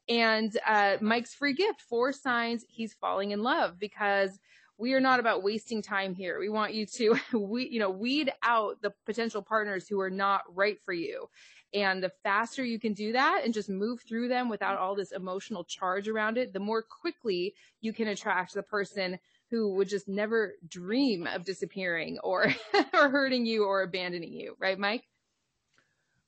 and 0.10 0.58
uh, 0.68 0.98
Mike's 1.02 1.36
free 1.36 1.54
gift, 1.54 1.82
four 1.82 2.12
signs 2.12 2.66
he's 2.68 2.94
falling 2.94 3.32
in 3.32 3.44
love 3.44 3.80
because 3.80 4.40
we 4.80 4.94
are 4.94 5.00
not 5.00 5.20
about 5.20 5.44
wasting 5.44 5.82
time 5.82 6.16
here. 6.16 6.40
We 6.40 6.50
want 6.50 6.74
you 6.74 6.86
to, 6.86 7.20
we, 7.38 7.70
you 7.70 7.80
know, 7.80 7.92
weed 7.92 8.32
out 8.42 8.82
the 8.82 8.94
potential 9.06 9.44
partners 9.44 9.88
who 9.88 10.00
are 10.00 10.10
not 10.10 10.44
right 10.50 10.78
for 10.84 10.94
you. 10.94 11.30
And 11.72 12.02
the 12.02 12.12
faster 12.24 12.64
you 12.64 12.80
can 12.80 12.94
do 12.94 13.12
that 13.12 13.42
and 13.46 13.54
just 13.54 13.70
move 13.70 14.02
through 14.02 14.30
them 14.30 14.50
without 14.50 14.80
all 14.80 14.96
this 14.96 15.12
emotional 15.12 15.64
charge 15.64 16.08
around 16.08 16.40
it, 16.40 16.54
the 16.54 16.60
more 16.60 16.82
quickly 16.82 17.54
you 17.80 17.94
can 17.94 18.08
attract 18.08 18.56
the 18.56 18.64
person 18.64 19.20
who 19.52 19.76
would 19.76 19.90
just 19.90 20.08
never 20.08 20.56
dream 20.68 21.28
of 21.28 21.46
disappearing 21.46 22.18
or, 22.24 22.48
or 22.94 23.10
hurting 23.10 23.46
you 23.46 23.66
or 23.66 23.84
abandoning 23.84 24.34
you. 24.34 24.56
Right, 24.60 24.80
Mike? 24.80 25.04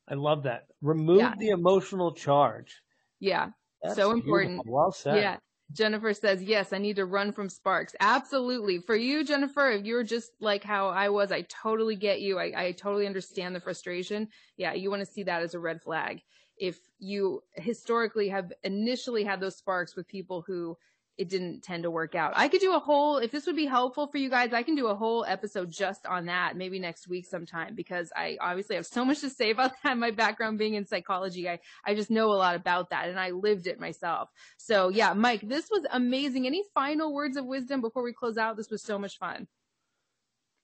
I 0.07 0.13
love 0.13 0.43
that. 0.43 0.67
Remove 0.81 1.19
yeah. 1.19 1.33
the 1.39 1.49
emotional 1.49 2.13
charge. 2.13 2.81
Yeah. 3.19 3.49
That's 3.83 3.95
so 3.95 4.11
important. 4.11 4.57
Beautiful. 4.57 4.73
Well 4.73 4.91
said. 4.91 5.17
Yeah. 5.17 5.37
Jennifer 5.73 6.13
says, 6.13 6.43
yes, 6.43 6.73
I 6.73 6.79
need 6.79 6.97
to 6.97 7.05
run 7.05 7.31
from 7.31 7.47
sparks. 7.47 7.95
Absolutely. 8.01 8.79
For 8.79 8.95
you, 8.95 9.23
Jennifer, 9.23 9.71
if 9.71 9.85
you're 9.85 10.03
just 10.03 10.31
like 10.41 10.63
how 10.65 10.89
I 10.89 11.07
was, 11.07 11.31
I 11.31 11.43
totally 11.43 11.95
get 11.95 12.19
you. 12.19 12.39
I, 12.39 12.51
I 12.55 12.71
totally 12.73 13.07
understand 13.07 13.55
the 13.55 13.61
frustration. 13.61 14.27
Yeah. 14.57 14.73
You 14.73 14.89
want 14.89 14.99
to 14.99 15.11
see 15.11 15.23
that 15.23 15.41
as 15.41 15.53
a 15.53 15.59
red 15.59 15.81
flag. 15.81 16.21
If 16.57 16.77
you 16.99 17.41
historically 17.53 18.27
have 18.29 18.51
initially 18.63 19.23
had 19.23 19.39
those 19.39 19.55
sparks 19.55 19.95
with 19.95 20.07
people 20.07 20.43
who 20.45 20.77
it 21.21 21.29
didn't 21.29 21.61
tend 21.61 21.83
to 21.83 21.91
work 21.91 22.15
out. 22.15 22.33
I 22.35 22.47
could 22.47 22.61
do 22.61 22.73
a 22.73 22.79
whole, 22.79 23.17
if 23.17 23.29
this 23.29 23.45
would 23.45 23.55
be 23.55 23.67
helpful 23.67 24.07
for 24.07 24.17
you 24.17 24.27
guys, 24.27 24.53
I 24.53 24.63
can 24.63 24.73
do 24.73 24.87
a 24.87 24.95
whole 24.95 25.23
episode 25.23 25.69
just 25.69 26.07
on 26.07 26.25
that, 26.25 26.57
maybe 26.57 26.79
next 26.79 27.07
week 27.07 27.27
sometime, 27.27 27.75
because 27.75 28.11
I 28.15 28.39
obviously 28.41 28.75
have 28.75 28.87
so 28.87 29.05
much 29.05 29.21
to 29.21 29.29
say 29.29 29.51
about 29.51 29.73
that. 29.83 29.97
My 29.99 30.09
background 30.09 30.57
being 30.57 30.73
in 30.73 30.83
psychology, 30.83 31.47
I, 31.47 31.59
I 31.85 31.93
just 31.93 32.09
know 32.09 32.29
a 32.29 32.33
lot 32.33 32.55
about 32.55 32.89
that 32.89 33.07
and 33.07 33.19
I 33.19 33.29
lived 33.29 33.67
it 33.67 33.79
myself. 33.79 34.29
So 34.57 34.89
yeah, 34.89 35.13
Mike, 35.13 35.41
this 35.47 35.69
was 35.69 35.85
amazing. 35.91 36.47
Any 36.47 36.63
final 36.73 37.13
words 37.13 37.37
of 37.37 37.45
wisdom 37.45 37.81
before 37.81 38.01
we 38.01 38.13
close 38.13 38.39
out? 38.39 38.57
This 38.57 38.71
was 38.71 38.81
so 38.81 38.97
much 38.97 39.19
fun. 39.19 39.47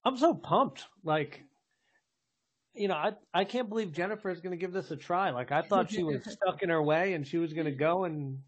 I'm 0.03 0.18
so 0.18 0.34
pumped. 0.34 0.86
Like, 1.03 1.43
you 2.74 2.88
know, 2.88 2.95
I 2.95 3.12
I 3.32 3.43
can't 3.43 3.70
believe 3.70 3.91
Jennifer 3.93 4.32
is 4.32 4.41
going 4.41 4.58
to 4.58 4.60
give 4.60 4.74
this 4.74 4.89
a 4.89 4.95
try. 4.95 5.30
Like 5.30 5.51
I 5.51 5.62
thought 5.62 5.91
she 5.91 6.01
was 6.01 6.24
stuck 6.24 6.64
in 6.64 6.70
her 6.70 6.82
way 6.82 7.14
and 7.14 7.28
she 7.28 7.38
was 7.38 7.53
going 7.53 7.66
to 7.66 7.76
go 7.76 8.05
and 8.05 8.39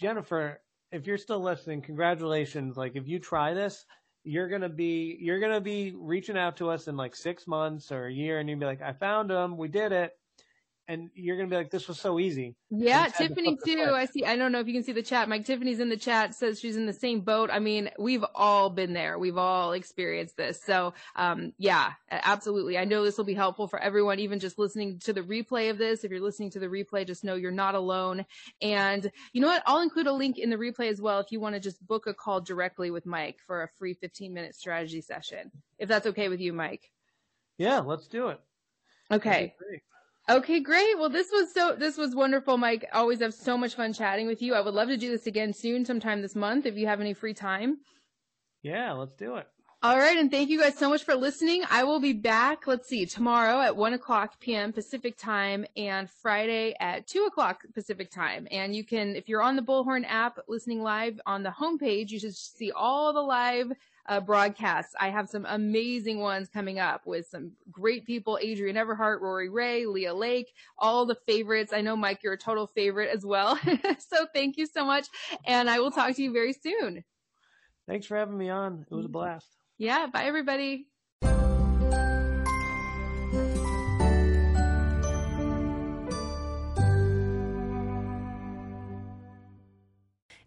Jennifer, 0.00 0.60
if 0.94 1.06
you're 1.08 1.18
still 1.18 1.40
listening, 1.40 1.82
congratulations. 1.82 2.76
Like 2.76 2.94
if 2.94 3.08
you 3.08 3.18
try 3.18 3.52
this, 3.52 3.84
you're 4.22 4.48
gonna 4.48 4.68
be 4.68 5.18
you're 5.20 5.40
gonna 5.40 5.60
be 5.60 5.92
reaching 5.96 6.38
out 6.38 6.56
to 6.58 6.70
us 6.70 6.86
in 6.88 6.96
like 6.96 7.16
six 7.16 7.46
months 7.46 7.90
or 7.90 8.06
a 8.06 8.12
year, 8.12 8.38
and 8.38 8.48
you'd 8.48 8.60
be 8.60 8.66
like, 8.66 8.80
I 8.80 8.92
found 8.92 9.28
them, 9.28 9.56
we 9.56 9.68
did 9.68 9.92
it. 9.92 10.12
And 10.86 11.10
you're 11.14 11.36
gonna 11.36 11.48
be 11.48 11.56
like, 11.56 11.70
"This 11.70 11.88
was 11.88 11.98
so 11.98 12.18
easy." 12.18 12.54
Yeah, 12.70 13.08
Tiffany 13.08 13.56
to 13.56 13.64
too. 13.64 13.92
I 13.94 14.04
see. 14.04 14.24
I 14.24 14.36
don't 14.36 14.52
know 14.52 14.60
if 14.60 14.66
you 14.66 14.74
can 14.74 14.82
see 14.82 14.92
the 14.92 15.02
chat. 15.02 15.28
Mike 15.28 15.46
Tiffany's 15.46 15.80
in 15.80 15.88
the 15.88 15.96
chat. 15.96 16.34
Says 16.34 16.60
she's 16.60 16.76
in 16.76 16.86
the 16.86 16.92
same 16.92 17.20
boat. 17.20 17.50
I 17.50 17.58
mean, 17.58 17.90
we've 17.98 18.24
all 18.34 18.68
been 18.68 18.92
there. 18.92 19.18
We've 19.18 19.38
all 19.38 19.72
experienced 19.72 20.36
this. 20.36 20.62
So, 20.62 20.92
um, 21.16 21.52
yeah, 21.56 21.92
absolutely. 22.10 22.76
I 22.76 22.84
know 22.84 23.04
this 23.04 23.16
will 23.16 23.24
be 23.24 23.34
helpful 23.34 23.66
for 23.66 23.78
everyone, 23.78 24.18
even 24.18 24.38
just 24.38 24.58
listening 24.58 24.98
to 25.00 25.12
the 25.12 25.22
replay 25.22 25.70
of 25.70 25.78
this. 25.78 26.04
If 26.04 26.10
you're 26.10 26.20
listening 26.20 26.50
to 26.50 26.58
the 26.58 26.68
replay, 26.68 27.06
just 27.06 27.24
know 27.24 27.34
you're 27.34 27.50
not 27.50 27.74
alone. 27.74 28.26
And 28.60 29.10
you 29.32 29.40
know 29.40 29.48
what? 29.48 29.62
I'll 29.66 29.80
include 29.80 30.06
a 30.06 30.12
link 30.12 30.38
in 30.38 30.50
the 30.50 30.56
replay 30.56 30.90
as 30.90 31.00
well 31.00 31.18
if 31.20 31.32
you 31.32 31.40
want 31.40 31.54
to 31.54 31.60
just 31.60 31.84
book 31.86 32.06
a 32.06 32.14
call 32.14 32.40
directly 32.40 32.90
with 32.90 33.06
Mike 33.06 33.38
for 33.46 33.62
a 33.62 33.68
free 33.68 33.94
15 33.94 34.34
minute 34.34 34.54
strategy 34.54 35.00
session. 35.00 35.50
If 35.78 35.88
that's 35.88 36.06
okay 36.08 36.28
with 36.28 36.40
you, 36.40 36.52
Mike. 36.52 36.90
Yeah, 37.56 37.80
let's 37.80 38.06
do 38.06 38.28
it. 38.28 38.40
Okay. 39.10 39.54
Okay, 40.28 40.60
great. 40.60 40.98
Well, 40.98 41.10
this 41.10 41.30
was 41.30 41.52
so, 41.52 41.76
this 41.78 41.98
was 41.98 42.14
wonderful, 42.14 42.56
Mike. 42.56 42.86
Always 42.94 43.20
have 43.20 43.34
so 43.34 43.58
much 43.58 43.74
fun 43.74 43.92
chatting 43.92 44.26
with 44.26 44.40
you. 44.40 44.54
I 44.54 44.62
would 44.62 44.72
love 44.72 44.88
to 44.88 44.96
do 44.96 45.10
this 45.10 45.26
again 45.26 45.52
soon, 45.52 45.84
sometime 45.84 46.22
this 46.22 46.34
month, 46.34 46.64
if 46.64 46.76
you 46.76 46.86
have 46.86 47.00
any 47.00 47.12
free 47.12 47.34
time. 47.34 47.78
Yeah, 48.62 48.92
let's 48.92 49.14
do 49.14 49.36
it. 49.36 49.46
All 49.82 49.98
right. 49.98 50.16
And 50.16 50.30
thank 50.30 50.48
you 50.48 50.58
guys 50.58 50.78
so 50.78 50.88
much 50.88 51.04
for 51.04 51.14
listening. 51.14 51.62
I 51.70 51.84
will 51.84 52.00
be 52.00 52.14
back, 52.14 52.66
let's 52.66 52.88
see, 52.88 53.04
tomorrow 53.04 53.60
at 53.60 53.76
1 53.76 53.92
o'clock 53.92 54.40
p.m. 54.40 54.72
Pacific 54.72 55.18
time 55.18 55.66
and 55.76 56.08
Friday 56.08 56.74
at 56.80 57.06
2 57.06 57.24
o'clock 57.24 57.60
Pacific 57.74 58.10
time. 58.10 58.48
And 58.50 58.74
you 58.74 58.82
can, 58.82 59.14
if 59.14 59.28
you're 59.28 59.42
on 59.42 59.56
the 59.56 59.62
Bullhorn 59.62 60.06
app 60.08 60.38
listening 60.48 60.82
live 60.82 61.20
on 61.26 61.42
the 61.42 61.50
homepage, 61.50 62.08
you 62.08 62.18
should 62.18 62.34
see 62.34 62.72
all 62.72 63.12
the 63.12 63.20
live 63.20 63.72
uh, 64.06 64.20
broadcasts. 64.20 64.94
I 64.98 65.10
have 65.10 65.28
some 65.28 65.46
amazing 65.48 66.20
ones 66.20 66.48
coming 66.48 66.78
up 66.78 67.06
with 67.06 67.26
some 67.26 67.52
great 67.70 68.06
people, 68.06 68.38
Adrian 68.40 68.76
Everhart, 68.76 69.20
Rori 69.20 69.48
Raye, 69.48 69.86
Leah 69.86 70.14
Lake, 70.14 70.52
all 70.78 71.06
the 71.06 71.16
favorites. 71.26 71.72
I 71.72 71.80
know, 71.80 71.96
Mike, 71.96 72.22
you're 72.22 72.34
a 72.34 72.38
total 72.38 72.66
favorite 72.66 73.10
as 73.14 73.24
well. 73.24 73.56
so 73.98 74.26
thank 74.34 74.56
you 74.56 74.66
so 74.66 74.84
much. 74.84 75.06
And 75.46 75.70
I 75.70 75.80
will 75.80 75.90
talk 75.90 76.14
to 76.16 76.22
you 76.22 76.32
very 76.32 76.52
soon. 76.52 77.04
Thanks 77.86 78.06
for 78.06 78.16
having 78.16 78.38
me 78.38 78.48
on. 78.50 78.86
It 78.90 78.94
was 78.94 79.06
a 79.06 79.08
blast. 79.08 79.46
Yeah. 79.78 80.06
Bye, 80.06 80.24
everybody. 80.24 80.88